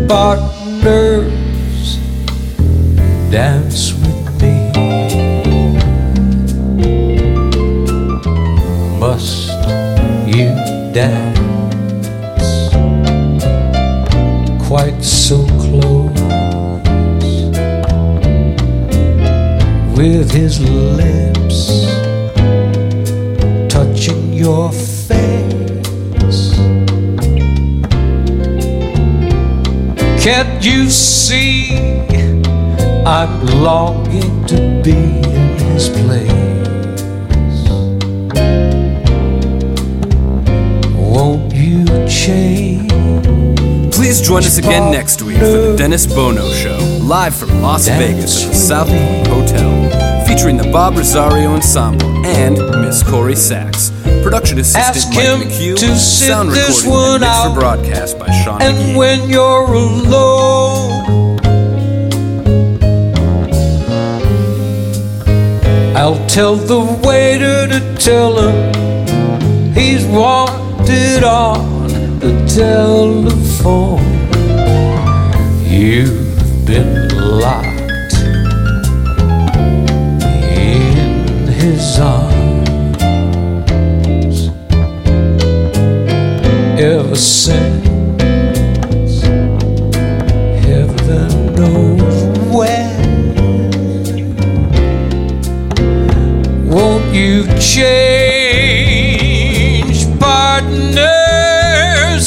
partners? 0.08 2.00
Dance 3.30 3.94
with 3.94 4.42
me. 4.42 4.72
Must 8.98 9.50
you 10.26 10.50
dance 10.92 11.38
quite 14.68 15.04
so 15.04 15.46
close 15.62 16.20
with 19.96 20.32
his 20.32 20.60
lips 20.60 21.60
touching 23.72 24.34
your 24.34 24.72
face? 24.72 24.95
Can't 30.26 30.66
you 30.66 30.90
see 30.90 31.78
I'm 33.06 33.46
longing 33.62 34.44
to 34.48 34.82
be 34.84 34.90
in 34.90 35.60
his 35.60 35.88
place? 35.88 36.32
Won't 40.96 41.54
you 41.54 41.86
change? 42.08 42.90
Please 43.94 44.20
join 44.20 44.40
us 44.40 44.58
again 44.58 44.92
next 44.92 45.22
week 45.22 45.38
for 45.38 45.46
the 45.46 45.76
Dennis 45.78 46.08
Bono 46.08 46.52
Show, 46.54 46.80
live 47.04 47.36
from 47.36 47.62
Las 47.62 47.88
Vegas 47.88 48.46
at 48.46 48.50
the 48.50 48.56
South 48.56 48.88
Point 48.88 49.28
Hotel, 49.28 50.26
featuring 50.26 50.58
the 50.58 50.72
Bob 50.72 50.98
Rosario 50.98 51.52
Ensemble 51.52 52.26
and 52.26 52.58
Miss 52.82 53.04
Corrie 53.04 53.36
Sachs. 53.36 53.95
Production 54.36 54.60
assistant 54.60 54.98
Ask 54.98 55.08
Mike 55.16 55.24
him 55.24 55.40
McHugh, 55.48 55.78
to 55.78 55.96
sit 55.96 56.28
sound 56.28 56.50
this 56.52 56.82
recording 56.84 56.92
one 56.92 57.16
and 57.16 57.24
out. 57.24 57.54
for 57.54 57.60
broadcast 57.62 58.20
by 58.20 58.30
Sean 58.44 58.62
And 58.62 58.76
McGee. 58.76 58.98
when 58.98 59.30
you're 59.30 59.74
alone, 59.74 61.40
I'll 65.96 66.28
tell 66.28 66.58
the 66.58 66.82
waiter 67.08 67.66
to 67.68 67.96
tell 67.98 68.38
him 68.38 69.74
he's 69.74 70.06
wanted 70.06 71.24
on 71.24 72.20
the 72.20 72.34
telephone. 72.54 74.04
You've 75.64 76.66
been 76.66 77.05
ever 87.16 87.80
heaven 90.66 91.56
knows. 91.56 92.16
Won't 96.68 97.14
you 97.14 97.46
change 97.58 99.00
partners 100.20 101.06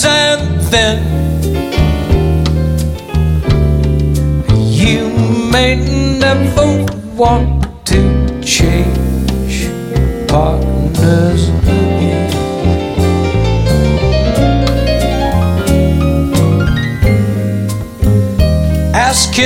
and 0.06 0.60
then 0.72 0.98
you 4.72 5.10
may 5.52 5.76
never 6.18 6.86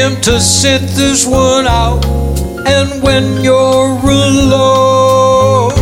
To 0.03 0.41
sit 0.41 0.83
this 0.95 1.27
one 1.27 1.67
out, 1.67 2.05
and 2.65 3.03
when 3.03 3.43
you're 3.43 3.99
alone, 3.99 5.73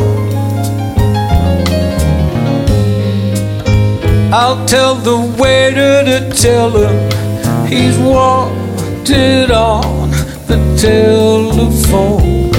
I'll 4.33 4.64
tell 4.66 4.95
the 4.95 5.18
waiter 5.39 6.05
to 6.05 6.31
tell 6.35 6.71
him 6.71 7.66
he's 7.68 7.99
wanted 7.99 9.51
on 9.51 10.11
the 10.47 10.59
telephone. 10.81 12.51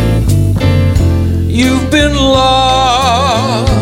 You've 1.49 1.89
been 1.89 2.16
lost 2.16 3.80